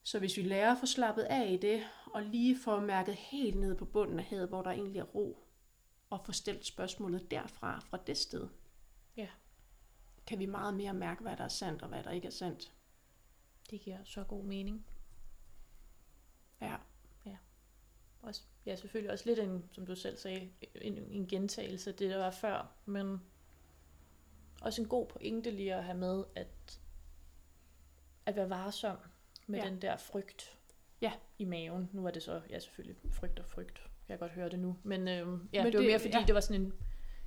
Så 0.02 0.18
hvis 0.18 0.36
vi 0.36 0.42
lærer 0.42 0.72
at 0.72 0.78
få 0.80 0.86
slappet 0.86 1.22
af 1.22 1.52
i 1.52 1.56
det, 1.56 1.82
og 2.06 2.22
lige 2.22 2.58
få 2.64 2.80
mærket 2.80 3.14
helt 3.14 3.56
ned 3.56 3.74
på 3.74 3.84
bunden 3.84 4.18
af 4.18 4.24
havet, 4.24 4.48
hvor 4.48 4.62
der 4.62 4.70
egentlig 4.70 5.00
er 5.00 5.04
ro, 5.04 5.38
og 6.10 6.20
få 6.26 6.32
stillet 6.32 6.66
spørgsmålet 6.66 7.30
derfra, 7.30 7.80
fra 7.80 7.98
det 8.06 8.16
sted, 8.16 8.48
Ja, 9.16 9.28
kan 10.26 10.38
vi 10.38 10.46
meget 10.46 10.74
mere 10.74 10.94
mærke, 10.94 11.22
hvad 11.22 11.36
der 11.36 11.44
er 11.44 11.48
sandt, 11.48 11.82
og 11.82 11.88
hvad 11.88 12.02
der 12.02 12.10
ikke 12.10 12.26
er 12.26 12.32
sandt. 12.32 12.74
det 13.70 13.80
giver 13.80 13.98
så 14.04 14.24
god 14.24 14.44
mening. 14.44 14.86
Ja, 16.60 16.76
Også, 18.22 18.42
ja, 18.66 18.76
selvfølgelig 18.76 19.10
også 19.12 19.26
lidt 19.26 19.38
en, 19.38 19.64
som 19.72 19.86
du 19.86 19.94
selv 19.94 20.16
sagde, 20.16 20.50
en, 20.74 20.98
en 20.98 21.26
gentagelse 21.26 21.90
af 21.90 21.96
det, 21.96 22.10
der 22.10 22.16
var 22.16 22.30
før, 22.30 22.72
men 22.86 23.20
også 24.60 24.82
en 24.82 24.88
god 24.88 25.06
pointe 25.06 25.50
lige 25.50 25.74
at 25.74 25.84
have 25.84 25.98
med, 25.98 26.24
at, 26.34 26.80
at 28.26 28.36
være 28.36 28.50
varsom 28.50 28.96
med 29.46 29.58
Ja. 29.58 29.64
ja. 29.64 29.70
den 29.70 29.82
der 29.82 29.96
frygt 29.96 30.58
Ja. 31.00 31.12
i 31.38 31.44
maven. 31.44 31.90
Nu 31.92 32.06
er 32.06 32.10
det 32.10 32.22
så, 32.22 32.40
ja 32.50 32.58
selvfølgelig, 32.58 32.96
frygt 33.12 33.38
og 33.38 33.46
frygt. 33.46 33.78
Jeg 34.08 34.18
kan 34.18 34.28
godt 34.28 34.32
høre 34.32 34.48
det 34.50 34.58
nu. 34.58 34.76
Men, 34.82 35.08
øhm, 35.08 35.48
ja, 35.52 35.62
Men 35.62 35.66
det, 35.66 35.72
det- 35.72 35.80
var 35.80 35.86
mere 35.86 35.98
fordi, 35.98 36.12
ja. 36.14 36.20
ja. 36.20 36.26
det 36.26 36.34
var 36.34 36.40
sådan 36.40 36.60
en 36.62 36.72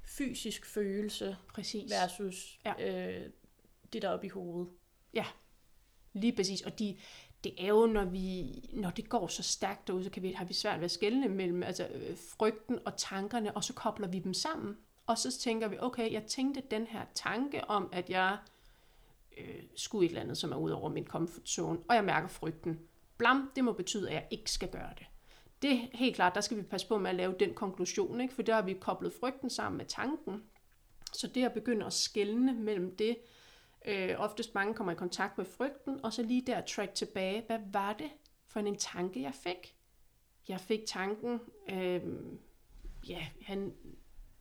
fysisk 0.03 0.65
følelse 0.65 1.37
præcis. 1.53 1.91
versus 1.91 2.59
Ja. 2.65 2.73
ja. 2.79 3.17
øh, 3.25 3.29
det 3.93 4.01
der 4.01 4.09
oppe 4.09 4.25
i 4.25 4.29
hovedet. 4.29 4.71
Lige 6.13 6.35
præcis, 6.35 6.61
og 6.61 6.79
de, 6.79 6.97
det 7.43 7.53
er 7.57 7.67
jo, 7.67 7.85
når, 7.85 8.05
vi, 8.05 8.45
når 8.73 8.89
det 8.89 9.09
går 9.09 9.27
så 9.27 9.43
stærkt 9.43 9.87
derude, 9.87 10.03
så 10.03 10.09
kan 10.09 10.23
vi, 10.23 10.31
har 10.31 10.45
vi 10.45 10.53
svært 10.53 10.79
ved 10.79 10.85
at 10.85 10.91
skelne 10.91 11.29
mellem 11.29 11.63
altså, 11.63 11.87
øh, 11.93 12.17
frygten 12.37 12.79
og 12.85 12.97
tankerne, 12.97 13.57
og 13.57 13.63
så 13.63 13.73
kobler 13.73 14.07
vi 14.07 14.19
dem 14.19 14.33
sammen. 14.33 14.77
Og 15.07 15.17
så 15.17 15.39
tænker 15.39 15.67
vi, 15.67 15.77
okay, 15.79 16.11
jeg 16.11 16.23
tænkte 16.23 16.63
den 16.71 16.87
her 16.87 17.05
tanke 17.13 17.69
om, 17.69 17.89
at 17.91 18.09
jeg 18.09 18.37
øh, 19.37 19.63
skulle 19.75 20.05
et 20.05 20.09
eller 20.09 20.21
andet, 20.21 20.37
som 20.37 20.51
er 20.51 20.55
ud 20.55 20.71
over 20.71 20.89
min 20.89 21.07
comfort 21.07 21.49
zone, 21.49 21.79
og 21.89 21.95
jeg 21.95 22.03
mærker 22.03 22.27
frygten. 22.27 22.79
Blam, 23.17 23.51
det 23.55 23.63
må 23.63 23.71
betyde, 23.71 24.09
at 24.09 24.15
jeg 24.15 24.27
ikke 24.31 24.51
skal 24.51 24.69
gøre 24.69 24.93
det. 24.97 25.05
Det 25.61 25.71
er 25.71 25.87
helt 25.93 26.15
klart, 26.15 26.35
der 26.35 26.41
skal 26.41 26.57
vi 26.57 26.61
passe 26.61 26.87
på 26.87 26.97
med 26.97 27.09
at 27.09 27.15
lave 27.15 27.35
den 27.39 27.53
konklusion, 27.53 28.21
ikke? 28.21 28.33
for 28.33 28.41
der 28.41 28.55
har 28.55 28.61
vi 28.61 28.73
koblet 28.73 29.13
frygten 29.19 29.49
sammen 29.49 29.77
med 29.77 29.85
tanken. 29.85 30.43
Så 31.13 31.27
det 31.27 31.45
at 31.45 31.53
begynde 31.53 31.85
at 31.85 31.93
skelne 31.93 32.53
mellem 32.53 32.95
det, 32.95 33.17
Øh, 33.85 34.15
oftest 34.17 34.55
mange 34.55 34.73
kommer 34.73 34.93
i 34.93 34.95
kontakt 34.95 35.37
med 35.37 35.45
frygten, 35.45 36.05
og 36.05 36.13
så 36.13 36.23
lige 36.23 36.41
der 36.47 36.61
track 36.61 36.93
tilbage, 36.93 37.43
hvad 37.47 37.59
var 37.71 37.93
det 37.93 38.09
for 38.47 38.59
en 38.59 38.75
tanke, 38.75 39.21
jeg 39.21 39.33
fik? 39.33 39.75
Jeg 40.47 40.59
fik 40.59 40.79
tanken, 40.87 41.39
øh, 41.69 42.01
ja, 43.09 43.27
han, 43.41 43.73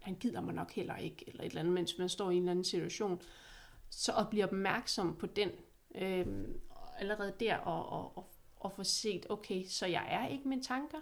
han 0.03 0.15
gider 0.15 0.41
mig 0.41 0.55
nok 0.55 0.73
heller 0.73 0.97
ikke, 0.97 1.25
eller 1.29 1.45
et 1.45 1.49
eller 1.49 1.61
andet, 1.61 1.75
mens 1.75 1.99
man 1.99 2.09
står 2.09 2.31
i 2.31 2.35
en 2.35 2.43
eller 2.43 2.51
anden 2.51 2.65
situation. 2.65 3.23
Så 3.91 4.13
at 4.19 4.31
blive 4.31 4.45
opmærksom 4.45 5.17
på 5.17 5.27
den, 5.27 5.51
øh, 5.95 6.27
allerede 6.99 7.35
der, 7.41 7.57
og, 7.57 7.89
og, 7.89 8.17
og, 8.19 8.33
og 8.57 8.73
få 8.73 8.85
set, 8.85 9.27
okay, 9.29 9.65
så 9.65 9.87
jeg 9.87 10.07
er 10.11 10.29
ikke 10.29 10.49
mine 10.49 10.63
tanker, 10.63 10.99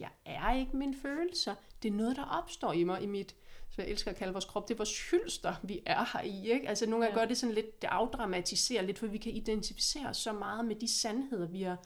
jeg 0.00 0.10
er 0.24 0.54
ikke 0.54 0.76
mine 0.76 0.94
følelser, 1.02 1.54
det 1.82 1.88
er 1.88 1.92
noget, 1.92 2.16
der 2.16 2.24
opstår 2.24 2.72
i 2.72 2.84
mig, 2.84 3.02
i 3.02 3.06
mit, 3.06 3.36
så 3.70 3.82
jeg 3.82 3.90
elsker 3.90 4.10
at 4.10 4.16
kalde 4.16 4.32
vores 4.32 4.44
krop, 4.44 4.68
det 4.68 4.74
er 4.74 4.78
vores 4.78 5.10
hylster, 5.10 5.54
vi 5.62 5.80
er 5.86 6.04
her 6.12 6.24
i. 6.24 6.50
Ikke? 6.50 6.68
Altså 6.68 6.86
nogle 6.86 7.04
gange 7.04 7.18
Ja. 7.18 7.22
gør 7.24 7.28
det 7.28 7.38
sådan 7.38 7.54
lidt, 7.54 7.82
det 7.82 7.88
afdramatiserer 7.88 8.82
lidt, 8.82 8.98
for 8.98 9.06
vi 9.06 9.18
kan 9.18 9.32
identificere 9.32 10.08
os 10.08 10.16
så 10.16 10.32
meget 10.32 10.64
med 10.64 10.76
de 10.76 10.88
sandheder, 10.88 11.46
vi 11.46 11.62
har, 11.62 11.78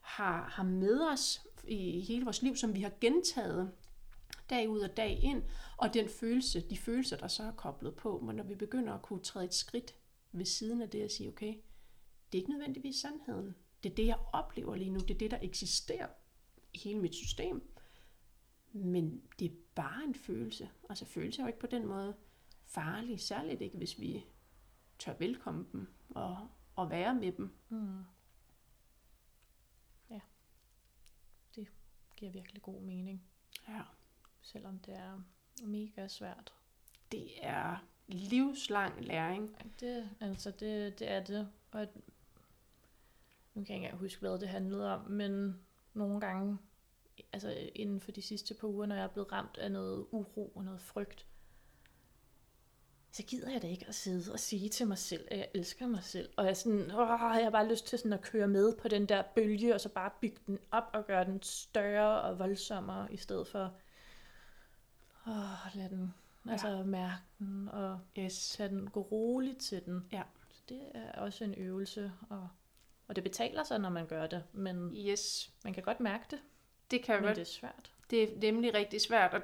har, 0.00 0.48
har 0.48 0.62
med 0.62 1.00
os 1.12 1.46
i 1.68 2.00
hele 2.00 2.24
vores 2.24 2.42
liv, 2.42 2.56
som 2.56 2.74
vi 2.74 2.80
har 2.80 2.92
gentaget 3.00 3.72
dag 4.50 4.68
ud 4.68 4.80
og 4.80 4.96
dag 4.96 5.20
ind, 5.22 5.42
og 5.76 5.94
den 5.94 6.08
følelse, 6.08 6.60
de 6.60 6.76
følelser, 6.76 7.16
der 7.16 7.28
så 7.28 7.42
er 7.42 7.52
koblet 7.52 7.94
på, 7.94 8.20
men 8.26 8.36
når 8.36 8.44
vi 8.44 8.54
begynder 8.54 8.92
at 8.92 9.02
kunne 9.02 9.22
træde 9.22 9.44
et 9.44 9.54
skridt 9.54 9.94
ved 10.32 10.44
siden 10.44 10.82
af 10.82 10.90
det 10.90 11.04
og 11.04 11.10
sige, 11.10 11.28
okay, 11.28 11.54
det 12.32 12.38
er 12.38 12.42
ikke 12.42 12.50
nødvendigvis 12.50 12.96
sandheden. 12.96 13.54
Det 13.82 13.90
er 13.90 13.94
det, 13.94 14.06
jeg 14.06 14.18
oplever 14.32 14.74
lige 14.74 14.90
nu. 14.90 15.00
Det 15.00 15.10
er 15.10 15.18
det, 15.18 15.30
der 15.30 15.38
eksisterer 15.42 16.06
hele 16.74 16.98
mit 17.00 17.14
system. 17.14 17.68
Men 18.72 19.22
det 19.38 19.50
er 19.52 19.56
bare 19.74 20.04
en 20.04 20.14
følelse. 20.14 20.70
Altså 20.88 21.04
følelse 21.04 21.40
er 21.40 21.44
jo 21.44 21.46
ikke 21.46 21.58
på 21.58 21.66
den 21.66 21.86
måde 21.86 22.14
farlig, 22.64 23.20
særligt 23.20 23.60
ikke 23.60 23.76
hvis 23.76 24.00
vi 24.00 24.24
tør 24.98 25.14
velkomme 25.18 25.66
dem 25.72 25.86
og, 26.10 26.48
og 26.76 26.90
være 26.90 27.14
med 27.14 27.32
dem. 27.32 27.50
Mm. 27.68 28.02
Ja, 30.10 30.20
det 31.56 31.68
giver 32.16 32.32
virkelig 32.32 32.62
god 32.62 32.80
mening, 32.82 33.22
Ja. 33.68 33.82
selvom 34.42 34.78
det 34.78 34.94
er 34.94 35.20
mega 35.62 36.08
svært. 36.08 36.52
Det 37.12 37.30
er 37.46 37.76
livslang 38.08 39.04
læring. 39.04 39.56
Det, 39.80 40.10
altså 40.20 40.50
det, 40.50 40.98
det 40.98 41.10
er 41.10 41.24
det. 41.24 41.50
Og 41.70 41.86
nu 43.54 43.64
kan 43.64 43.76
jeg 43.76 43.84
ikke 43.84 43.96
huske, 43.98 44.20
hvad 44.20 44.38
det 44.38 44.48
handlede 44.48 44.94
om, 44.94 45.10
men 45.10 45.60
nogle 45.94 46.20
gange, 46.20 46.58
altså 47.32 47.68
inden 47.74 48.00
for 48.00 48.12
de 48.12 48.22
sidste 48.22 48.54
par 48.54 48.68
uger, 48.68 48.86
når 48.86 48.94
jeg 48.94 49.04
er 49.04 49.08
blevet 49.08 49.32
ramt 49.32 49.58
af 49.58 49.72
noget 49.72 50.06
uro 50.10 50.52
og 50.54 50.64
noget 50.64 50.80
frygt, 50.80 51.26
så 53.12 53.22
gider 53.22 53.50
jeg 53.50 53.62
da 53.62 53.66
ikke 53.66 53.86
at 53.88 53.94
sidde 53.94 54.32
og 54.32 54.40
sige 54.40 54.68
til 54.68 54.86
mig 54.86 54.98
selv, 54.98 55.28
at 55.30 55.38
jeg 55.38 55.48
elsker 55.54 55.86
mig 55.86 56.02
selv. 56.04 56.30
Og 56.36 56.44
jeg, 56.44 56.50
er 56.50 56.54
sådan, 56.54 56.80
åh, 56.80 57.08
jeg 57.08 57.44
har 57.44 57.50
bare 57.50 57.68
lyst 57.68 57.86
til 57.86 57.98
sådan 57.98 58.12
at 58.12 58.20
køre 58.20 58.48
med 58.48 58.76
på 58.76 58.88
den 58.88 59.06
der 59.08 59.22
bølge, 59.34 59.74
og 59.74 59.80
så 59.80 59.88
bare 59.88 60.10
bygge 60.20 60.40
den 60.46 60.58
op 60.70 60.90
og 60.92 61.06
gøre 61.06 61.24
den 61.24 61.42
større 61.42 62.22
og 62.22 62.38
voldsommere, 62.38 63.12
i 63.12 63.16
stedet 63.16 63.48
for 63.48 63.74
åh, 65.26 65.74
lad 65.74 65.88
den, 65.88 66.14
altså 66.48 66.82
mærke 66.82 67.22
den, 67.38 67.68
og 67.68 68.00
Yes. 68.18 68.48
tage 68.56 68.68
den, 68.68 68.90
gå 68.90 69.00
roligt 69.00 69.58
til 69.60 69.84
den. 69.84 70.06
Ja. 70.12 70.22
Så 70.50 70.62
det 70.68 70.82
er 70.94 71.12
også 71.20 71.44
en 71.44 71.54
øvelse, 71.54 72.12
og, 72.30 72.48
og 73.12 73.16
det 73.16 73.24
betaler 73.24 73.64
sig, 73.64 73.78
når 73.78 73.90
man 73.90 74.06
gør 74.06 74.26
det, 74.26 74.42
men 74.52 74.96
Yes. 74.96 75.50
man 75.64 75.74
kan 75.74 75.82
godt 75.82 76.00
mærke 76.00 76.24
det, 76.30 76.38
Det 76.90 77.02
kan 77.02 77.14
men 77.14 77.24
godt 77.24 77.36
det 77.36 77.42
er 77.42 77.46
svært. 77.46 77.92
Det 78.10 78.22
er 78.22 78.52
nemlig 78.52 78.74
rigtig 78.74 79.00
svært. 79.00 79.34
Og, 79.34 79.40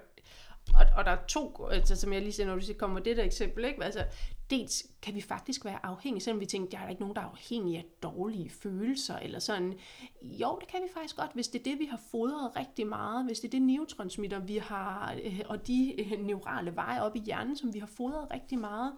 og, 0.74 0.86
og 0.96 1.04
der 1.04 1.10
er 1.10 1.26
to, 1.28 1.66
altså, 1.66 1.96
som 1.96 2.12
jeg 2.12 2.22
lige 2.22 2.32
siger, 2.32 2.46
når 2.46 2.54
du 2.54 2.60
siger, 2.60 2.78
kommer 2.78 3.00
det 3.00 3.16
der 3.16 3.24
eksempel, 3.24 3.64
ikke? 3.64 3.84
Altså, 3.84 4.04
dels 4.50 4.86
kan 5.02 5.14
vi 5.14 5.20
faktisk 5.20 5.64
være 5.64 5.86
afhængige, 5.86 6.22
selvom 6.22 6.40
vi 6.40 6.46
tænker, 6.46 6.70
der 6.70 6.78
er 6.78 6.82
der 6.82 6.90
ikke 6.90 7.02
nogen, 7.02 7.16
der 7.16 7.22
er 7.22 7.26
afhængige 7.26 7.78
af 7.78 7.84
dårlige 8.02 8.50
følelser, 8.50 9.16
eller 9.16 9.38
sådan. 9.38 9.78
Jo, 10.22 10.58
det 10.60 10.68
kan 10.68 10.82
vi 10.82 10.88
faktisk 10.94 11.16
godt, 11.16 11.30
hvis 11.34 11.48
det 11.48 11.58
er 11.58 11.64
det, 11.64 11.78
vi 11.78 11.84
har 11.84 12.00
fodret 12.10 12.56
rigtig 12.56 12.86
meget, 12.86 13.24
hvis 13.24 13.40
det 13.40 13.48
er 13.48 13.50
det 13.50 13.62
neurotransmitter, 13.62 14.38
vi 14.38 14.56
har, 14.56 15.14
øh, 15.24 15.40
og 15.46 15.66
de 15.66 16.00
øh, 16.00 16.20
neurale 16.20 16.76
veje 16.76 17.02
op 17.02 17.16
i 17.16 17.20
hjernen, 17.20 17.56
som 17.56 17.74
vi 17.74 17.78
har 17.78 17.86
fodret 17.86 18.30
rigtig 18.32 18.58
meget, 18.58 18.92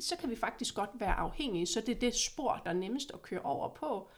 så 0.00 0.16
kan 0.16 0.30
vi 0.30 0.36
faktisk 0.36 0.74
godt 0.74 0.90
være 0.94 1.14
afhængige, 1.14 1.66
så 1.66 1.80
det 1.80 1.96
er 1.96 2.00
det 2.00 2.14
spor, 2.14 2.60
der 2.64 2.70
er 2.70 2.74
nemmest 2.74 3.10
at 3.14 3.22
køre 3.22 3.40
over 3.40 3.68
på. 3.68 4.10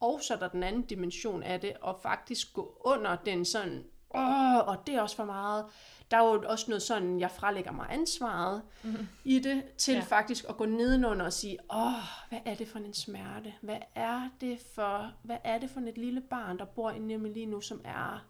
Og 0.00 0.20
så 0.22 0.34
er 0.34 0.38
der 0.38 0.48
den 0.48 0.62
anden 0.62 0.82
dimension 0.82 1.42
af 1.42 1.60
det, 1.60 1.72
at 1.86 1.94
faktisk 2.02 2.52
gå 2.52 2.80
under 2.84 3.16
den 3.16 3.44
sådan, 3.44 3.84
åh, 4.14 4.68
og 4.68 4.86
det 4.86 4.94
er 4.94 5.00
også 5.00 5.16
for 5.16 5.24
meget. 5.24 5.66
Der 6.10 6.16
er 6.16 6.24
jo 6.24 6.42
også 6.46 6.64
noget 6.68 6.82
sådan, 6.82 7.20
jeg 7.20 7.30
frelægger 7.30 7.72
mig 7.72 7.86
ansvaret 7.90 8.62
mm-hmm. 8.82 9.08
i 9.24 9.38
det, 9.38 9.64
til 9.76 9.94
ja. 9.94 10.00
faktisk 10.00 10.44
at 10.48 10.56
gå 10.56 10.64
nedenunder 10.64 11.26
og 11.26 11.32
sige, 11.32 11.58
åh, 11.70 11.92
hvad 12.28 12.40
er 12.44 12.54
det 12.54 12.68
for 12.68 12.78
en 12.78 12.94
smerte? 12.94 13.54
Hvad 13.60 13.78
er 13.94 14.28
det 14.40 14.58
for, 14.74 15.12
hvad 15.22 15.36
er 15.44 15.58
det 15.58 15.70
for 15.70 15.80
et 15.80 15.98
lille 15.98 16.20
barn, 16.20 16.58
der 16.58 16.64
bor 16.64 16.90
inde 16.90 17.14
i 17.14 17.16
mig 17.16 17.30
lige 17.30 17.46
nu, 17.46 17.60
som 17.60 17.80
er 17.84 18.26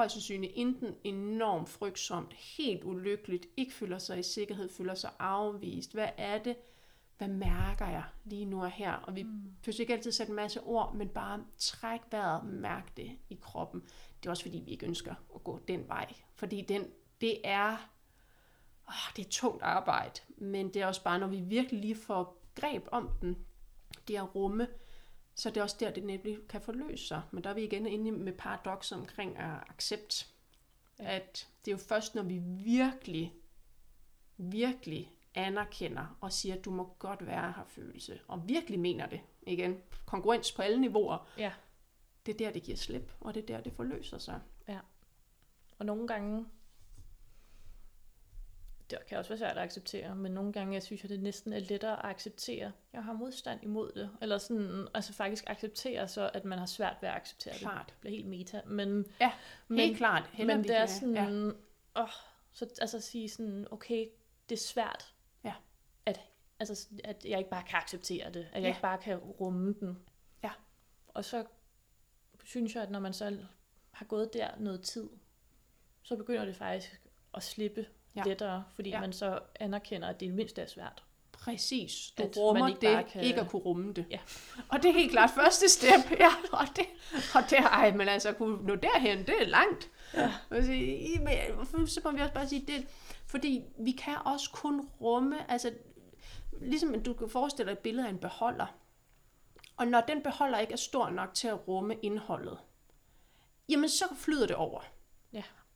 højst 0.00 0.14
sandsynligt 0.14 0.52
enten 0.56 0.94
enormt 1.04 1.68
frygtsomt, 1.68 2.32
helt 2.32 2.84
ulykkeligt, 2.84 3.46
ikke 3.56 3.72
føler 3.72 3.98
sig 3.98 4.18
i 4.18 4.22
sikkerhed, 4.22 4.68
føler 4.68 4.94
sig 4.94 5.10
afvist. 5.18 5.92
Hvad 5.92 6.08
er 6.16 6.38
det? 6.38 6.56
Hvad 7.18 7.28
mærker 7.28 7.88
jeg 7.88 8.04
lige 8.24 8.44
nu 8.44 8.62
og 8.62 8.70
her? 8.70 8.92
Og 8.92 9.16
vi 9.16 9.22
mm. 9.22 9.42
behøver 9.62 9.80
ikke 9.80 9.92
altid 9.92 10.12
sætte 10.12 10.30
en 10.30 10.36
masse 10.36 10.60
ord, 10.60 10.94
men 10.94 11.08
bare 11.08 11.44
træk 11.58 12.00
vejret, 12.10 12.44
mærk 12.44 12.96
det 12.96 13.10
i 13.30 13.38
kroppen. 13.40 13.82
Det 14.22 14.26
er 14.26 14.30
også 14.30 14.42
fordi, 14.42 14.58
vi 14.58 14.70
ikke 14.70 14.86
ønsker 14.86 15.14
at 15.34 15.44
gå 15.44 15.60
den 15.68 15.88
vej. 15.88 16.12
Fordi 16.34 16.60
den, 16.60 16.86
det 17.20 17.40
er, 17.44 17.90
åh, 18.88 19.16
det 19.16 19.26
er 19.26 19.30
tungt 19.30 19.62
arbejde, 19.62 20.20
men 20.36 20.74
det 20.74 20.82
er 20.82 20.86
også 20.86 21.02
bare, 21.02 21.18
når 21.18 21.26
vi 21.26 21.40
virkelig 21.40 21.80
lige 21.80 21.96
får 21.96 22.42
greb 22.54 22.88
om 22.92 23.10
den, 23.20 23.36
det 24.08 24.16
at 24.16 24.34
rumme, 24.34 24.68
så 25.40 25.48
det 25.50 25.56
er 25.56 25.62
også 25.62 25.76
der, 25.80 25.90
det 25.90 26.04
nemlig 26.04 26.38
kan 26.48 26.60
forløse 26.60 27.06
sig. 27.06 27.22
Men 27.30 27.44
der 27.44 27.50
er 27.50 27.54
vi 27.54 27.62
igen 27.62 27.86
inde 27.86 28.12
med 28.12 28.32
paradoxet 28.32 28.98
omkring 28.98 29.36
at 29.38 29.58
accept. 29.68 30.32
At 30.98 31.48
det 31.64 31.70
er 31.70 31.74
jo 31.74 31.78
først, 31.78 32.14
når 32.14 32.22
vi 32.22 32.38
virkelig, 32.64 33.34
virkelig 34.36 35.12
anerkender 35.34 36.16
og 36.20 36.32
siger, 36.32 36.54
at 36.54 36.64
du 36.64 36.70
må 36.70 36.94
godt 36.98 37.26
være 37.26 37.52
her 37.56 37.64
følelse, 37.64 38.20
og 38.28 38.48
virkelig 38.48 38.80
mener 38.80 39.06
det, 39.06 39.20
igen, 39.46 39.78
kongruens 40.06 40.52
på 40.52 40.62
alle 40.62 40.80
niveauer, 40.80 41.28
Ja. 41.38 41.52
det 42.26 42.34
er 42.34 42.38
der, 42.38 42.50
det 42.52 42.62
giver 42.62 42.76
slip, 42.76 43.12
og 43.20 43.34
det 43.34 43.42
er 43.42 43.46
der, 43.46 43.60
det 43.60 43.72
forløser 43.72 44.18
sig. 44.18 44.40
Og 45.78 45.86
nogle 45.86 46.06
gange, 46.08 46.46
det 48.90 49.06
kan 49.08 49.18
også 49.18 49.28
være 49.28 49.38
svært 49.38 49.56
at 49.56 49.62
acceptere, 49.62 50.16
men 50.16 50.32
nogle 50.32 50.52
gange, 50.52 50.74
jeg 50.74 50.82
synes, 50.82 51.04
at 51.04 51.10
det 51.10 51.20
næsten 51.22 51.52
er 51.52 51.58
lettere 51.58 51.98
at 52.06 52.10
acceptere. 52.10 52.72
Jeg 52.92 53.04
har 53.04 53.12
modstand 53.12 53.62
imod 53.62 53.92
det. 53.92 54.10
Eller 54.22 54.38
sådan, 54.38 54.88
altså 54.94 55.12
faktisk 55.12 55.44
acceptere 55.46 56.08
så, 56.08 56.30
at 56.34 56.44
man 56.44 56.58
har 56.58 56.66
svært 56.66 56.96
ved 57.00 57.08
at 57.08 57.14
acceptere 57.14 57.52
det. 57.54 57.60
Klart. 57.62 57.86
Det 57.86 57.94
bliver 58.00 58.16
helt 58.16 58.26
meta. 58.28 58.60
Men, 58.66 59.06
Ja, 59.20 59.32
men, 59.68 59.78
Helt 59.78 59.96
klart. 59.96 60.30
Heller 60.32 60.56
men 60.56 60.64
det 60.64 60.76
er 60.76 60.86
sådan, 60.86 61.14
Ja. 61.96 62.02
åh, 62.02 62.08
så 62.52 62.64
altså 62.80 62.96
at 62.96 63.02
sige 63.02 63.28
sådan, 63.28 63.66
okay, 63.70 64.08
det 64.48 64.54
er 64.56 64.60
svært. 64.60 65.14
Ja. 65.44 65.54
At, 66.06 66.20
altså, 66.58 66.88
at 67.04 67.24
jeg 67.24 67.38
ikke 67.38 67.50
bare 67.50 67.62
kan 67.62 67.76
acceptere 67.78 68.30
det. 68.30 68.40
At 68.40 68.54
jeg 68.54 68.62
Ja. 68.62 68.68
ikke 68.68 68.80
bare 68.82 68.98
kan 68.98 69.16
rumme 69.18 69.74
den. 69.80 69.98
Ja. 70.42 70.50
Og 71.08 71.24
så 71.24 71.44
synes 72.44 72.74
jeg, 72.74 72.82
at 72.82 72.90
når 72.90 73.00
man 73.00 73.12
så 73.12 73.38
har 73.90 74.06
gået 74.06 74.32
der 74.32 74.48
noget 74.58 74.82
tid, 74.82 75.08
så 76.02 76.16
begynder 76.16 76.44
det 76.44 76.56
faktisk 76.56 77.00
at 77.34 77.42
slippe 77.42 77.86
Ja. 78.16 78.22
lettere, 78.26 78.64
fordi 78.74 78.90
Ja. 78.90 79.00
man 79.00 79.12
så 79.12 79.38
anerkender, 79.60 80.08
at 80.08 80.20
det 80.20 80.26
i 80.26 80.28
det 80.28 80.36
mindste 80.36 80.62
er 80.62 80.66
svært. 80.66 81.04
Præcis. 81.32 82.12
Du 82.18 82.22
At 82.22 82.36
rummer 82.36 82.60
man 82.62 82.70
ikke 82.70 82.96
det, 82.96 83.06
kan... 83.06 83.22
ikke 83.22 83.40
at 83.40 83.48
kunne 83.50 83.62
rumme 83.62 83.92
det. 83.92 84.04
Ja. 84.10 84.18
Og 84.68 84.82
det 84.82 84.88
er 84.88 84.92
helt 84.92 85.10
klart 85.10 85.30
første 85.30 85.68
step. 85.68 86.10
Ja, 86.20 86.28
og 86.52 86.66
det, 86.76 86.86
og 87.34 87.42
det 87.50 87.58
ej, 87.58 87.92
men 87.92 88.08
altså 88.08 88.28
at 88.28 88.36
kunne 88.38 88.66
nå 88.66 88.74
derhen, 88.74 89.18
det 89.18 89.34
er 89.42 89.46
langt. 89.46 89.90
Ja. 90.14 90.32
Sige, 90.62 90.98
i- 90.98 91.18
men 91.18 91.86
Så 91.86 92.00
må 92.04 92.10
vi 92.10 92.20
også 92.20 92.34
bare 92.34 92.48
sige, 92.48 92.64
det, 92.66 92.86
fordi 93.26 93.62
vi 93.78 93.90
kan 93.92 94.16
også 94.24 94.50
kun 94.52 94.88
rumme, 95.00 95.50
altså 95.50 95.72
ligesom 96.60 97.02
du 97.02 97.12
kan 97.12 97.28
forestille 97.30 97.66
dig 97.70 97.72
et 97.72 97.78
billede 97.78 98.06
af 98.06 98.10
en 98.10 98.18
beholder. 98.18 98.66
Og 99.76 99.86
når 99.86 100.00
den 100.00 100.22
beholder 100.22 100.58
ikke 100.58 100.72
er 100.72 100.76
stor 100.76 101.10
nok 101.10 101.34
til 101.34 101.48
at 101.48 101.68
rumme 101.68 101.94
indholdet, 102.02 102.58
jamen 103.68 103.88
så 103.88 104.04
flyder 104.16 104.46
det 104.46 104.56
over. 104.56 104.80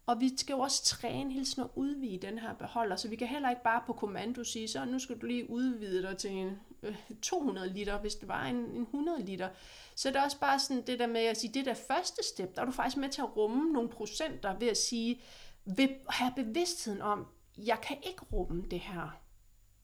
Og 0.06 0.20
vi 0.20 0.36
skal 0.36 0.54
jo 0.54 0.60
også 0.60 0.84
træne 0.84 1.32
hele 1.32 1.44
tiden 1.44 1.62
at 1.62 1.70
udvide 1.74 2.26
den 2.26 2.38
her 2.38 2.54
beholder, 2.54 2.96
så 2.96 3.08
vi 3.08 3.16
kan 3.16 3.28
heller 3.28 3.50
ikke 3.50 3.62
bare 3.62 3.82
på 3.86 3.92
kommando 3.92 4.44
sige, 4.44 4.68
så 4.68 4.84
nu 4.84 4.98
skal 4.98 5.18
du 5.18 5.26
lige 5.26 5.50
udvide 5.50 6.02
dig 6.02 6.16
til 6.16 6.30
en 6.30 6.60
øh, 6.82 6.96
200 7.22 7.68
liter, 7.68 7.98
hvis 7.98 8.14
det 8.14 8.28
var 8.28 8.44
en, 8.44 8.56
en 8.56 8.82
100 8.82 9.22
liter. 9.22 9.48
Så 9.94 10.08
det 10.08 10.16
er 10.16 10.22
også 10.22 10.40
bare 10.40 10.58
sådan 10.58 10.86
det 10.86 10.98
der 10.98 11.06
med 11.06 11.20
at 11.20 11.36
sige, 11.36 11.54
det 11.54 11.64
der 11.64 11.74
første 11.74 12.22
step, 12.32 12.54
der 12.54 12.62
er 12.62 12.66
du 12.66 12.72
faktisk 12.72 12.96
med 12.96 13.08
til 13.08 13.22
at 13.22 13.36
rumme 13.36 13.72
nogle 13.72 13.88
procenter 13.88 14.58
ved 14.58 14.68
at 14.68 14.76
sige, 14.76 15.20
ved 15.64 15.88
at 16.08 16.14
have 16.14 16.32
bevidstheden 16.36 17.02
om, 17.02 17.26
jeg 17.58 17.78
kan 17.82 17.96
ikke 18.02 18.22
rumme 18.32 18.62
det 18.70 18.80
her. 18.80 19.20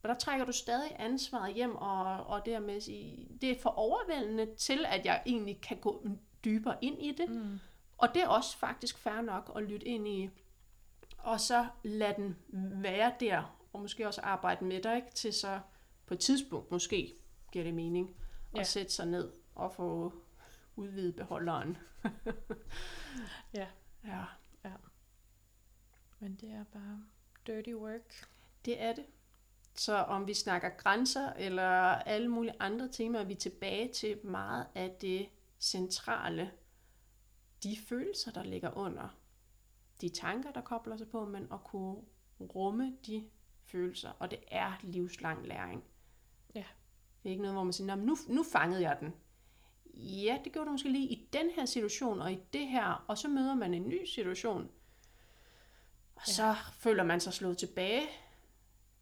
Og 0.03 0.09
der 0.09 0.15
trækker 0.15 0.47
du 0.47 0.53
stadig 0.53 0.97
ansvaret 0.99 1.55
hjem, 1.55 1.77
og, 1.77 2.27
og 2.27 2.47
dermed 2.47 2.75
at 2.75 2.83
sige, 2.83 3.29
det 3.41 3.51
er 3.51 3.61
for 3.63 3.71
overvældende 3.71 4.47
til, 4.59 4.87
at 4.89 5.07
jeg 5.07 5.23
egentlig 5.27 5.61
kan 5.61 5.77
gå 5.77 6.07
dybere 6.45 6.77
ind 6.81 7.03
i 7.03 7.13
det. 7.13 7.29
Mm. 7.29 7.59
Og 8.01 8.09
det 8.15 8.23
er 8.23 8.29
også 8.29 8.57
faktisk 8.57 8.99
fair 8.99 9.21
nok 9.21 9.53
at 9.57 9.63
lytte 9.63 9.87
ind 9.87 10.09
i. 10.09 10.31
Og 11.19 11.41
så 11.41 11.67
lade 11.83 12.15
den 12.17 12.37
være 12.83 13.13
der, 13.21 13.59
og 13.73 13.81
måske 13.81 14.07
også 14.07 14.21
arbejde 14.21 14.65
med 14.65 14.83
dig, 14.83 14.97
ikke? 14.97 15.11
til 15.15 15.33
så 15.33 15.61
på 16.07 16.15
et 16.15 16.21
tidspunkt 16.21 16.71
måske 16.71 17.15
giver 17.53 17.65
det 17.65 17.75
mening 17.75 18.17
at 18.53 18.59
Ja. 18.59 18.63
sætte 18.63 18.93
sig 18.93 19.07
ned 19.07 19.33
og 19.55 19.73
få 19.73 20.13
udvidet 20.77 21.17
beholderen. 21.17 21.77
Ja. 23.55 23.67
Ja, 24.05 24.25
Men 26.19 26.35
det 26.37 26.51
er 26.51 26.65
bare 26.73 27.03
dirty 27.47 27.73
work. 27.73 28.27
det 28.65 28.83
er 28.83 28.93
det. 28.93 29.07
Så 29.75 29.97
om 29.97 30.27
vi 30.27 30.35
snakker 30.35 30.69
grænser 30.69 31.33
eller 31.33 31.71
alle 31.95 32.29
mulige 32.29 32.55
andre 32.61 32.89
temaer, 32.89 33.25
vi 33.25 33.33
er 33.33 33.37
tilbage 33.37 33.93
til 33.93 34.27
meget 34.27 34.67
af 34.75 34.97
det 35.01 35.29
centrale. 35.61 36.51
De 37.63 37.77
følelser, 37.89 38.31
der 38.33 38.43
ligger 38.43 38.77
under. 38.77 39.17
De 40.01 40.09
tanker, 40.09 40.51
der 40.53 40.61
kobler 40.61 40.97
sig 40.97 41.09
på, 41.09 41.25
men 41.25 41.49
at 41.53 41.65
kunne 41.65 41.97
rumme 42.41 42.97
de 43.07 43.25
følelser. 43.65 44.11
Og 44.19 44.31
det 44.31 44.39
er 44.49 44.73
livslang 44.83 45.47
læring. 45.47 45.85
Ja. 46.55 46.65
Det 47.23 47.29
er 47.29 47.31
ikke 47.31 47.43
noget, 47.43 47.55
hvor 47.55 47.65
man 47.65 47.73
siger, 47.73 47.87
"Nå, 47.87 47.95
men 47.97 48.07
nu, 48.07 48.17
nu 48.29 48.43
fangede 48.53 48.83
jeg 48.83 48.97
den. 49.01 49.15
Ja, 49.95 50.39
det 50.45 50.53
gjorde 50.53 50.67
du 50.67 50.73
måske 50.73 50.93
lige 50.93 51.09
i 51.09 51.29
den 51.33 51.51
her 51.51 51.65
situation, 51.65 52.21
og 52.21 52.33
i 52.33 52.39
det 52.53 52.67
her, 52.69 53.05
og 53.09 53.19
så 53.19 53.29
møder 53.29 53.55
man 53.55 53.75
en 53.75 53.89
ny 53.89 54.05
situation. 54.05 54.71
Og 56.17 56.23
Ja. 56.29 56.33
så 56.33 56.55
føler 56.79 57.05
man 57.05 57.21
sig 57.21 57.33
slået 57.33 57.59
tilbage 57.59 58.03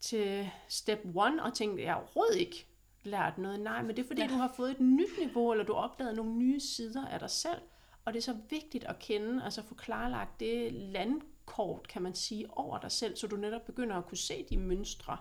til 0.01 0.51
step 0.69 0.99
one, 1.15 1.43
og 1.43 1.55
tænker, 1.55 1.83
jeg 1.83 1.93
har 1.93 2.01
overhovedet 2.01 2.37
ikke 2.37 2.67
lært 3.03 3.39
noget. 3.39 3.61
Nej, 3.61 3.83
men 3.83 3.97
det 3.97 4.03
er 4.03 4.07
fordi, 4.07 4.21
Ja. 4.23 4.27
du 4.29 4.35
har 4.35 4.53
fået 4.57 4.71
et 4.71 4.81
nyt 4.81 5.19
niveau, 5.19 5.53
eller 5.53 5.65
du 5.65 5.73
har 5.75 5.81
opdaget 5.81 6.17
nogle 6.17 6.33
nye 6.33 6.61
sider 6.61 7.07
af 7.07 7.19
dig 7.19 7.31
selv. 7.31 7.61
Og 8.09 8.15
det 8.15 8.21
er 8.21 8.25
så 8.33 8.37
vigtigt 8.51 8.85
at 8.85 8.99
kende, 8.99 9.45
altså 9.45 9.63
få 9.63 9.75
klarlagt 9.75 10.41
det 10.41 10.73
landkort, 10.73 11.89
kan 11.89 12.03
man 12.03 12.15
sige, 12.15 12.59
over 12.59 12.79
dig 12.79 12.93
selv, 12.93 13.17
så 13.17 13.27
du 13.27 13.37
netop 13.37 13.65
begynder 13.67 13.97
at 13.97 14.07
kunne 14.07 14.19
se 14.19 14.47
de 14.51 14.57
mønstre. 14.57 15.17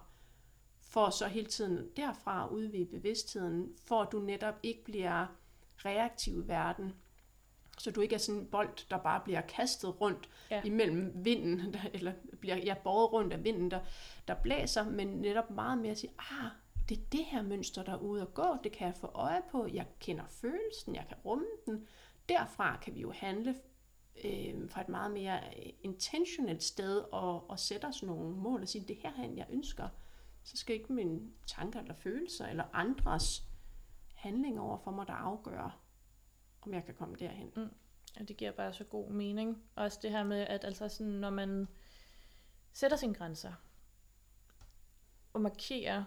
for 0.81 1.09
så 1.09 1.27
hele 1.27 1.47
tiden 1.47 1.89
derfra 1.97 2.43
at 2.43 2.49
udvide 2.49 2.85
bevidstheden, 2.85 3.73
for 3.85 4.01
at 4.01 4.11
du 4.11 4.19
netop 4.19 4.59
ikke 4.63 4.83
bliver 4.83 5.25
reaktiv 5.85 6.43
i 6.43 6.47
verden, 6.47 6.93
så 7.77 7.91
du 7.91 8.01
ikke 8.01 8.15
er 8.15 8.19
sådan 8.19 8.41
en 8.41 8.47
bold, 8.47 8.89
der 8.89 8.97
bare 8.97 9.21
bliver 9.23 9.41
kastet 9.41 10.01
rundt 10.01 10.29
ja. 10.51 10.61
imellem 10.63 11.11
vinden, 11.15 11.73
der, 11.73 11.79
eller 11.93 12.13
bliver 12.39 12.55
ja, 12.55 12.75
båret 12.83 13.13
rundt 13.13 13.33
af 13.33 13.43
vinden, 13.43 13.71
der, 13.71 13.79
der 14.27 14.33
blæser, 14.33 14.89
men 14.89 15.07
netop 15.07 15.49
meget 15.49 15.77
mere 15.77 15.91
at 15.91 15.97
sige, 15.97 16.13
ah, 16.19 16.51
det 16.89 16.97
er 16.97 17.01
det 17.11 17.25
her 17.25 17.41
mønster, 17.41 17.83
der 17.83 17.91
er 17.91 18.01
ude 18.01 18.21
at 18.21 18.33
gå, 18.33 18.57
det 18.63 18.71
kan 18.71 18.87
jeg 18.87 18.95
få 18.95 19.07
øje 19.07 19.41
på, 19.51 19.67
jeg 19.73 19.85
kender 19.99 20.23
følelsen, 20.29 20.95
jeg 20.95 21.05
kan 21.07 21.17
rumme 21.25 21.45
den. 21.65 21.87
Derfra 22.29 22.77
kan 22.77 22.95
vi 22.95 23.01
jo 23.01 23.11
handle 23.11 23.55
øh, 24.25 24.69
fra 24.69 24.81
et 24.81 24.89
meget 24.89 25.11
mere 25.11 25.39
øh, 25.39 25.73
intentionelt 25.81 26.63
sted 26.63 26.99
og, 26.99 27.49
og 27.49 27.59
sætte 27.59 27.85
os 27.85 28.03
nogle 28.03 28.35
mål 28.35 28.61
og 28.61 28.67
sige, 28.67 28.87
det 28.87 28.95
her 28.95 29.11
hen, 29.13 29.37
jeg 29.37 29.47
ønsker. 29.49 29.89
Så 30.43 30.57
skal 30.57 30.75
ikke 30.75 30.93
mine 30.93 31.31
tanker 31.47 31.79
eller 31.79 31.93
følelser 31.93 32.47
eller 32.47 32.63
andres 32.73 33.43
handling 34.15 34.59
over 34.59 34.77
for 34.77 34.91
mig, 34.91 35.07
der 35.07 35.13
afgør, 35.13 35.79
om 36.61 36.73
jeg 36.73 36.85
kan 36.85 36.93
komme 36.93 37.15
derhen. 37.15 37.51
Mm. 37.55 37.69
Ja, 38.19 38.23
det 38.23 38.37
giver 38.37 38.51
bare 38.51 38.73
så 38.73 38.83
god 38.83 39.11
mening. 39.11 39.63
Også 39.75 39.99
det 40.01 40.11
her 40.11 40.23
med, 40.23 40.39
at 40.39 40.65
altså 40.65 40.89
sådan, 40.89 41.13
når 41.13 41.29
man 41.29 41.67
sætter 42.73 42.97
sine 42.97 43.13
grænser, 43.13 43.53
og 45.33 45.41
markerer, 45.41 46.03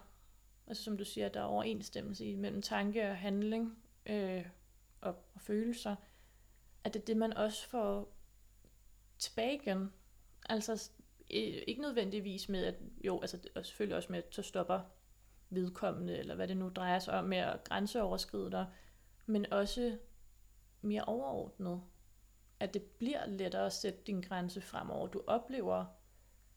altså 0.67 0.85
som 0.85 0.97
du 0.97 1.05
siger, 1.05 1.29
der 1.29 1.41
er 1.41 1.45
overensstemmelse 1.45 2.37
mellem 2.37 2.63
tanke 2.63 3.11
og 3.11 3.17
handling 3.17 3.79
øh, 4.07 4.47
og, 5.01 5.17
og 5.35 5.41
følelser, 5.41 5.97
at 6.85 6.95
det 6.95 7.01
er 7.01 7.05
det, 7.05 7.17
man 7.17 7.33
også 7.33 7.69
får 7.69 8.17
tilbage 9.19 9.55
igen. 9.55 9.93
Altså 10.49 10.91
ikke 11.31 11.83
nødvendigvis 11.83 12.49
med, 12.49 12.65
at 12.65 12.75
jo, 13.05 13.21
altså 13.21 13.39
og 13.55 13.67
selvfølgelig 13.67 13.97
også 13.97 14.13
med, 14.13 14.19
at 14.19 14.35
så 14.35 14.43
stopper 14.43 14.81
vedkommende, 15.51 16.19
eller 16.19 16.35
hvad 16.35 16.49
det 16.49 16.57
nu 16.57 16.69
drejer 16.69 16.99
sig 16.99 17.15
om, 17.15 17.25
med 17.25 17.39
at 17.39 17.65
grænseoverskride 17.65 18.51
dig, 18.51 18.67
men 19.27 19.53
også 19.53 19.99
mere 20.81 21.05
overordnet. 21.05 21.83
At 22.61 22.75
det 22.75 22.83
bliver 22.83 23.27
lettere 23.27 23.67
at 23.67 23.73
sætte 23.73 24.01
din 24.07 24.21
grænse 24.21 24.61
fremover. 24.61 25.07
Du 25.07 25.23
oplever 25.27 25.85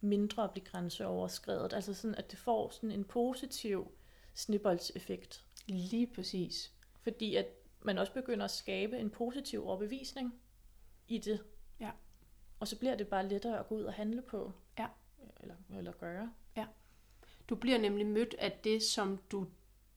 mindre 0.01 0.43
at 0.43 0.51
blive 0.51 0.65
grænseoverskredet. 0.65 1.73
Altså 1.73 1.93
sådan, 1.93 2.15
at 2.15 2.31
det 2.31 2.39
får 2.39 2.69
sådan 2.69 2.91
en 2.91 3.03
positiv 3.03 3.91
snibboldseffekt. 4.33 5.45
Lige 5.67 6.07
præcis. 6.07 6.73
Fordi 7.01 7.35
at 7.35 7.45
man 7.85 7.97
også 7.97 8.13
begynder 8.13 8.45
at 8.45 8.51
skabe 8.51 8.97
en 8.97 9.09
positiv 9.09 9.67
overbevisning 9.67 10.33
i 11.07 11.17
det. 11.17 11.43
Ja. 11.79 11.91
Og 12.59 12.67
så 12.67 12.79
bliver 12.79 12.95
det 12.95 13.07
bare 13.07 13.27
lettere 13.27 13.59
at 13.59 13.67
gå 13.67 13.75
ud 13.75 13.83
og 13.83 13.93
handle 13.93 14.21
på. 14.21 14.51
Ja. 14.79 14.87
Eller, 15.39 15.55
eller 15.77 15.91
gøre. 15.91 16.33
Ja. 16.57 16.65
Du 17.49 17.55
bliver 17.55 17.77
nemlig 17.77 18.05
mødt 18.05 18.35
af 18.39 18.51
det, 18.63 18.83
som 18.83 19.19
du 19.31 19.47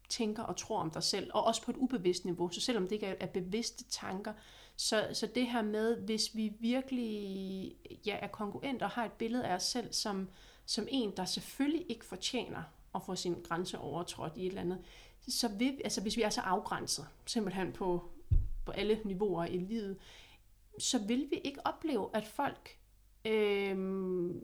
tænker 0.09 0.43
og 0.43 0.57
tror 0.57 0.81
om 0.81 0.91
dig 0.91 1.03
selv, 1.03 1.31
og 1.35 1.45
også 1.45 1.63
på 1.63 1.71
et 1.71 1.77
ubevidst 1.77 2.25
niveau. 2.25 2.49
Så 2.49 2.61
selvom 2.61 2.83
det 2.83 2.93
ikke 2.93 3.07
er, 3.07 3.27
bevidste 3.27 3.85
tanker, 3.85 4.33
så, 4.77 5.09
så 5.13 5.27
det 5.27 5.47
her 5.47 5.63
med, 5.63 5.97
hvis 5.97 6.35
vi 6.35 6.53
virkelig 6.61 7.77
ja, 8.07 8.19
er 8.23 8.27
kongruent 8.27 8.83
og 8.83 8.91
har 8.91 9.05
et 9.05 9.13
billede 9.13 9.47
af 9.47 9.55
os 9.55 9.63
selv 9.63 9.93
som, 9.93 10.29
som 10.67 10.89
en, 10.91 11.17
der 11.17 11.25
selvfølgelig 11.25 11.87
ikke 11.89 12.05
fortjener 12.05 12.63
at 12.95 13.03
få 13.03 13.17
sin 13.17 13.43
grænse 13.43 13.79
overtrådt 13.79 14.33
i 14.37 14.41
et 14.41 14.47
eller 14.47 14.61
andet, 14.61 14.85
så 15.29 15.49
vil, 15.49 15.81
altså 15.85 16.01
hvis 16.01 16.17
vi 16.17 16.23
er 16.23 16.31
så 16.31 16.41
afgrænset, 16.41 17.07
simpelthen 17.27 17.73
på, 17.73 18.11
på 18.65 18.73
alle 18.73 19.01
niveauer 19.05 19.45
i 19.45 19.59
livet, 19.59 19.99
så 20.79 20.99
vil 20.99 21.27
vi 21.31 21.37
ikke 21.37 21.67
opleve, 21.67 22.11
at 22.13 22.27
folk 22.27 22.79
øh, 23.25 24.35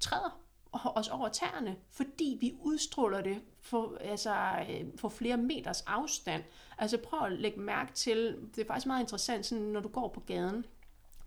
træder 0.00 0.40
os 0.72 1.08
over 1.08 1.28
tæerne, 1.28 1.76
fordi 1.90 2.38
vi 2.40 2.56
udstråler 2.60 3.20
det 3.20 3.42
for, 3.60 3.96
altså, 4.00 4.34
øh, 4.70 4.84
for 4.96 5.08
flere 5.08 5.36
meters 5.36 5.80
afstand. 5.80 6.42
Altså 6.78 6.98
prøv 6.98 7.26
at 7.26 7.32
lægge 7.32 7.60
mærke 7.60 7.92
til, 7.92 8.48
det 8.56 8.62
er 8.62 8.66
faktisk 8.66 8.86
meget 8.86 9.02
interessant, 9.02 9.46
sådan, 9.46 9.64
når 9.64 9.80
du 9.80 9.88
går 9.88 10.08
på 10.08 10.20
gaden, 10.20 10.66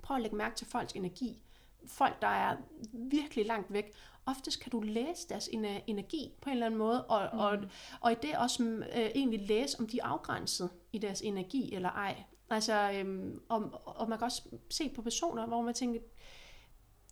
prøv 0.01 0.17
at 0.17 0.21
lægge 0.21 0.37
mærke 0.37 0.55
til 0.55 0.67
folks 0.67 0.93
energi. 0.93 1.41
Folk, 1.85 2.21
der 2.21 2.27
er 2.27 2.55
virkelig 2.93 3.45
langt 3.45 3.73
væk, 3.73 3.93
oftest 4.29 4.59
kan 4.59 4.71
du 4.71 4.79
læse 4.79 5.29
deres 5.29 5.49
energi 5.87 6.31
på 6.41 6.49
en 6.49 6.53
eller 6.53 6.65
anden 6.65 6.77
måde, 6.77 7.05
og, 7.05 7.29
mm. 7.33 7.39
og, 7.39 7.57
og 8.01 8.11
i 8.11 8.15
det 8.21 8.37
også 8.37 8.63
øh, 8.63 9.09
egentlig 9.15 9.47
læse, 9.47 9.79
om 9.79 9.87
de 9.87 9.99
er 9.99 10.05
afgrænset 10.05 10.69
i 10.91 10.97
deres 10.97 11.21
energi 11.21 11.75
eller 11.75 11.89
ej. 11.89 12.23
Altså, 12.49 12.91
øhm, 12.91 13.41
og, 13.49 13.81
og 13.85 14.09
man 14.09 14.17
kan 14.17 14.25
også 14.25 14.41
se 14.69 14.89
på 14.89 15.01
personer, 15.01 15.47
hvor 15.47 15.61
man 15.61 15.73
tænker, 15.73 15.99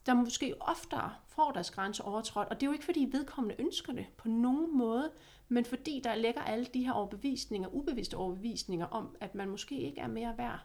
der 0.06 0.14
måske 0.14 0.56
oftere 0.60 1.14
får 1.28 1.52
deres 1.52 1.72
grænse 1.72 2.04
overtrådt, 2.04 2.48
og 2.48 2.56
det 2.56 2.64
er 2.64 2.68
jo 2.68 2.74
ikke 2.74 2.86
fordi 2.86 3.08
vedkommende 3.12 3.62
ønsker 3.62 3.94
det 3.94 4.06
på 4.18 4.28
nogen 4.28 4.78
måde, 4.78 5.12
men 5.48 5.66
fordi 5.66 6.02
der 6.04 6.16
ligger 6.16 6.42
alle 6.42 6.66
de 6.66 6.86
her 6.86 6.92
overbevisninger, 6.92 7.70
ubevidste 7.70 8.18
overbevisninger 8.18 8.86
om, 8.86 9.16
at 9.20 9.36
man 9.36 9.50
måske 9.50 9.82
ikke 9.82 10.02
er 10.02 10.08
mere 10.08 10.38
værd 10.38 10.60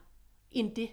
end 0.50 0.74
det. 0.74 0.90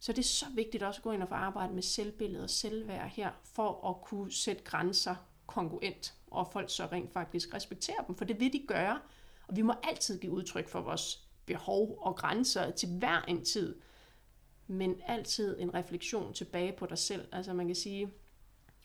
Så 0.00 0.12
det 0.12 0.18
er 0.18 0.22
så 0.22 0.46
vigtigt 0.54 0.82
også 0.82 0.98
at 0.98 1.02
gå 1.02 1.12
ind 1.12 1.22
og 1.22 1.28
få 1.28 1.34
arbejde 1.34 1.74
med 1.74 1.82
selvbillede 1.82 2.44
og 2.44 2.50
selvværd 2.50 3.10
her, 3.10 3.30
for 3.44 3.88
at 3.88 4.02
kunne 4.02 4.32
sætte 4.32 4.62
grænser 4.62 5.14
kongruent, 5.46 6.14
og 6.30 6.48
folk 6.52 6.70
så 6.70 6.86
rent 6.92 7.12
faktisk 7.12 7.54
respekterer 7.54 8.02
dem, 8.06 8.14
for 8.14 8.24
det 8.24 8.40
vil 8.40 8.52
de 8.52 8.64
gøre. 8.68 9.00
Og 9.48 9.56
vi 9.56 9.62
må 9.62 9.74
altid 9.82 10.18
give 10.18 10.32
udtryk 10.32 10.68
for 10.68 10.80
vores 10.80 11.26
behov 11.46 11.98
og 12.00 12.16
grænser 12.16 12.70
til 12.70 12.88
hver 12.88 13.22
en 13.22 13.44
tid, 13.44 13.76
men 14.66 15.00
altid 15.06 15.60
en 15.60 15.74
refleksion 15.74 16.34
tilbage 16.34 16.72
på 16.72 16.86
dig 16.86 16.98
selv. 16.98 17.28
Altså 17.32 17.52
man 17.52 17.66
kan 17.66 17.76
sige, 17.76 18.12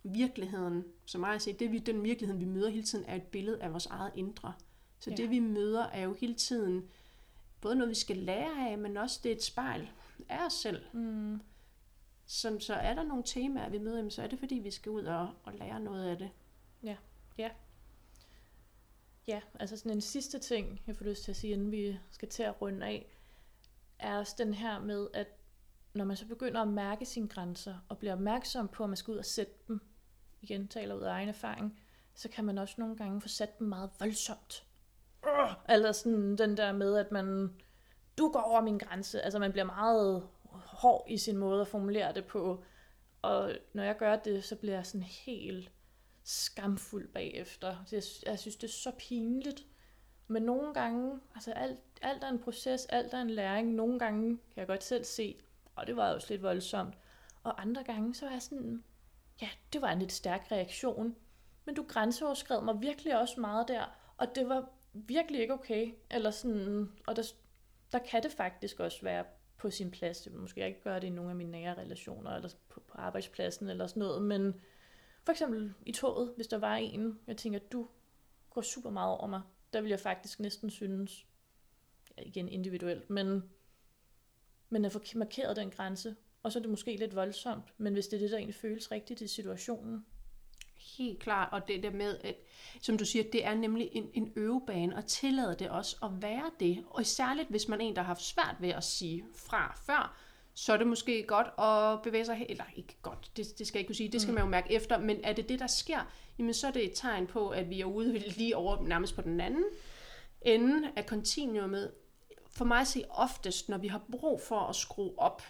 virkeligheden, 0.04 0.84
som 1.06 1.24
jeg 1.24 1.42
siger, 1.42 1.58
det 1.58 1.72
vi, 1.72 1.80
den 1.80 2.04
virkelighed, 2.04 2.38
vi 2.38 2.46
møder 2.46 2.70
hele 2.70 2.84
tiden, 2.84 3.06
er 3.06 3.16
et 3.16 3.24
billede 3.24 3.64
af 3.64 3.72
vores 3.72 3.86
eget 3.86 4.12
indre. 4.16 4.54
Så 5.00 5.10
ja. 5.10 5.16
det 5.16 5.30
vi 5.30 5.40
møder 5.40 5.84
er 5.84 6.02
jo 6.02 6.14
hele 6.14 6.34
tiden 6.34 6.90
både 7.62 7.76
noget, 7.76 7.90
vi 7.90 7.96
skal 7.96 8.18
lære 8.18 8.70
af, 8.70 8.78
men 8.78 8.98
også 8.98 9.20
det 9.24 9.32
er 9.32 9.36
et 9.36 9.44
spejl 9.44 9.90
af 10.30 10.46
os 10.46 10.54
selv. 10.54 10.86
Mm. 10.94 11.42
Som 12.26 12.60
så 12.60 12.74
er 12.74 12.94
der 12.94 13.04
nogle 13.04 13.24
temaer, 13.26 13.70
vi 13.70 13.78
møder, 13.78 14.10
så 14.10 14.24
er 14.24 14.28
det 14.28 14.40
fordi, 14.40 14.56
vi 14.56 14.72
skal 14.72 14.90
ud 14.90 15.04
og, 15.04 15.30
og 15.44 15.54
lære 15.54 15.80
noget 15.80 16.10
af 16.10 16.18
det. 16.18 16.30
Ja, 16.84 16.98
ja. 17.38 17.50
Ja, 19.28 19.42
altså 19.60 19.78
sådan 19.78 19.92
en 19.92 20.02
sidste 20.02 20.40
ting, 20.40 20.82
jeg 20.88 20.96
får 20.96 21.06
lyst 21.06 21.24
til 21.24 21.32
at 21.32 21.36
sige, 21.36 21.54
inden 21.54 21.72
vi 21.72 22.00
skal 22.12 22.30
til 22.30 22.44
at 22.44 22.62
runde 22.62 22.86
af, 22.86 23.18
er 24.00 24.18
også 24.18 24.36
den 24.38 24.54
her 24.54 24.80
med, 24.80 25.08
at 25.14 25.28
når 25.94 26.06
man 26.06 26.18
så 26.18 26.28
begynder 26.28 26.62
at 26.62 26.68
mærke 26.68 27.06
sine 27.06 27.28
grænser, 27.28 27.76
og 27.90 27.98
bliver 27.98 28.14
opmærksom 28.14 28.68
på, 28.68 28.84
at 28.84 28.90
man 28.90 28.98
skal 28.98 29.12
ud 29.12 29.18
og 29.18 29.26
sætte 29.26 29.54
dem, 29.68 29.82
igen 30.42 30.68
taler 30.68 30.96
ud 30.96 31.02
af 31.02 31.12
egen 31.12 31.30
erfaring, 31.30 31.82
så 32.16 32.30
kan 32.30 32.46
man 32.46 32.58
også 32.58 32.76
nogle 32.78 32.96
gange 32.96 33.22
få 33.22 33.28
sat 33.28 33.60
dem 33.60 33.68
meget 33.68 33.90
voldsomt. 34.00 34.66
Eller 35.70 35.92
sådan 35.92 36.36
den 36.36 36.58
der 36.58 36.72
med, 36.72 36.98
at 36.98 37.12
man, 37.12 37.56
du 38.22 38.32
går 38.32 38.40
over 38.40 38.62
min 38.62 38.78
grænse. 38.78 39.22
Altså 39.22 39.40
man 39.40 39.52
bliver 39.52 39.66
meget 39.66 40.28
hård 40.52 41.06
i 41.10 41.18
sin 41.18 41.38
måde 41.38 41.62
at 41.62 41.68
formulere 41.68 42.14
det 42.14 42.26
på. 42.26 42.64
Og 43.22 43.54
når 43.74 43.84
jeg 43.84 43.98
gør 43.98 44.16
det, 44.16 44.44
så 44.44 44.56
bliver 44.56 44.76
jeg 44.76 44.86
sådan 44.86 45.04
helt 45.04 45.72
skamfuld 46.24 47.08
bagefter. 47.08 47.76
Jeg, 47.92 48.04
jeg 48.26 48.40
synes, 48.40 48.56
det 48.56 48.68
er 48.68 48.72
så 48.72 48.92
pinligt. 48.98 49.66
Men 50.28 50.44
nogle 50.44 50.74
gange, 50.74 51.20
altså 51.36 51.52
alt, 51.52 51.80
alt 52.02 52.24
er 52.24 52.30
en 52.30 52.40
proces, 52.40 52.86
alt 52.86 53.14
er 53.14 53.22
en 53.22 53.30
læring. 53.30 53.74
Nogle 53.74 54.00
gange 54.00 54.30
kan 54.30 54.58
jeg 54.58 54.68
godt 54.68 54.84
selv 54.84 55.04
se, 55.04 55.42
og 55.76 55.88
det 55.88 55.96
var 55.96 56.14
også 56.14 56.28
lidt 56.30 56.44
voldsomt. 56.44 56.94
Og 57.44 57.62
andre 57.62 57.84
gange, 57.84 58.16
så 58.16 58.26
er 58.26 58.32
jeg 58.32 58.42
sådan, 58.42 58.84
ja, 59.42 59.50
det 59.74 59.82
var 59.82 59.92
en 59.92 60.00
lidt 60.00 60.12
stærk 60.12 60.48
reaktion. 60.52 61.16
Men 61.66 61.76
du 61.76 61.86
grænseoverskred 61.88 62.62
mig 62.62 62.82
virkelig 62.82 63.20
også 63.20 63.40
meget 63.42 63.68
der, 63.68 63.86
og 64.18 64.36
det 64.36 64.50
var 64.50 64.70
virkelig 64.94 65.42
ikke 65.42 65.54
okay. 65.54 65.94
Eller 66.12 66.32
sådan, 66.32 66.92
og 67.08 67.16
der, 67.16 67.24
der 67.92 68.00
kan 68.00 68.24
det 68.24 68.32
faktisk 68.32 68.80
også 68.80 69.02
være 69.02 69.26
på 69.58 69.70
sin 69.70 69.92
plads. 69.92 70.22
Det 70.22 70.34
måske 70.34 70.60
jeg 70.60 70.70
ikke 70.70 70.82
gøre 70.82 71.00
det 71.00 71.08
i 71.08 71.10
nogle 71.10 71.30
af 71.30 71.36
mine 71.36 71.52
nære 71.52 71.78
relationer, 71.78 72.32
eller 72.32 72.50
på, 72.70 72.80
på 72.80 72.98
arbejdspladsen, 72.98 73.70
eller 73.70 73.88
sådan 73.88 74.00
noget, 74.00 74.22
men 74.22 74.62
for 75.24 75.32
eksempel 75.32 75.74
i 75.86 75.92
toget, 75.92 76.34
hvis 76.36 76.48
der 76.48 76.58
var 76.58 76.76
en, 76.76 77.20
jeg 77.28 77.38
tænker, 77.38 77.60
du 77.60 77.88
går 78.50 78.62
super 78.62 78.90
meget 78.90 79.18
over 79.18 79.28
mig, 79.28 79.42
der 79.74 79.82
vil 79.82 79.90
jeg 79.90 80.00
faktisk 80.00 80.40
næsten 80.40 80.70
synes, 80.70 81.26
ja, 82.18 82.24
igen 82.24 82.50
individuelt, 82.50 83.10
men 83.10 83.44
men 84.72 84.86
at 84.86 84.92
få 84.92 85.02
markeret 85.16 85.56
den 85.56 85.72
grænse. 85.72 86.16
Og 86.44 86.52
så 86.52 86.60
er 86.60 86.62
det 86.62 86.70
måske 86.70 86.96
lidt 86.96 87.16
voldsomt, 87.16 87.74
men 87.78 87.94
hvis 87.94 88.08
det 88.08 88.18
er 88.18 88.22
det, 88.22 88.32
der 88.32 88.38
egentlig 88.38 88.56
føles 88.56 88.92
rigtigt 88.92 89.22
i 89.22 89.28
situationen. 89.28 90.06
Helt 90.98 91.20
klart, 91.20 91.50
og 91.52 91.68
det 91.68 91.84
der 91.84 91.92
med, 91.92 92.18
at, 92.24 92.36
som 92.82 92.98
du 92.98 93.06
siger, 93.06 93.24
det 93.32 93.46
er 93.46 93.56
nemlig 93.56 93.90
en, 93.92 94.10
en 94.14 94.34
øvebane, 94.36 94.96
og 94.96 95.06
tillade 95.06 95.56
det 95.60 95.70
også 95.70 95.96
at 96.04 96.22
være 96.22 96.52
det. 96.60 96.84
Og 96.90 97.06
særligt, 97.06 97.50
hvis 97.50 97.68
man 97.68 97.82
er 97.82 97.86
en, 97.86 97.96
der 97.96 98.02
har 98.02 98.08
haft 98.08 98.24
svært 98.24 98.56
ved 98.60 98.70
at 98.70 98.84
sige 98.84 99.24
fra 99.36 99.82
før, 99.86 100.18
så 100.54 100.74
er 100.74 100.78
det 100.78 100.88
måske 100.88 101.24
godt 101.24 101.48
at 101.60 102.02
bevæge 102.02 102.26
sig, 102.26 102.46
eller 102.50 102.64
ikke 102.76 102.98
godt, 103.02 103.32
det, 103.38 103.60
det 103.60 103.68
skal 103.68 103.78
jeg 103.78 103.82
ikke 103.82 103.88
kunne 103.88 103.96
sige, 103.96 104.12
det 104.12 104.22
skal 104.22 104.32
mm. 104.32 104.36
man 104.36 104.44
jo 104.44 104.50
mærke 104.50 104.74
efter, 104.74 104.98
men 104.98 105.20
er 105.24 105.34
det 105.34 105.50
det, 105.50 105.60
der 105.60 105.68
sker, 105.68 106.12
jamen 106.38 106.54
så 106.54 106.68
er 106.68 106.72
det 106.72 106.86
et 106.86 106.92
tegn 106.96 107.28
på, 107.28 107.50
at 107.50 107.70
vi 107.70 107.82
er 107.82 107.86
ude 107.86 108.18
lige 108.38 108.58
over 108.58 108.84
nærmest 108.84 109.16
på 109.16 109.22
den 109.22 109.42
anden 109.42 109.66
ende 110.42 110.92
af 110.96 111.06
kontinuumet, 111.06 111.92
for 112.52 112.66
mig 112.66 112.80
at 112.80 112.88
se 112.88 113.04
oftest, 113.10 113.70
når 113.70 113.78
vi 113.78 113.88
har 113.88 114.02
brug 114.12 114.42
for 114.42 114.60
at 114.60 114.76
skrue 114.76 115.20
op 115.20 115.44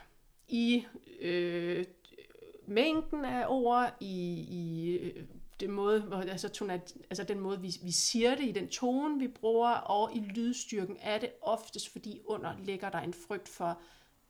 i 0.48 0.86
øh, 1.20 1.86
mængden 2.72 3.26
af 3.26 3.46
ord, 3.48 3.98
i, 4.00 4.40
i 4.50 5.00
det 5.60 5.70
måde, 5.70 6.02
hvor, 6.02 6.18
altså, 6.18 6.50
tonat, 6.50 6.94
altså 7.10 7.24
den 7.24 7.40
måde, 7.40 7.62
vi, 7.62 7.72
vi 7.84 7.92
siger 7.92 8.36
det, 8.36 8.46
i 8.46 8.52
den 8.52 8.68
tone, 8.68 9.20
vi 9.20 9.28
bruger, 9.28 9.72
og 9.72 10.16
i 10.16 10.20
lydstyrken, 10.20 10.98
er 11.02 11.18
det 11.18 11.30
oftest, 11.42 11.92
fordi 11.92 12.22
under 12.26 12.54
ligger 12.64 12.90
der 12.90 13.00
en 13.00 13.14
frygt 13.28 13.50
for, 13.50 13.80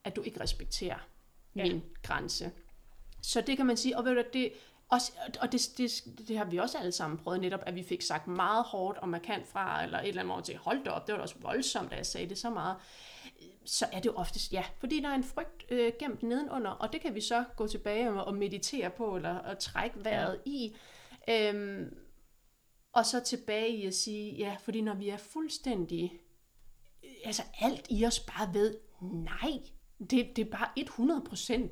at 0.04 0.16
du 0.16 0.22
ikke 0.22 0.40
respekterer 0.40 0.98
ja. 1.56 1.62
min 1.62 1.82
grænse. 2.02 2.50
Så 3.22 3.40
det 3.40 3.56
kan 3.56 3.66
man 3.66 3.76
sige, 3.76 3.98
og 3.98 4.04
ved 4.04 4.14
du, 4.14 4.22
det, 4.32 4.52
også, 4.88 5.12
og 5.40 5.52
det, 5.52 5.68
det, 5.78 6.04
det 6.28 6.38
har 6.38 6.44
vi 6.44 6.58
også 6.58 6.78
alle 6.78 6.92
sammen 6.92 7.18
prøvet 7.18 7.40
netop, 7.40 7.60
at 7.66 7.74
vi 7.74 7.82
fik 7.82 8.02
sagt 8.02 8.26
meget 8.26 8.64
hårdt 8.64 8.98
og 8.98 9.08
markant 9.08 9.46
fra, 9.46 9.84
eller 9.84 9.98
et 9.98 10.08
eller 10.08 10.22
andet 10.22 10.34
måde 10.34 10.42
til, 10.42 10.56
hold 10.56 10.84
da 10.84 10.90
op, 10.90 11.06
det 11.06 11.12
var 11.12 11.16
da 11.16 11.22
også 11.22 11.36
voldsomt, 11.40 11.90
da 11.90 11.96
jeg 11.96 12.06
sagde 12.06 12.28
det 12.28 12.38
så 12.38 12.50
meget. 12.50 12.76
Så 13.64 13.86
er 13.92 14.00
det 14.00 14.06
jo 14.06 14.14
oftest 14.14 14.52
ja, 14.52 14.64
fordi 14.78 15.00
der 15.00 15.08
er 15.08 15.14
en 15.14 15.24
frygt 15.24 15.64
øh, 15.70 15.92
gemt 15.98 16.22
nedenunder, 16.22 16.70
og 16.70 16.92
det 16.92 17.00
kan 17.00 17.14
vi 17.14 17.20
så 17.20 17.44
gå 17.56 17.66
tilbage 17.66 18.10
og, 18.10 18.24
og 18.24 18.34
meditere 18.34 18.90
på, 18.90 19.16
eller 19.16 19.38
og 19.38 19.58
trække 19.58 20.04
vejret 20.04 20.40
ja. 20.46 20.50
i. 20.50 20.76
Øhm, 21.28 21.94
og 22.92 23.06
så 23.06 23.20
tilbage 23.20 23.68
i 23.68 23.86
at 23.86 23.94
sige, 23.94 24.34
ja, 24.36 24.56
fordi 24.60 24.80
når 24.80 24.94
vi 24.94 25.08
er 25.08 25.16
fuldstændig, 25.16 26.12
altså 27.24 27.42
alt 27.60 27.86
i 27.90 28.06
os 28.06 28.20
bare 28.20 28.54
ved, 28.54 28.78
nej, 29.02 29.62
det, 30.10 30.36
det 30.36 30.38
er 30.38 30.50
bare 30.50 30.68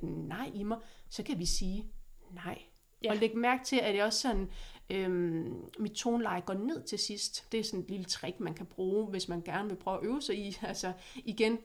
100% 0.03 0.07
nej 0.07 0.51
i 0.55 0.63
mig, 0.63 0.79
så 1.09 1.23
kan 1.23 1.39
vi 1.39 1.47
sige 1.47 1.93
nej. 2.31 2.63
Ja. 3.03 3.11
Og 3.11 3.17
læg 3.17 3.37
mærke 3.37 3.65
til, 3.65 3.77
at 3.77 3.95
det 3.95 4.03
også 4.03 4.21
sådan, 4.21 4.51
øhm, 4.91 5.55
mit 5.79 5.93
toneleje 5.93 6.41
går 6.41 6.55
ned 6.55 6.83
til 6.83 6.99
sidst. 6.99 7.53
Det 7.53 7.61
er 7.61 7.65
sådan 7.65 7.81
et 7.81 7.91
lille 7.91 8.05
trick, 8.05 8.41
man 8.41 8.55
kan 8.55 8.67
bruge, 8.67 9.07
hvis 9.07 9.29
man 9.29 9.43
gerne 9.43 9.69
vil 9.69 9.77
prøve 9.77 9.99
at 10.01 10.07
øve 10.07 10.23
sig 10.23 10.39
i. 10.39 10.57
Altså 10.63 10.93
igen, 11.25 11.59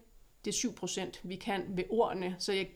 det 0.46 0.64
er 0.64 0.70
7%, 0.70 1.20
vi 1.24 1.36
kan 1.36 1.64
ved 1.68 1.84
ordene, 1.90 2.36
så 2.40 2.54
jeg, 2.54 2.70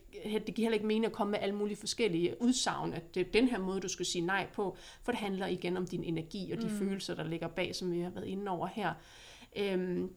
det 0.46 0.54
giver 0.54 0.66
heller 0.66 0.74
ikke 0.74 0.86
mening 0.86 1.06
at 1.06 1.12
komme 1.12 1.30
med 1.30 1.38
alle 1.42 1.54
mulige 1.54 1.76
forskellige 1.76 2.36
udsagn, 2.42 2.92
at 2.92 3.14
det 3.14 3.26
er 3.26 3.30
den 3.32 3.48
her 3.48 3.58
måde, 3.58 3.80
du 3.80 3.88
skal 3.88 4.06
sige 4.06 4.26
nej 4.26 4.46
på, 4.52 4.76
for 5.02 5.12
det 5.12 5.18
handler 5.18 5.46
igen 5.46 5.76
om 5.76 5.86
din 5.86 6.04
energi 6.04 6.52
og 6.52 6.58
de 6.62 6.66
mm. 6.66 6.78
følelser, 6.78 7.14
der 7.14 7.24
ligger 7.24 7.48
bag, 7.48 7.74
som 7.74 7.92
vi 7.92 8.00
har 8.00 8.10
været 8.10 8.26
inde 8.26 8.50
over 8.50 8.66
her. 8.66 8.94
Øhm, 9.56 10.12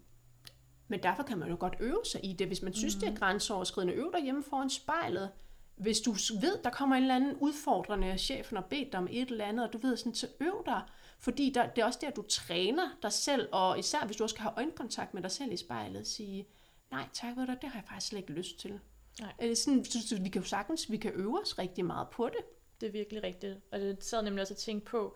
men 0.87 1.03
derfor 1.03 1.23
kan 1.23 1.37
man 1.37 1.49
jo 1.49 1.55
godt 1.59 1.75
øve 1.79 2.01
sig 2.05 2.25
i 2.25 2.33
det, 2.33 2.47
hvis 2.47 2.61
man 2.61 2.73
synes, 2.73 2.95
mm. 2.95 2.99
det 2.99 3.07
er 3.07 3.11
mm. 3.11 3.17
grænseoverskridende. 3.17 3.93
Øv 3.93 4.11
dig 4.13 4.23
hjemme 4.23 4.43
foran 4.43 4.69
spejlet. 4.69 5.29
Hvis 5.75 6.01
du 6.01 6.11
ved, 6.41 6.63
der 6.63 6.69
kommer 6.69 6.95
en 6.95 7.01
eller 7.03 7.15
anden 7.15 7.35
udfordrende 7.35 8.17
chefen 8.17 8.57
og 8.57 8.65
bedt 8.65 8.91
dig 8.91 8.99
om 8.99 9.07
et 9.11 9.29
eller 9.29 9.45
andet, 9.45 9.67
og 9.67 9.73
du 9.73 9.77
ved 9.77 9.97
sådan, 9.97 10.15
så 10.15 10.27
øv 10.39 10.63
dig. 10.65 10.81
Fordi 11.19 11.49
der, 11.49 11.69
det 11.69 11.81
er 11.81 11.85
også 11.85 11.99
der, 12.01 12.09
du 12.09 12.21
træner 12.21 12.97
dig 13.01 13.11
selv, 13.11 13.49
og 13.51 13.79
især 13.79 14.05
hvis 14.05 14.17
du 14.17 14.23
også 14.23 14.33
skal 14.33 14.43
have 14.43 14.53
øjenkontakt 14.57 15.13
med 15.13 15.21
dig 15.21 15.31
selv 15.31 15.51
i 15.51 15.57
spejlet, 15.57 16.07
sige, 16.07 16.47
nej 16.91 17.07
tak, 17.13 17.37
ved 17.37 17.47
du, 17.47 17.55
det 17.61 17.69
har 17.69 17.79
jeg 17.79 17.87
faktisk 17.87 18.07
slet 18.07 18.19
ikke 18.19 18.33
lyst 18.33 18.59
til. 18.59 18.79
Nej. 19.19 19.33
Er 19.37 19.47
det 19.47 19.57
sådan, 19.57 19.85
så, 19.85 20.19
vi 20.21 20.29
kan 20.29 20.41
jo 20.41 20.47
sagtens, 20.47 20.91
vi 20.91 20.97
kan 20.97 21.11
øve 21.13 21.41
os 21.41 21.59
rigtig 21.59 21.85
meget 21.85 22.09
på 22.09 22.29
det. 22.29 22.45
Det 22.81 22.87
er 22.87 22.91
virkelig 22.91 23.23
rigtigt. 23.23 23.57
Og 23.71 23.79
det 23.79 24.03
sad 24.03 24.23
nemlig 24.23 24.41
også 24.41 24.53
at 24.53 24.57
tænke 24.57 24.85
på, 24.85 25.15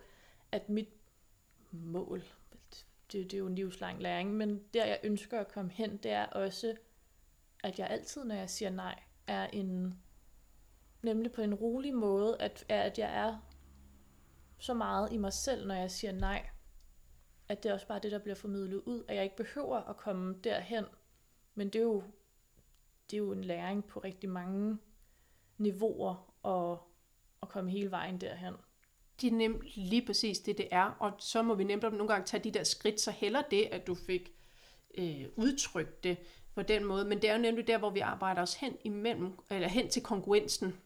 at 0.52 0.68
mit 0.68 0.88
mål, 1.70 2.24
det, 3.12 3.24
det 3.30 3.34
er 3.34 3.38
jo 3.38 3.46
en 3.46 3.54
livslang 3.54 4.02
læring, 4.02 4.34
men 4.34 4.62
der 4.74 4.84
jeg 4.84 5.00
ønsker 5.02 5.40
at 5.40 5.52
komme 5.52 5.70
hen, 5.70 5.96
det 5.96 6.10
er 6.10 6.26
også, 6.26 6.74
at 7.64 7.78
jeg 7.78 7.86
altid, 7.90 8.24
når 8.24 8.34
jeg 8.34 8.50
siger 8.50 8.70
nej, 8.70 9.02
er 9.26 9.46
en, 9.46 9.98
nemlig 11.08 11.32
på 11.32 11.42
en 11.42 11.54
rolig 11.54 11.94
måde, 11.94 12.36
at, 12.40 12.64
at 12.68 12.98
jeg 12.98 13.16
er 13.16 13.38
så 14.58 14.74
meget 14.74 15.12
i 15.12 15.16
mig 15.16 15.32
selv, 15.32 15.66
når 15.66 15.74
jeg 15.74 15.90
siger 15.90 16.12
nej, 16.12 16.46
at 17.48 17.62
det 17.62 17.68
er 17.68 17.72
også 17.74 17.86
bare 17.86 17.98
det, 17.98 18.12
der 18.12 18.18
bliver 18.18 18.34
formidlet 18.34 18.82
ud, 18.86 19.04
at 19.08 19.16
jeg 19.16 19.24
ikke 19.24 19.36
behøver 19.36 19.76
at 19.76 19.96
komme 19.96 20.34
derhen, 20.44 20.84
men 21.54 21.66
det 21.66 21.78
er 21.78 21.82
jo, 21.82 22.02
det 23.10 23.16
er 23.16 23.18
jo 23.18 23.32
en 23.32 23.44
læring 23.44 23.84
på 23.84 24.00
rigtig 24.00 24.30
mange 24.30 24.78
niveauer 25.58 26.34
at, 26.44 26.78
at 27.42 27.48
komme 27.48 27.70
hele 27.70 27.90
vejen 27.90 28.20
derhen. 28.20 28.54
Det 29.20 29.32
er 29.32 29.36
nemt 29.36 29.62
lige 29.74 30.06
præcis 30.06 30.38
det, 30.38 30.58
det 30.58 30.68
er, 30.70 30.96
og 31.00 31.12
så 31.18 31.42
må 31.42 31.54
vi 31.54 31.64
nemt 31.64 31.82
nogle 31.82 32.08
gange 32.08 32.26
tage 32.26 32.44
de 32.44 32.50
der 32.50 32.64
skridt, 32.64 33.00
så 33.00 33.10
heller 33.10 33.42
det, 33.42 33.68
at 33.72 33.86
du 33.86 33.94
fik 33.94 34.32
øh, 34.98 35.26
udtrykt 35.36 36.04
det 36.04 36.18
på 36.54 36.62
den 36.62 36.84
måde, 36.84 37.04
men 37.04 37.22
det 37.22 37.30
er 37.30 37.34
jo 37.34 37.42
nemlig 37.42 37.66
der, 37.66 37.78
hvor 37.78 37.90
vi 37.90 38.00
arbejder 38.00 38.42
os 38.42 38.54
hen 38.54 38.76
imellem, 38.84 39.32
eller 39.50 39.68
hen 39.68 39.88
til 39.88 40.02
kongruensen, 40.02 40.80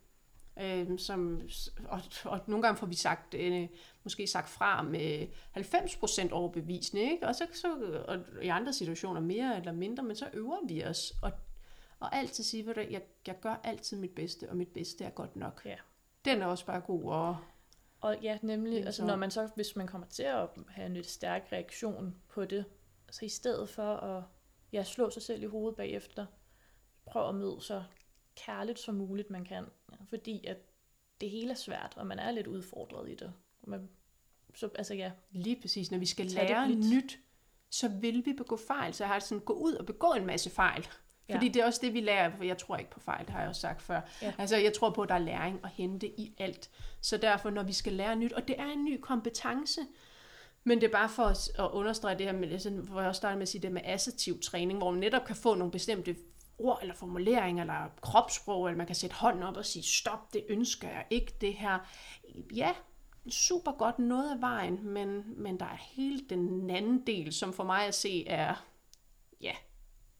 øh, 0.62 0.98
som, 0.98 1.40
og, 1.88 2.00
og 2.24 2.40
nogle 2.46 2.62
gange 2.62 2.78
får 2.78 2.86
vi 2.86 2.94
sagt, 2.94 3.34
øh, 3.34 3.68
måske 4.04 4.26
sagt 4.26 4.48
fra 4.48 4.82
med 4.82 5.26
90% 5.56 6.32
overbevisende, 6.32 7.02
ikke? 7.02 7.26
og 7.26 7.34
så, 7.34 7.46
så 7.52 7.68
og 8.08 8.44
i 8.44 8.48
andre 8.48 8.72
situationer 8.72 9.20
mere 9.20 9.56
eller 9.56 9.72
mindre, 9.72 10.02
men 10.02 10.16
så 10.16 10.28
øver 10.32 10.66
vi 10.68 10.84
os, 10.84 11.12
og, 11.22 11.32
og 12.00 12.16
altid 12.16 12.44
sige, 12.44 12.70
at 12.70 12.92
jeg, 12.92 13.02
jeg 13.26 13.40
gør 13.40 13.60
altid 13.64 13.96
mit 13.96 14.14
bedste, 14.14 14.50
og 14.50 14.56
mit 14.56 14.68
bedste 14.68 15.04
er 15.04 15.10
godt 15.10 15.36
nok. 15.36 15.62
Ja. 15.64 15.76
Den 16.24 16.42
er 16.42 16.46
også 16.46 16.66
bare 16.66 16.80
god 16.80 17.14
at 17.14 17.36
og 18.02 18.18
ja, 18.22 18.38
nemlig, 18.42 18.84
altså 18.86 19.04
når 19.04 19.16
man 19.16 19.30
så, 19.30 19.50
hvis 19.54 19.76
man 19.76 19.86
kommer 19.86 20.06
til 20.06 20.22
at 20.22 20.48
have 20.68 20.86
en 20.86 20.94
lidt 20.94 21.06
stærk 21.06 21.48
reaktion 21.52 22.16
på 22.28 22.44
det, 22.44 22.64
så 23.10 23.24
i 23.24 23.28
stedet 23.28 23.68
for 23.68 23.96
at 23.96 24.24
ja, 24.72 24.84
slå 24.84 25.10
sig 25.10 25.22
selv 25.22 25.42
i 25.42 25.46
hovedet 25.46 25.76
bagefter, 25.76 26.26
prøv 27.06 27.28
at 27.28 27.34
møde 27.34 27.56
så 27.60 27.82
kærligt 28.36 28.78
som 28.78 28.94
muligt 28.94 29.30
man 29.30 29.44
kan. 29.44 29.64
Fordi 30.08 30.46
at 30.46 30.56
det 31.20 31.30
hele 31.30 31.50
er 31.50 31.54
svært, 31.54 31.94
og 31.96 32.06
man 32.06 32.18
er 32.18 32.30
lidt 32.30 32.46
udfordret 32.46 33.10
i 33.10 33.14
det. 33.14 33.32
Man, 33.66 33.88
så, 34.54 34.68
altså 34.74 34.94
ja. 34.94 35.10
Lige 35.30 35.60
præcis, 35.60 35.90
når 35.90 35.98
vi 35.98 36.06
skal 36.06 36.26
lære 36.26 36.68
nyt, 36.68 37.18
så 37.70 37.88
vil 37.88 38.26
vi 38.26 38.32
begå 38.32 38.56
fejl. 38.56 38.94
Så 38.94 39.04
jeg 39.04 39.08
har 39.08 39.18
sådan, 39.18 39.44
gå 39.44 39.52
ud 39.52 39.74
og 39.74 39.86
begå 39.86 40.12
en 40.12 40.26
masse 40.26 40.50
fejl. 40.50 40.86
Ja. 41.28 41.34
Fordi 41.34 41.48
det 41.48 41.62
er 41.62 41.66
også 41.66 41.80
det, 41.82 41.94
vi 41.94 42.00
lærer, 42.00 42.36
for 42.36 42.44
jeg 42.44 42.58
tror 42.58 42.76
ikke 42.76 42.90
på 42.90 43.00
fejl, 43.00 43.26
det 43.26 43.30
har 43.30 43.40
jeg 43.40 43.48
også 43.48 43.60
sagt 43.60 43.82
før. 43.82 44.00
Ja. 44.22 44.32
Altså, 44.38 44.56
jeg 44.56 44.72
tror 44.72 44.90
på, 44.90 45.02
at 45.02 45.08
der 45.08 45.14
er 45.14 45.18
læring 45.18 45.60
at 45.64 45.70
hente 45.70 46.20
i 46.20 46.34
alt. 46.38 46.70
Så 47.00 47.16
derfor, 47.16 47.50
når 47.50 47.62
vi 47.62 47.72
skal 47.72 47.92
lære 47.92 48.16
nyt, 48.16 48.32
og 48.32 48.48
det 48.48 48.60
er 48.60 48.66
en 48.66 48.84
ny 48.84 49.00
kompetence, 49.00 49.80
men 50.64 50.80
det 50.80 50.86
er 50.86 50.92
bare 50.92 51.08
for 51.08 51.24
at 51.62 51.70
understrege 51.70 52.18
det 52.18 52.26
her 52.26 52.32
med, 52.32 52.52
altså, 52.52 52.70
hvor 52.70 53.00
jeg 53.00 53.08
også 53.08 53.18
startede 53.18 53.38
med 53.38 53.42
at 53.42 53.48
sige 53.48 53.62
det 53.62 53.72
med 53.72 53.82
assertiv 53.84 54.40
træning, 54.40 54.78
hvor 54.78 54.90
man 54.90 55.00
netop 55.00 55.24
kan 55.24 55.36
få 55.36 55.54
nogle 55.54 55.70
bestemte 55.70 56.16
ord 56.62 56.78
eller 56.82 56.94
formuleringer 56.94 57.62
eller 57.62 57.88
kropssprog, 58.00 58.66
eller 58.66 58.76
man 58.76 58.86
kan 58.86 58.96
sætte 58.96 59.16
hånden 59.16 59.42
op 59.42 59.56
og 59.56 59.64
sige, 59.64 59.82
stop, 59.82 60.32
det 60.32 60.44
ønsker 60.48 60.88
jeg 60.88 61.06
ikke, 61.10 61.34
det 61.40 61.54
her. 61.54 61.78
Ja, 62.54 62.74
super 63.30 63.72
godt 63.72 63.98
noget 63.98 64.30
af 64.30 64.40
vejen, 64.40 64.88
men, 64.88 65.42
men 65.42 65.60
der 65.60 65.66
er 65.66 65.76
hele 65.76 66.28
den 66.28 66.70
anden 66.70 67.06
del, 67.06 67.32
som 67.32 67.52
for 67.52 67.64
mig 67.64 67.86
at 67.86 67.94
se 67.94 68.26
er, 68.26 68.66
ja, 69.40 69.52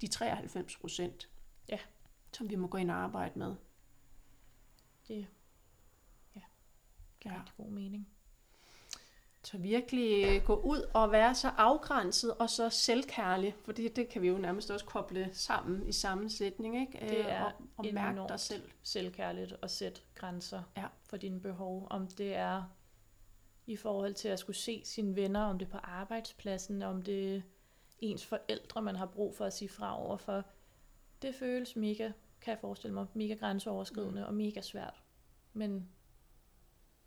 de 0.01 0.07
93 0.07 0.77
procent, 0.77 1.29
ja. 1.69 1.79
som 2.33 2.51
vi 2.51 2.57
må 2.57 2.67
gå 2.67 2.79
ind 2.79 2.91
og 2.91 2.97
arbejde 2.97 3.39
med. 3.39 3.55
Det 5.09 5.27
ja, 6.37 6.41
giver 7.21 7.35
ja. 7.35 7.63
god 7.63 7.71
mening. 7.71 8.09
Så 9.45 9.59
virkelig 9.59 10.25
øh, 10.27 10.45
gå 10.45 10.55
ud 10.55 10.91
og 10.95 11.13
være 11.13 11.35
så 11.35 11.49
afgrænset 11.49 12.35
og 12.35 12.51
så 12.51 12.71
selvkærlig, 12.71 13.55
for 13.65 13.73
det, 13.73 13.97
det 13.97 14.09
kan 14.09 14.23
vi 14.23 14.29
jo 14.29 14.39
nærmest 14.39 14.71
også 14.71 14.87
koble 14.87 15.31
sammen 15.33 15.89
i 15.89 15.93
samme 15.93 16.31
sætning, 16.31 16.81
ikke? 16.81 17.07
Det 17.09 17.19
øh, 17.19 17.27
er 17.27 17.45
og, 17.45 17.53
og 17.77 17.87
mærke 17.93 18.21
dig 18.29 18.41
selv. 18.41 18.71
selvkærligt 18.83 19.57
at 19.63 19.71
sætte 19.71 20.01
grænser 20.15 20.63
ja. 20.77 20.87
for 21.09 21.17
dine 21.17 21.41
behov. 21.41 21.87
Om 21.91 22.07
det 22.07 22.35
er 22.35 22.63
i 23.67 23.77
forhold 23.77 24.15
til 24.15 24.29
at 24.29 24.39
skulle 24.39 24.57
se 24.57 24.83
sine 24.85 25.17
venner, 25.17 25.41
om 25.41 25.59
det 25.59 25.67
er 25.67 25.71
på 25.71 25.79
arbejdspladsen, 25.83 26.83
om 26.83 27.03
det 27.03 27.37
er 27.37 27.41
ens 27.99 28.27
forældre, 28.27 28.83
man 28.83 28.97
har 28.97 29.07
brug 29.07 29.37
for 29.37 29.45
at 29.45 29.53
sige 29.53 29.69
fra 29.69 30.03
over 30.03 30.17
for. 30.17 30.45
Det 31.23 31.35
føles 31.35 31.77
mega, 31.77 32.11
kan 32.41 32.51
jeg 32.51 32.59
forestille 32.61 32.95
mig, 32.95 33.07
mega 33.15 33.35
grænseoverskridende 33.35 34.21
mm. 34.21 34.27
og 34.27 34.35
mega 34.35 34.61
svært. 34.61 35.03
Men 35.53 35.89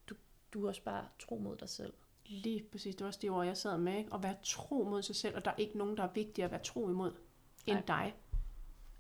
du, 0.09 0.15
du 0.53 0.63
er 0.63 0.67
også 0.67 0.83
bare 0.83 1.07
tro 1.19 1.37
mod 1.37 1.57
dig 1.57 1.69
selv. 1.69 1.93
Lige 2.25 2.63
præcis, 2.71 2.95
det 2.95 3.03
var 3.03 3.07
også 3.07 3.19
det 3.21 3.29
ord, 3.29 3.45
jeg 3.45 3.57
sad 3.57 3.77
med. 3.77 3.97
Ikke? 3.97 4.13
At 4.13 4.23
være 4.23 4.35
tro 4.43 4.83
mod 4.83 5.01
sig 5.01 5.15
selv, 5.15 5.35
og 5.35 5.45
der 5.45 5.51
er 5.51 5.55
ikke 5.55 5.77
nogen, 5.77 5.97
der 5.97 6.03
er 6.03 6.13
vigtigere 6.13 6.45
at 6.45 6.51
være 6.51 6.63
tro 6.63 6.89
imod 6.89 7.15
end 7.65 7.77
Nej. 7.77 7.85
dig. 7.87 8.15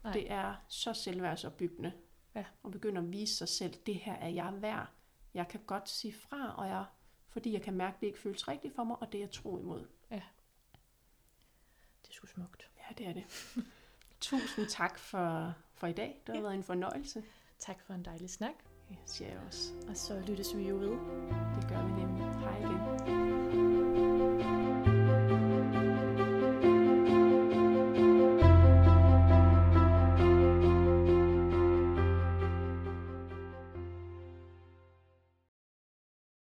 Nej. 0.03 0.13
Det 0.13 0.31
er 0.31 0.55
så 0.67 0.93
selvværdsopbyggende. 0.93 1.93
Ja. 2.35 2.45
Og 2.63 2.71
begynde 2.71 3.01
at 3.01 3.11
vise 3.11 3.35
sig 3.35 3.49
selv, 3.49 3.73
det 3.85 3.95
her 3.95 4.13
er 4.13 4.29
jeg 4.29 4.61
værd. 4.61 4.87
Jeg 5.33 5.47
kan 5.47 5.59
godt 5.65 5.89
sige 5.89 6.13
fra, 6.13 6.55
og 6.57 6.67
jeg, 6.67 6.85
fordi 7.29 7.53
jeg 7.53 7.61
kan 7.61 7.73
mærke, 7.73 7.95
at 7.95 8.01
det 8.01 8.07
ikke 8.07 8.19
føles 8.19 8.47
rigtigt 8.47 8.75
for 8.75 8.83
mig, 8.83 8.97
og 9.01 9.11
det 9.11 9.17
er 9.17 9.23
jeg 9.23 9.31
tro 9.31 9.59
imod. 9.59 9.87
Ja. 10.11 10.21
Det 12.01 12.09
er 12.09 12.13
sgu 12.13 12.27
smukt. 12.27 12.69
Ja, 12.77 12.93
det 12.97 13.07
er 13.07 13.13
det. 13.13 13.23
Tusind 14.21 14.67
tak 14.67 14.99
for, 14.99 15.53
for 15.73 15.87
i 15.87 15.93
dag. 15.93 16.21
Det 16.27 16.35
har 16.35 16.35
ja. 16.35 16.41
været 16.41 16.55
en 16.55 16.63
fornøjelse. 16.63 17.23
Tak 17.59 17.81
for 17.81 17.93
en 17.93 18.05
dejlig 18.05 18.29
snak. 18.29 18.53
Ja, 18.91 18.95
siger 19.05 19.29
jeg 19.29 19.37
også. 19.47 19.71
Og 19.89 19.97
så 19.97 20.13
lyttes 20.27 20.57
vi 20.57 20.67
jo 20.69 20.75
ved. 20.75 20.97
Det 21.55 21.69
gør 21.69 21.85
vi 21.85 21.91
nemlig. 21.91 22.25
Hej 22.25 22.57
igen. 22.59 23.24